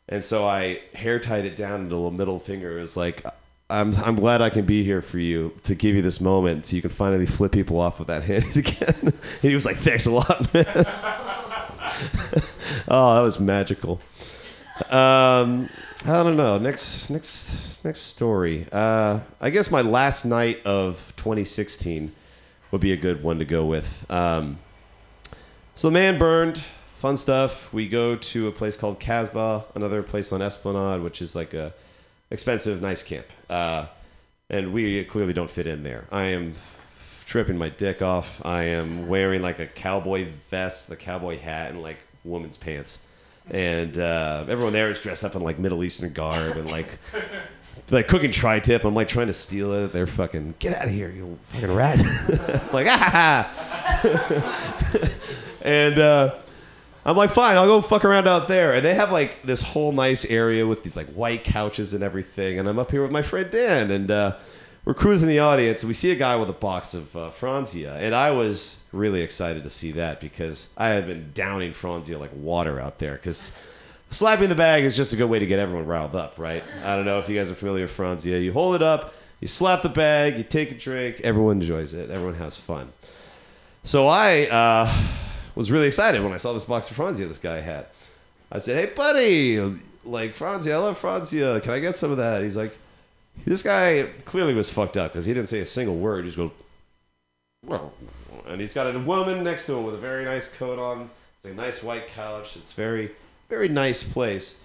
[0.09, 2.79] and so I hair tied it down into a middle finger.
[2.79, 3.25] It was like.
[3.73, 6.75] I'm, I'm glad I can be here for you to give you this moment so
[6.75, 8.97] you can finally flip people off with that hand again.
[9.01, 10.67] and he was like, thanks a lot, man.
[12.89, 14.01] oh, that was magical.
[14.91, 15.69] Um,
[16.07, 16.59] I don't know.
[16.59, 18.67] Next, next, next story.
[18.73, 22.13] Uh, I guess my last night of 2016
[22.71, 24.07] would be a good one to go with.
[24.11, 24.59] Um,
[25.75, 26.63] so the man burned.
[26.97, 27.73] Fun stuff.
[27.73, 31.73] We go to a place called Casbah, another place on Esplanade, which is like a
[32.31, 33.27] expensive, nice camp.
[33.49, 33.87] Uh,
[34.51, 36.07] and we clearly don't fit in there.
[36.13, 36.55] I am
[37.25, 38.45] tripping my dick off.
[38.45, 42.99] I am wearing like a cowboy vest, the cowboy hat, and like woman's pants
[43.51, 46.99] and uh, everyone there is dressed up in like Middle Eastern garb and like
[47.91, 48.85] like cooking tri-tip.
[48.85, 49.93] I'm like trying to steal it.
[49.93, 51.99] They're fucking get out of here, you fucking rat!
[52.73, 53.51] like ah,
[55.63, 56.35] and uh,
[57.05, 58.75] I'm like fine, I'll go fuck around out there.
[58.75, 62.59] And they have like this whole nice area with these like white couches and everything.
[62.59, 64.11] And I'm up here with my friend Dan and.
[64.11, 64.37] Uh,
[64.85, 67.97] we're cruising the audience and we see a guy with a box of uh, Franzia.
[67.97, 72.31] And I was really excited to see that because I had been downing Franzia like
[72.35, 73.59] water out there because
[74.11, 76.63] slapping the bag is just a good way to get everyone riled up, right?
[76.85, 78.43] I don't know if you guys are familiar with Franzia.
[78.43, 82.11] You hold it up, you slap the bag, you take a drink, everyone enjoys it,
[82.11, 82.93] everyone has fun.
[83.83, 84.93] So I uh,
[85.55, 87.87] was really excited when I saw this box of Franzia this guy had.
[88.53, 89.59] I said, hey, buddy,
[90.05, 91.63] like Franzia, I love Franzia.
[91.63, 92.43] Can I get some of that?
[92.43, 92.77] He's like,
[93.45, 96.25] this guy clearly was fucked up because he didn't say a single word.
[96.25, 96.51] He just goes,
[97.65, 97.93] well,
[98.49, 101.11] and he's got a woman next to him with a very nice coat on.
[101.39, 102.57] It's a nice white couch.
[102.57, 103.13] It's very,
[103.51, 104.61] very nice place.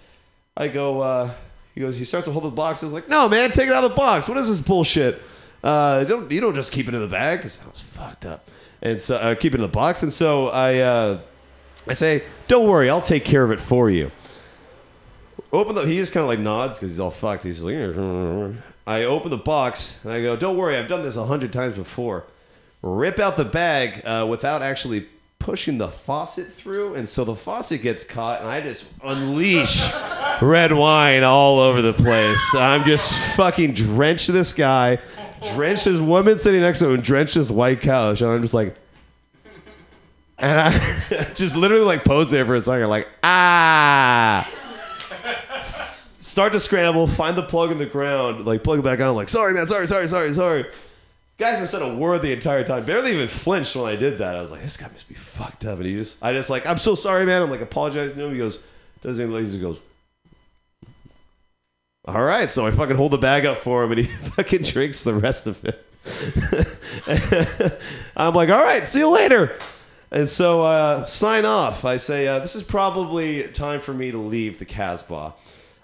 [0.55, 1.33] I go, uh,
[1.73, 2.83] he goes, he starts to hold the box.
[2.83, 4.29] I was like, no, man, take it out of the box.
[4.29, 5.21] What is this bullshit?
[5.63, 8.47] Uh, don't, you don't just keep it in the bag because that was fucked up.
[8.81, 10.03] And so, uh, keep it in the box.
[10.03, 11.19] And so I, uh,
[11.87, 14.11] I say, don't worry, I'll take care of it for you
[15.55, 17.75] open the he just kind of like nods because he's all fucked he's like
[18.87, 21.75] i open the box and i go don't worry i've done this a hundred times
[21.75, 22.23] before
[22.81, 25.07] rip out the bag uh, without actually
[25.39, 29.91] pushing the faucet through and so the faucet gets caught and i just unleash
[30.41, 34.97] red wine all over the place i'm just fucking drenched this guy
[35.53, 38.75] drenched this woman sitting next to him drenched this white couch and i'm just like
[40.39, 40.71] and i
[41.35, 44.49] just literally like pose there for a second like ah
[46.35, 49.29] start to scramble, find the plug in the ground, like plug it back on, like,
[49.29, 50.65] sorry, man, sorry, sorry, sorry, sorry.
[51.37, 52.85] Guys, I said a word the entire time.
[52.85, 54.37] Barely even flinched when I did that.
[54.37, 55.79] I was like, this guy must be fucked up.
[55.79, 57.41] And he just, I just like, I'm so sorry, man.
[57.41, 58.31] I'm like apologizing to him.
[58.31, 58.65] He goes,
[59.01, 59.81] doesn't even, he goes,
[62.05, 62.49] all right.
[62.49, 65.47] So I fucking hold the bag up for him and he fucking drinks the rest
[65.47, 65.85] of it.
[68.15, 69.57] I'm like, all right, see you later.
[70.11, 71.83] And so uh, sign off.
[71.83, 75.33] I say, uh, this is probably time for me to leave the Casbah.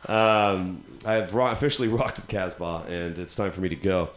[0.07, 4.11] Um, I've ro- officially rocked the Casbah, and it's time for me to go.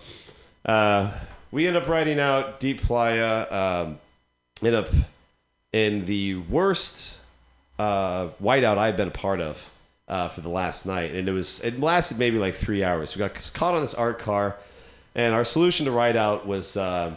[0.65, 1.11] Uh,
[1.51, 3.99] we end up riding out Deep Playa, um,
[4.63, 4.89] end up
[5.73, 7.19] in the worst
[7.79, 9.71] uh, whiteout I've been a part of
[10.09, 13.15] uh, for the last night, and it was it lasted maybe like three hours.
[13.15, 14.57] We got caught on this art car,
[15.15, 17.13] and our solution to ride out was uh,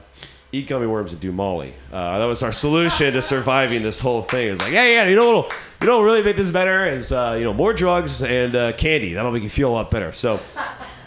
[0.51, 1.73] eat gummy worms and do Molly.
[1.91, 4.47] Uh, that was our solution to surviving this whole thing.
[4.47, 5.51] It was like, yeah, yeah, you know, what'll,
[5.81, 9.13] you know, what really make this better is uh, you know more drugs and candy.
[9.13, 10.11] That'll make you feel a lot better.
[10.11, 10.39] So,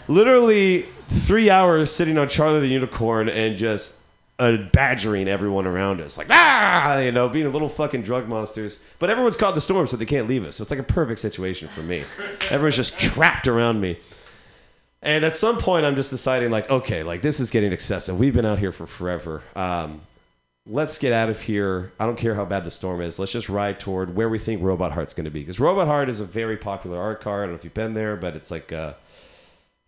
[0.07, 4.01] literally three hours sitting on Charlie the Unicorn and just
[4.39, 8.83] uh, badgering everyone around us, like ah, you know, being a little fucking drug monsters.
[8.97, 10.55] But everyone's caught the storm, so they can't leave us.
[10.55, 12.03] So it's like a perfect situation for me.
[12.49, 13.99] Everyone's just trapped around me.
[15.03, 18.19] And at some point, I'm just deciding, like, okay, like this is getting excessive.
[18.19, 19.41] We've been out here for forever.
[19.55, 20.01] Um,
[20.65, 21.91] let's get out of here.
[21.99, 23.17] I don't care how bad the storm is.
[23.19, 25.41] Let's just ride toward where we think Robot Heart's going to be.
[25.41, 27.41] Because Robot Heart is a very popular art car.
[27.41, 28.93] I don't know if you've been there, but it's like uh,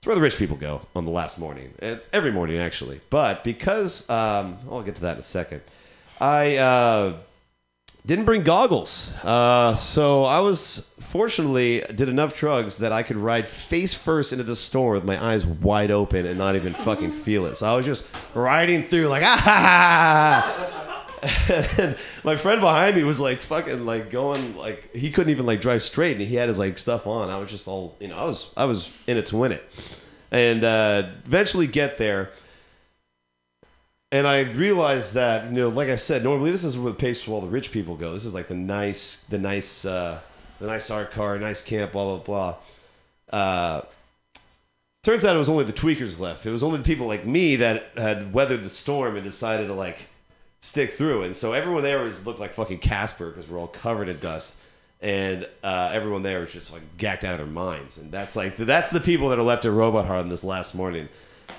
[0.04, 1.74] it's where the rich people go on the last morning,
[2.12, 3.00] every morning actually.
[3.10, 5.62] But because um, I'll get to that in a second,
[6.20, 7.14] I uh,
[8.06, 13.48] didn't bring goggles, uh, so I was fortunately did enough drugs that I could ride
[13.48, 17.46] face first into the store with my eyes wide open and not even fucking feel
[17.46, 17.56] it.
[17.56, 20.83] So I was just riding through like ah ha ha.
[21.80, 25.62] And my friend behind me was like fucking like going like he couldn't even like
[25.62, 27.30] drive straight and he had his like stuff on.
[27.30, 29.64] I was just all you know I was I was in it to win it,
[30.32, 32.32] and uh, eventually get there.
[34.12, 37.28] And I realized that you know, like I said, normally this is where the place
[37.28, 38.14] where all the rich people go.
[38.14, 40.20] This is like the nice, the nice, uh,
[40.60, 42.56] the nice art car, nice camp, blah blah blah.
[43.40, 43.82] Uh,
[45.04, 46.46] turns out it was only the tweakers left.
[46.46, 49.74] It was only the people like me that had weathered the storm and decided to
[49.74, 50.10] like
[50.64, 51.24] stick through.
[51.24, 54.62] And so everyone there was looked like fucking Casper because we're all covered in dust,
[55.02, 57.98] and uh, everyone there was just like gacked out of their minds.
[57.98, 60.74] And that's like that's the people that are left at Robot Heart on this last
[60.74, 61.10] morning.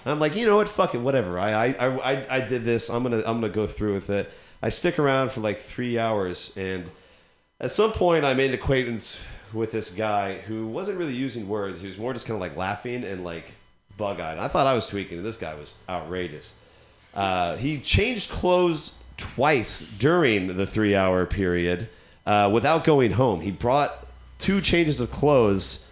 [0.05, 1.39] And I'm like, you know what, fuck it, whatever.
[1.39, 2.89] I, I, I, I- did this.
[2.89, 4.31] I'm gonna I'm gonna go through with it.
[4.63, 6.91] I stick around for like three hours, and
[7.61, 9.23] at some point, I made an acquaintance
[9.53, 11.83] with this guy who wasn't really using words.
[11.83, 13.53] He was more just kind of like laughing and like
[13.99, 14.39] bug eyed.
[14.39, 16.59] I thought I was tweaking, and this guy was outrageous.
[17.15, 21.89] Uh, he changed clothes twice during the three hour period
[22.27, 23.41] uh, without going home.
[23.41, 24.07] He brought
[24.39, 25.91] two changes of clothes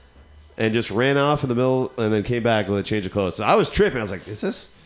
[0.56, 3.12] and just ran off in the middle and then came back with a change of
[3.12, 3.36] clothes.
[3.36, 3.98] So I was tripping.
[3.98, 4.76] I was like, is this.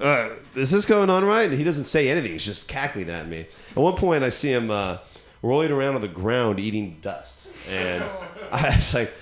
[0.00, 1.50] Uh, is this going on right?
[1.50, 2.30] And he doesn't say anything.
[2.32, 3.46] He's just cackling at me.
[3.70, 4.98] At one point, I see him uh,
[5.42, 7.48] rolling around on the ground eating dust.
[7.68, 8.04] And
[8.52, 9.12] I was like,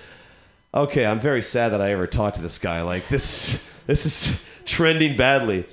[0.75, 2.83] okay, I'm very sad that I ever talked to this guy.
[2.83, 5.65] Like, this, this is trending badly.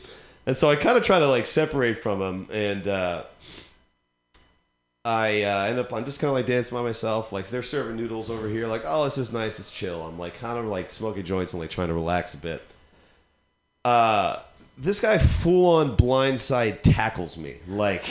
[0.46, 2.48] And so I kind of try to like separate from him.
[2.52, 3.24] And uh,
[5.04, 7.32] I uh, end up, I'm just kind of like dancing by myself.
[7.32, 8.68] Like, they're serving noodles over here.
[8.68, 9.60] Like, oh, this is nice.
[9.60, 10.06] It's chill.
[10.06, 12.62] I'm like kind of like smoking joints and like trying to relax a bit.
[13.84, 14.40] Uh,
[14.78, 17.58] this guy full on blindside tackles me.
[17.68, 18.04] Like,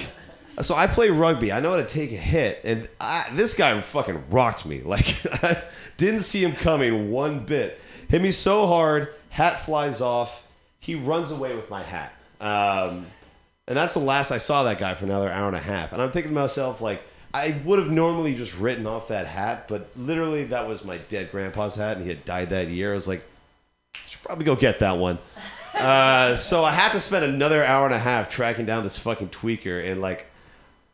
[0.62, 1.52] so I play rugby.
[1.52, 4.80] I know how to take a hit, and I, this guy fucking rocked me.
[4.84, 5.62] Like, I
[5.96, 7.80] didn't see him coming one bit.
[8.08, 10.46] Hit me so hard, hat flies off.
[10.78, 12.13] He runs away with my hat.
[12.44, 13.06] Um,
[13.66, 15.92] and that's the last I saw that guy for another hour and a half.
[15.92, 17.02] And I'm thinking to myself, like,
[17.32, 21.32] I would have normally just written off that hat, but literally that was my dead
[21.32, 22.92] grandpa's hat, and he had died that year.
[22.92, 23.22] I was like,
[23.94, 25.18] I should probably go get that one.
[25.74, 29.30] Uh, so I had to spend another hour and a half tracking down this fucking
[29.30, 30.30] tweaker, and like,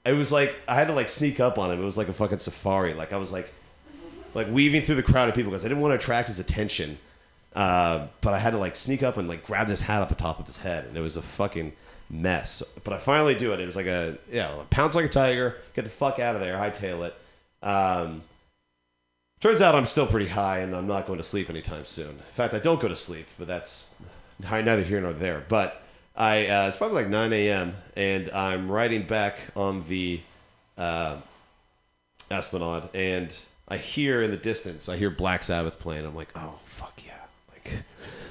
[0.06, 1.82] it was like I had to like sneak up on him.
[1.82, 2.94] It was like a fucking safari.
[2.94, 3.52] Like I was like,
[4.32, 6.98] like weaving through the crowd of people because I didn't want to attract his attention.
[7.55, 10.14] Uh, but I had to like sneak up and like grab this hat off the
[10.14, 11.72] top of his head, and it was a fucking
[12.09, 12.62] mess.
[12.85, 13.60] But I finally do it.
[13.60, 16.56] It was like a yeah, pounce like a tiger, get the fuck out of there,
[16.56, 17.14] hightail it.
[17.66, 18.22] Um,
[19.40, 22.10] turns out I'm still pretty high, and I'm not going to sleep anytime soon.
[22.10, 23.90] In fact, I don't go to sleep, but that's
[24.40, 25.44] neither here nor there.
[25.48, 25.82] But
[26.16, 27.74] I uh, it's probably like 9 a.m.
[27.97, 30.20] and I'm riding back on the
[30.77, 31.16] uh,
[32.31, 33.36] Esplanade, and
[33.68, 36.05] I hear in the distance, I hear Black Sabbath playing.
[36.05, 36.90] I'm like, oh fuck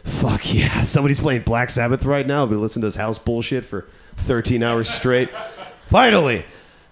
[0.10, 2.44] fuck yeah, somebody's playing Black Sabbath right now.
[2.44, 3.88] I've been listening to this house bullshit for
[4.18, 5.30] 13 hours straight.
[5.86, 6.45] Finally.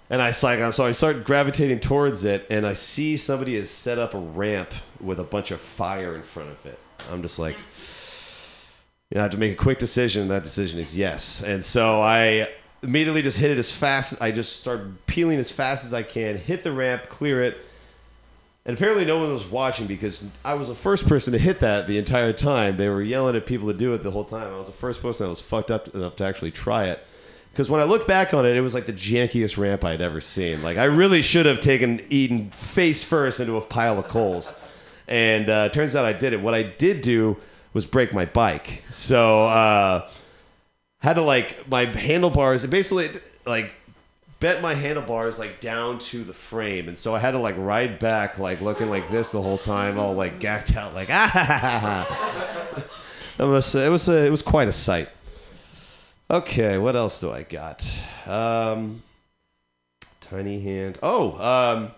[0.10, 4.00] And I like, so I start gravitating towards it, and I see somebody has set
[4.00, 4.72] up a ramp
[5.02, 6.80] with a bunch of fire in front of it.
[7.12, 7.58] I'm just like,
[9.10, 10.24] you know, I have to make a quick decision.
[10.24, 11.44] and That decision is yes.
[11.44, 12.50] And so I
[12.82, 14.22] immediately just hit it as fast.
[14.22, 17.58] I just start peeling as fast as I can, hit the ramp, clear it.
[18.68, 21.88] And apparently no one was watching because I was the first person to hit that
[21.88, 22.76] the entire time.
[22.76, 24.54] They were yelling at people to do it the whole time.
[24.54, 27.02] I was the first person that was fucked up enough to actually try it.
[27.50, 30.20] Because when I look back on it, it was like the jankiest ramp I'd ever
[30.20, 30.62] seen.
[30.62, 34.54] Like I really should have taken Eden face first into a pile of coals.
[35.08, 36.42] And uh, turns out I did it.
[36.42, 37.38] What I did do
[37.74, 38.84] was break my bike.
[38.90, 40.10] So uh,
[41.00, 43.12] had to like my handlebars basically
[43.46, 43.76] like
[44.40, 46.88] bent my handlebars like down to the frame.
[46.88, 49.98] And so i had to like ride back like looking like this the whole time
[49.98, 52.86] all like gacked out like ah
[53.40, 55.10] it was it was a, it was quite a sight.
[56.30, 57.90] Okay what else do i got?
[58.26, 59.02] Um
[60.22, 61.92] tiny hand oh um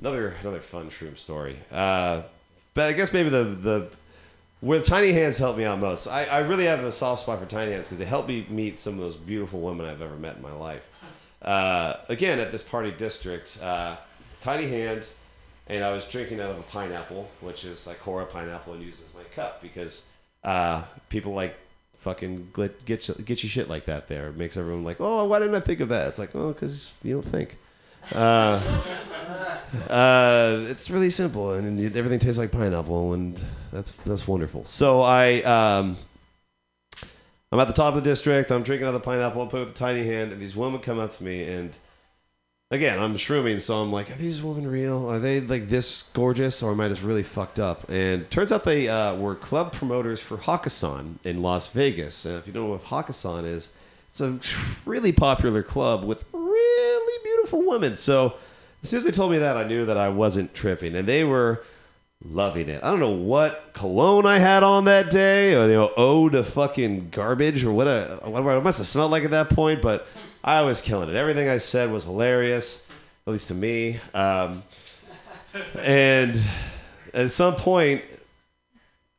[0.00, 1.58] another another fun shroom story.
[1.72, 2.22] Uh
[2.74, 3.90] but i guess maybe the the
[4.60, 6.08] where tiny hands helped me out most.
[6.08, 8.78] I, I really have a soft spot for tiny hands because they helped me meet
[8.78, 10.90] some of those beautiful women i've ever met in my life
[11.46, 13.96] uh, again at this party district uh,
[14.40, 15.08] tiny hand
[15.68, 19.02] and I was drinking out of a pineapple, which is like Cora pineapple, and used
[19.04, 20.06] as my cup because
[20.44, 21.56] uh, people like
[21.98, 24.06] fucking get get you shit like that.
[24.06, 26.08] There it makes everyone like, oh, why didn't I think of that?
[26.08, 27.56] It's like, oh, because you don't think.
[28.14, 28.60] Uh,
[29.90, 33.40] uh, it's really simple, and everything tastes like pineapple, and
[33.72, 34.64] that's that's wonderful.
[34.64, 35.42] So I.
[35.42, 35.96] Um,
[37.52, 38.50] I'm at the top of the district.
[38.50, 39.42] I'm drinking out of the pineapple.
[39.42, 41.76] I put it with a tiny hand, and these women come up to me, and
[42.72, 45.08] again, I'm shrooming, so I'm like, are these women real?
[45.08, 47.88] Are they like this gorgeous, or am I just really fucked up?
[47.88, 52.26] And turns out they uh, were club promoters for Hakkasan in Las Vegas.
[52.26, 53.70] And if you don't know what Hakkasan is,
[54.10, 54.40] it's a
[54.84, 57.94] really popular club with really beautiful women.
[57.94, 58.34] So
[58.82, 61.22] as soon as they told me that, I knew that I wasn't tripping, and they
[61.22, 61.62] were
[62.24, 62.82] loving it.
[62.82, 66.44] I don't know what cologne I had on that day, or you know, ode to
[66.44, 67.86] fucking garbage, or what.
[67.86, 69.82] A, whatever it must have smelled like at that point.
[69.82, 70.06] But
[70.42, 71.16] I was killing it.
[71.16, 72.88] Everything I said was hilarious,
[73.26, 74.00] at least to me.
[74.14, 74.62] Um,
[75.78, 76.38] and
[77.14, 78.02] at some point,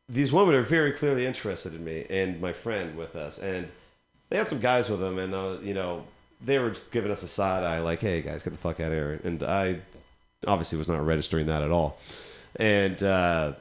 [0.09, 3.67] these women are very clearly interested in me and my friend with us, and
[4.29, 6.05] they had some guys with them, and uh, you know,
[6.43, 8.97] they were giving us a side eye, like, "Hey guys, get the fuck out of
[8.97, 9.79] here!" And I
[10.45, 11.99] obviously was not registering that at all.
[12.57, 13.53] And uh,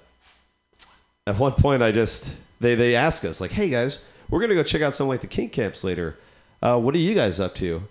[1.26, 4.62] at one point, I just they they ask us like, "Hey guys, we're gonna go
[4.62, 6.16] check out some like the kink camps later.
[6.62, 7.82] Uh, what are you guys up to?"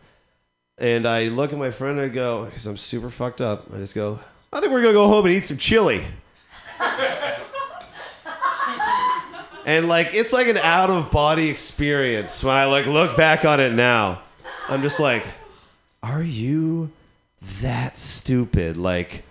[0.77, 3.67] And I look at my friend and I go, because I'm super fucked up.
[3.73, 4.19] I just go,
[4.51, 6.03] "I think we're gonna go home and eat some chili."
[9.65, 13.59] and like it's like an out of body experience when I like look back on
[13.59, 14.21] it now.
[14.67, 15.23] I'm just like,
[16.01, 16.91] are you
[17.61, 18.77] that stupid?
[18.77, 19.23] Like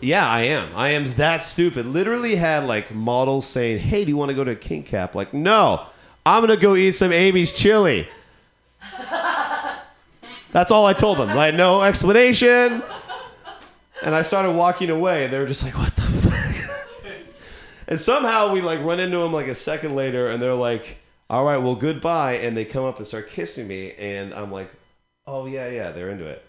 [0.00, 0.68] yeah, I am.
[0.76, 1.86] I am that stupid.
[1.86, 5.14] Literally had like models saying, "Hey, do you want to go to a kink cap?"
[5.14, 5.86] Like, no,
[6.24, 8.08] I'm gonna go eat some Amy's chili.
[10.52, 11.34] That's all I told them.
[11.34, 12.82] Like, no explanation.
[14.02, 17.12] And I started walking away, and they were just like, "What the fuck?"
[17.88, 20.98] and somehow we like run into them like a second later, and they're like,
[21.30, 24.70] "All right, well, goodbye." And they come up and start kissing me, and I'm like,
[25.26, 26.44] "Oh yeah, yeah, they're into it."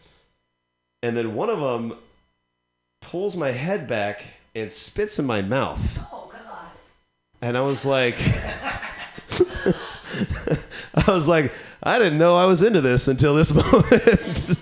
[1.04, 1.98] And then one of them
[3.12, 6.06] pulls my head back and spits in my mouth.
[6.12, 6.72] Oh god.
[7.42, 8.18] And I was like
[10.96, 14.58] I was like, I didn't know I was into this until this moment.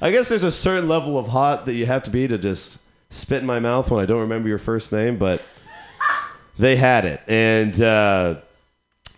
[0.00, 2.82] I guess there's a certain level of hot that you have to be to just
[3.10, 5.42] spit in my mouth when I don't remember your first name, but
[6.58, 7.20] they had it.
[7.28, 8.40] And uh,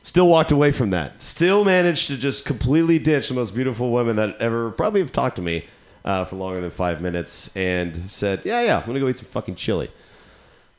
[0.03, 1.23] still walked away from that.
[1.23, 5.37] Still managed to just completely ditch the most beautiful women that ever probably have talked
[5.37, 5.65] to me
[6.05, 9.29] uh, for longer than five minutes and said, Yeah, yeah, I'm to go eat some
[9.29, 9.91] fucking chili.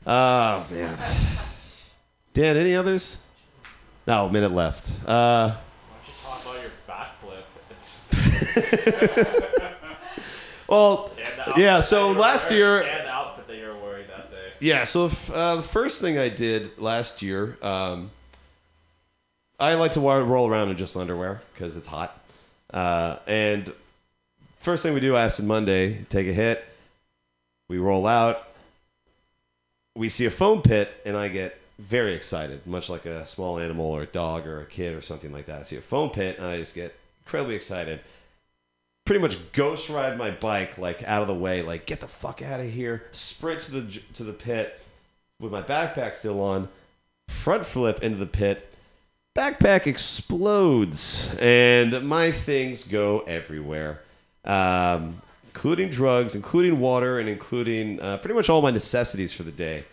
[0.05, 0.97] Oh, man.
[2.33, 3.23] Dan, any others?
[4.05, 4.91] No, minute left.
[5.07, 5.57] Uh, why
[6.03, 6.71] don't you Talk about your
[9.63, 9.75] backflip.
[10.67, 11.11] well,
[11.55, 12.81] yeah, so that you were last year.
[12.81, 14.37] And the outfit that you were wearing that day.
[14.59, 18.11] Yeah, so if, uh, the first thing I did last year, um,
[19.59, 22.19] I like to roll around in just underwear because it's hot.
[22.73, 23.71] Uh, and
[24.64, 26.64] first thing we do, acid Monday, take a hit.
[27.68, 28.48] We roll out.
[29.95, 33.85] We see a foam pit, and I get very excited, much like a small animal
[33.85, 35.60] or a dog or a kid or something like that.
[35.60, 36.95] I see a foam pit, and I just get
[37.26, 37.99] incredibly excited.
[39.06, 42.41] Pretty much ghost ride my bike like out of the way, like get the fuck
[42.41, 43.03] out of here.
[43.11, 44.80] Sprint to the to the pit
[45.41, 46.69] with my backpack still on.
[47.27, 48.73] Front flip into the pit.
[49.35, 54.02] Backpack explodes, and my things go everywhere,
[54.45, 59.52] um, including drugs, including water, and including uh, pretty much all my necessities for the
[59.52, 59.86] day.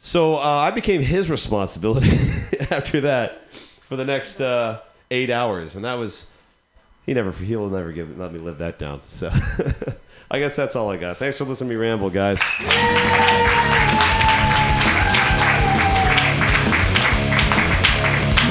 [0.00, 2.10] So uh, I became his responsibility
[2.70, 3.50] after that
[3.80, 4.80] for the next uh,
[5.10, 6.30] eight hours, and that was
[7.06, 9.00] he never he'll never give let me live that down.
[9.08, 9.30] So
[10.30, 11.18] I guess that's all I got.
[11.18, 12.40] Thanks for listening to me ramble, guys.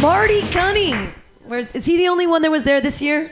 [0.02, 1.14] Marty Cunning.
[1.46, 3.32] Where's, is he the only one that was there this year?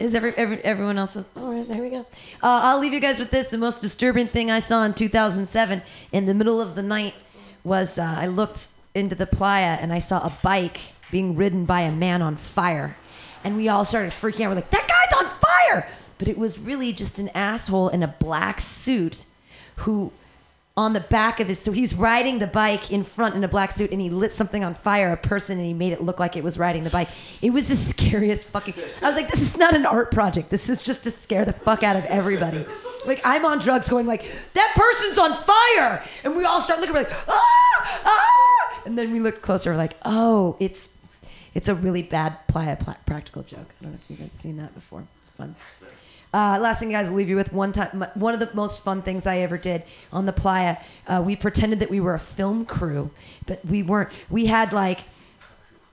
[0.00, 1.28] Is every, every everyone else was?
[1.36, 2.00] All right, there we go.
[2.42, 3.48] Uh, I'll leave you guys with this.
[3.48, 7.14] The most disturbing thing I saw in 2007 in the middle of the night
[7.64, 10.80] was uh, I looked into the playa and I saw a bike
[11.10, 12.96] being ridden by a man on fire,
[13.42, 14.50] and we all started freaking out.
[14.50, 15.88] We're like, "That guy's on fire!"
[16.18, 19.24] But it was really just an asshole in a black suit
[19.76, 20.12] who
[20.78, 23.72] on the back of his so he's riding the bike in front in a black
[23.72, 26.36] suit and he lit something on fire a person and he made it look like
[26.36, 27.08] it was riding the bike.
[27.42, 30.50] It was the scariest fucking i was like this is not an art project.
[30.50, 32.64] This is just to scare the fuck out of everybody.
[33.06, 34.24] Like i'm on drugs going like
[34.54, 36.04] that person's on fire!
[36.22, 38.02] And we all start looking we're like ah!
[38.04, 38.82] Ah!
[38.86, 40.90] And then we look closer we're like oh it's
[41.54, 43.74] it's a really bad pla- practical joke.
[43.80, 45.02] I don't know if you guys seen that before.
[45.20, 45.56] It's fun
[46.32, 48.04] Uh, last thing, guys, I'll leave you with one time.
[48.14, 49.82] One of the most fun things I ever did
[50.12, 50.76] on the playa.
[51.06, 53.10] Uh, we pretended that we were a film crew,
[53.46, 54.10] but we weren't.
[54.28, 55.00] We had like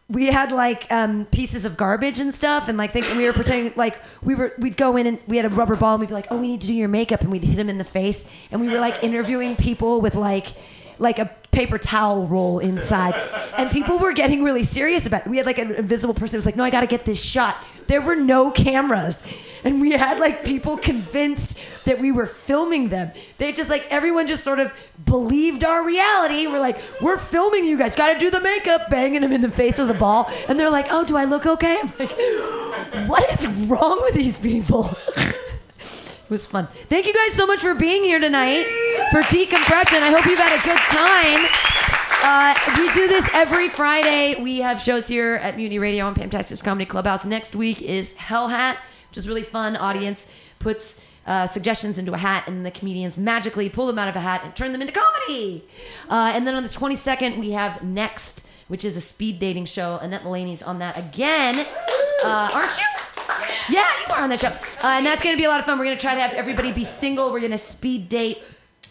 [0.08, 3.74] we had like um, pieces of garbage and stuff and like things we were pretending
[3.76, 6.14] like we were we'd go in and we had a rubber ball and we'd be
[6.14, 8.32] like oh we need to do your makeup and we'd hit him in the face
[8.52, 10.54] and we were like interviewing people with like
[11.00, 13.16] like a paper towel roll inside.
[13.58, 15.30] And people were getting really serious about it.
[15.30, 17.58] We had like an invisible person that was like no i gotta get this shot.
[17.88, 19.24] There were no cameras.
[19.64, 23.12] And we had like people convinced that we were filming them.
[23.38, 24.74] They just like everyone just sort of
[25.06, 26.48] believed our reality.
[26.48, 27.96] We're like we're filming you guys.
[27.96, 30.30] Gotta do the makeup banging them in the face with a ball.
[30.50, 31.80] And they're like oh do i look okay?
[31.82, 34.96] I'm like what is wrong with these people
[36.26, 36.66] It was fun.
[36.90, 38.66] Thank you guys so much for being here tonight
[39.12, 40.02] for Decompression.
[40.02, 41.48] I hope you've had a good time.
[42.24, 44.42] Uh, we do this every Friday.
[44.42, 47.28] We have shows here at Mutiny Radio and Pamtastic Comedy Clubhouse.
[47.28, 48.80] Next week is Hell Hat,
[49.10, 49.76] which is really fun.
[49.76, 50.28] Audience
[50.58, 54.20] puts uh, suggestions into a hat, and the comedians magically pull them out of a
[54.20, 55.64] hat and turn them into comedy.
[56.10, 59.98] Uh, and then on the 22nd, we have Next, which is a speed dating show.
[60.02, 61.66] Annette Mulaney's on that again.
[62.24, 62.86] Uh, aren't you?
[63.70, 64.48] Yeah, you are on that show.
[64.48, 65.78] Uh, and that's going to be a lot of fun.
[65.78, 67.32] We're going to try to have everybody be single.
[67.32, 68.40] We're going to speed date.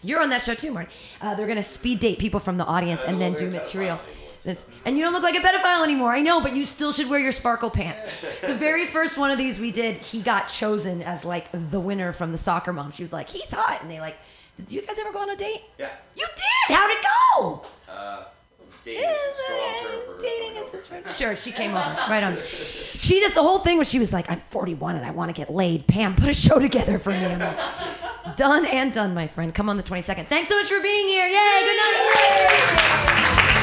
[0.03, 0.91] You're on that show too, Marty.
[1.21, 3.99] Uh, they're going to speed date people from the audience and then do material.
[4.43, 6.11] That's, and you don't look like a pedophile anymore.
[6.11, 8.03] I know, but you still should wear your sparkle pants.
[8.41, 12.13] The very first one of these we did, he got chosen as like the winner
[12.13, 12.91] from the soccer mom.
[12.91, 13.81] She was like, he's hot.
[13.81, 14.17] And they like,
[14.57, 15.61] did you guys ever go on a date?
[15.79, 15.89] Yeah.
[16.15, 16.75] You did?
[16.75, 17.05] How'd it
[17.37, 17.61] go?
[18.85, 21.07] Dating is a strong term for Dating is his friend.
[21.15, 21.95] Sure, she came over.
[22.07, 22.37] Right on.
[22.37, 25.33] She just the whole thing was she was like, I'm 41 and I want to
[25.33, 25.87] get laid.
[25.87, 27.25] Pam, put a show together for me.
[27.25, 29.55] I'm like, done and done, my friend.
[29.55, 30.27] Come on the 22nd.
[30.27, 31.25] Thanks so much for being here.
[31.25, 31.33] Yay!
[31.33, 33.45] Good night.
[33.49, 33.54] ain't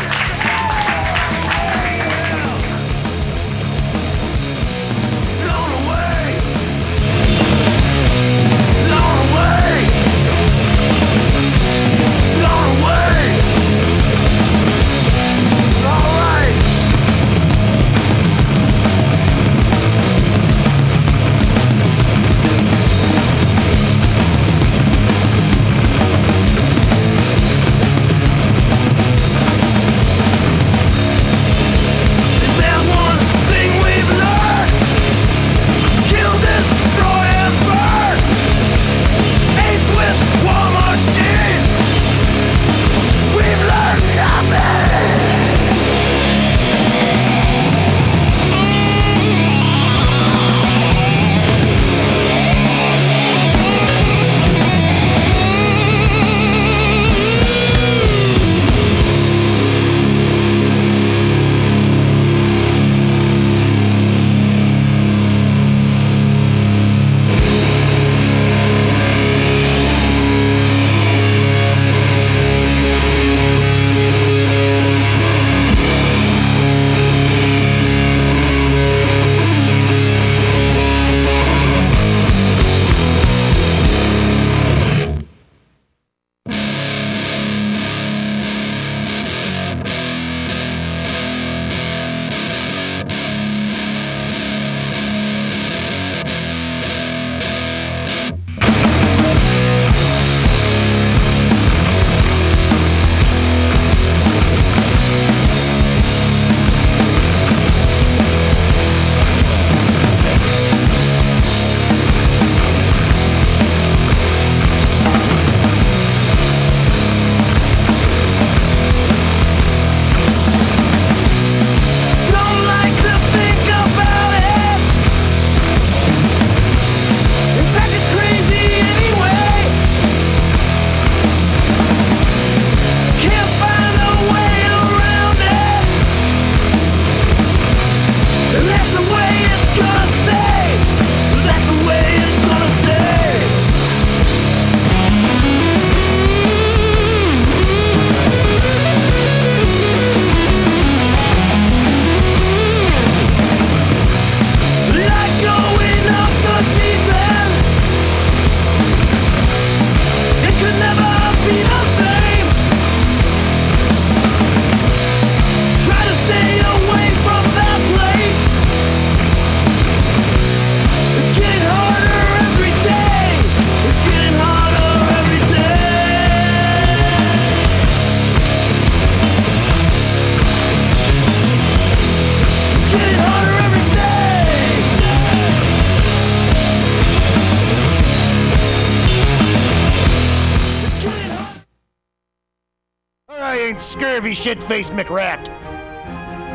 [194.35, 195.49] scurvy shit faced McRat.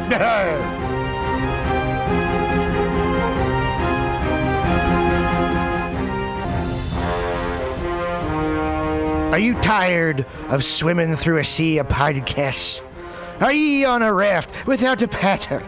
[9.32, 12.82] Are you tired of swimming through a sea of podcasts?
[13.42, 15.62] Are ye on a raft without a paddle?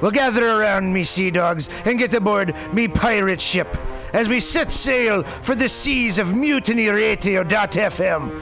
[0.00, 3.68] Well, gather around me, sea dogs, and get aboard me pirate ship
[4.12, 8.41] as we set sail for the seas of mutinyradio.fm.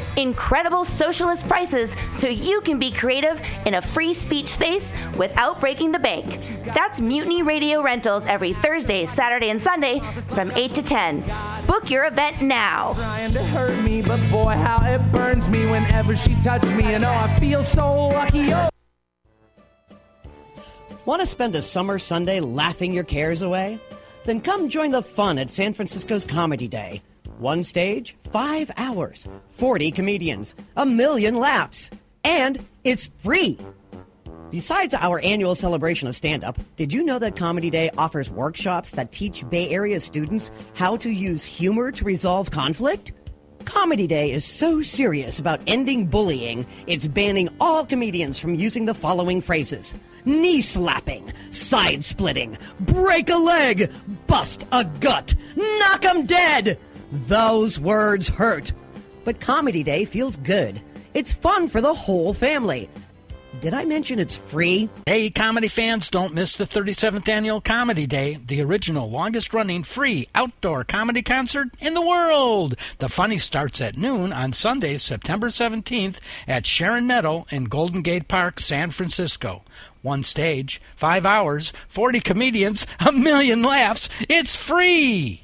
[0.17, 5.91] Incredible socialist prices so you can be creative in a free speech space without breaking
[5.91, 6.39] the bank.
[6.65, 10.01] That's Mutiny Radio Rentals every Thursday, Saturday, and Sunday
[10.33, 11.23] from 8 to 10.
[11.65, 12.93] Book your event now.
[12.93, 16.93] trying to hurt me, but boy, how it burns me whenever she touches me.
[16.93, 18.53] And oh, I feel so lucky.
[18.53, 18.69] Oh.
[21.05, 23.79] Want to spend a summer Sunday laughing your cares away?
[24.25, 27.01] Then come join the fun at San Francisco's Comedy Day.
[27.41, 29.25] One stage, five hours,
[29.57, 31.89] 40 comedians, a million laughs,
[32.23, 33.57] and it's free.
[34.51, 38.91] Besides our annual celebration of stand up, did you know that Comedy Day offers workshops
[38.91, 43.11] that teach Bay Area students how to use humor to resolve conflict?
[43.65, 48.93] Comedy Day is so serious about ending bullying, it's banning all comedians from using the
[48.93, 49.95] following phrases
[50.25, 53.91] knee slapping, side splitting, break a leg,
[54.27, 56.77] bust a gut, knock 'em dead.
[57.11, 58.71] Those words hurt.
[59.23, 60.81] But Comedy Day feels good.
[61.13, 62.89] It's fun for the whole family.
[63.59, 64.89] Did I mention it's free?
[65.05, 70.29] Hey, comedy fans, don't miss the 37th Annual Comedy Day, the original longest running free
[70.33, 72.75] outdoor comedy concert in the world.
[72.99, 78.29] The funny starts at noon on Sunday, September 17th at Sharon Meadow in Golden Gate
[78.29, 79.63] Park, San Francisco.
[80.01, 84.07] One stage, five hours, 40 comedians, a million laughs.
[84.29, 85.43] It's free!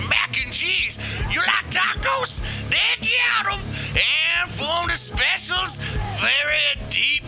[0.61, 0.99] cheese.
[1.33, 2.41] You like tacos?
[2.69, 3.61] They got them.
[3.97, 5.79] And from the specials,
[6.21, 7.23] very deep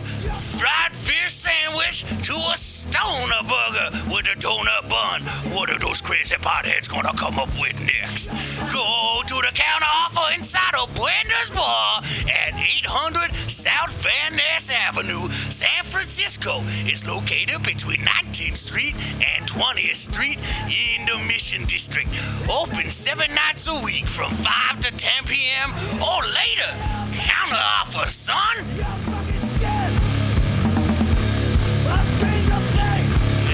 [0.54, 5.22] fried fish sandwich to a stoner burger with a donut bun.
[5.52, 8.28] What are those crazy potheads gonna come up with next?
[8.72, 15.28] Go to the counter offer inside of Bender's Bar at 800 South Van Ness Avenue,
[15.50, 16.62] San Francisco.
[16.86, 18.94] It's located between 19th Street
[19.24, 20.38] and 20th Street
[20.68, 22.08] in the Mission District.
[22.50, 22.90] Open
[23.24, 25.70] seven nights a week from 5 to 10 p.m.
[25.94, 26.70] or later.
[27.12, 28.56] Counter offer, son.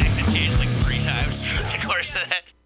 [0.01, 2.60] Accent changed like three times throughout the course of that.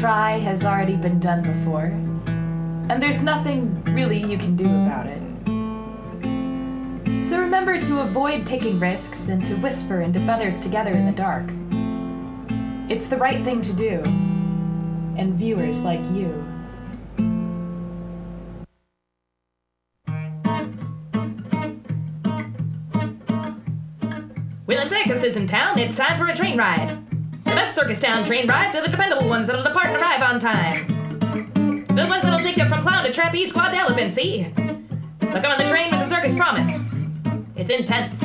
[0.00, 1.92] Try has already been done before,
[2.88, 5.20] and there's nothing really you can do about it.
[7.28, 11.50] So remember to avoid taking risks and to whisper into feathers together in the dark.
[12.90, 14.00] It's the right thing to do,
[15.18, 16.28] and viewers like you.
[24.64, 27.09] When a circus is in town, it's time for a train ride.
[27.44, 30.40] The best circus town train rides are the dependable ones that'll depart and arrive on
[30.40, 30.86] time.
[31.94, 34.42] The ones that'll take you from clown to trapeze, quad to elephant, see?
[35.20, 36.80] They'll come on the train with the circus promise.
[37.56, 38.20] It's intense.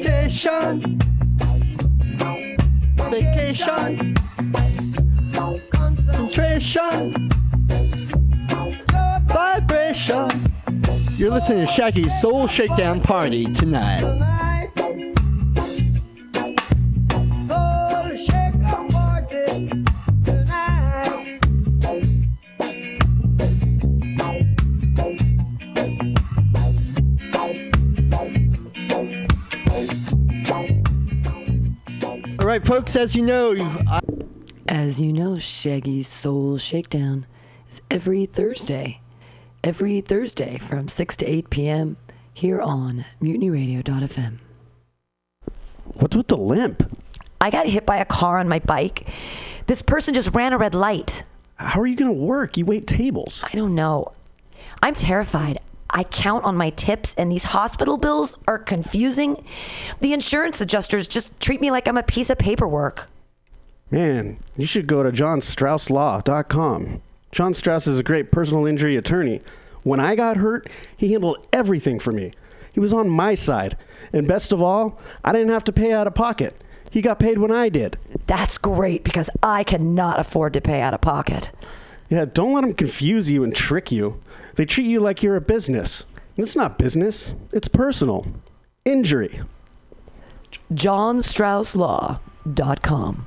[0.00, 0.98] Vacation.
[3.10, 4.14] Vacation.
[5.70, 7.33] Concentration.
[9.94, 10.52] Vibration.
[11.16, 14.02] You're listening to Shaggy's Soul Shakedown Party tonight.
[32.38, 33.54] All right, folks, as you know,
[33.86, 34.00] I-
[34.66, 37.26] As you know, Shaggy's Soul Shakedown
[37.68, 39.00] is every Thursday.
[39.64, 41.96] Every Thursday from 6 to 8 p.m.
[42.34, 44.36] here on mutinyradio.fm.
[45.84, 46.98] What's with the limp?
[47.40, 49.08] I got hit by a car on my bike.
[49.66, 51.22] This person just ran a red light.
[51.56, 52.58] How are you going to work?
[52.58, 53.42] You wait tables.
[53.42, 54.12] I don't know.
[54.82, 55.60] I'm terrified.
[55.88, 59.42] I count on my tips, and these hospital bills are confusing.
[60.00, 63.08] The insurance adjusters just treat me like I'm a piece of paperwork.
[63.90, 67.00] Man, you should go to johnstrausslaw.com.
[67.34, 69.40] John Strauss is a great personal injury attorney.
[69.82, 72.30] When I got hurt, he handled everything for me.
[72.72, 73.76] He was on my side.
[74.12, 76.54] And best of all, I didn't have to pay out of pocket.
[76.92, 77.98] He got paid when I did.
[78.26, 81.50] That's great because I cannot afford to pay out of pocket.
[82.08, 84.22] Yeah, don't let them confuse you and trick you.
[84.54, 86.04] They treat you like you're a business.
[86.36, 88.28] And it's not business, it's personal.
[88.84, 89.40] Injury.
[90.72, 93.26] JohnStraussLaw.com.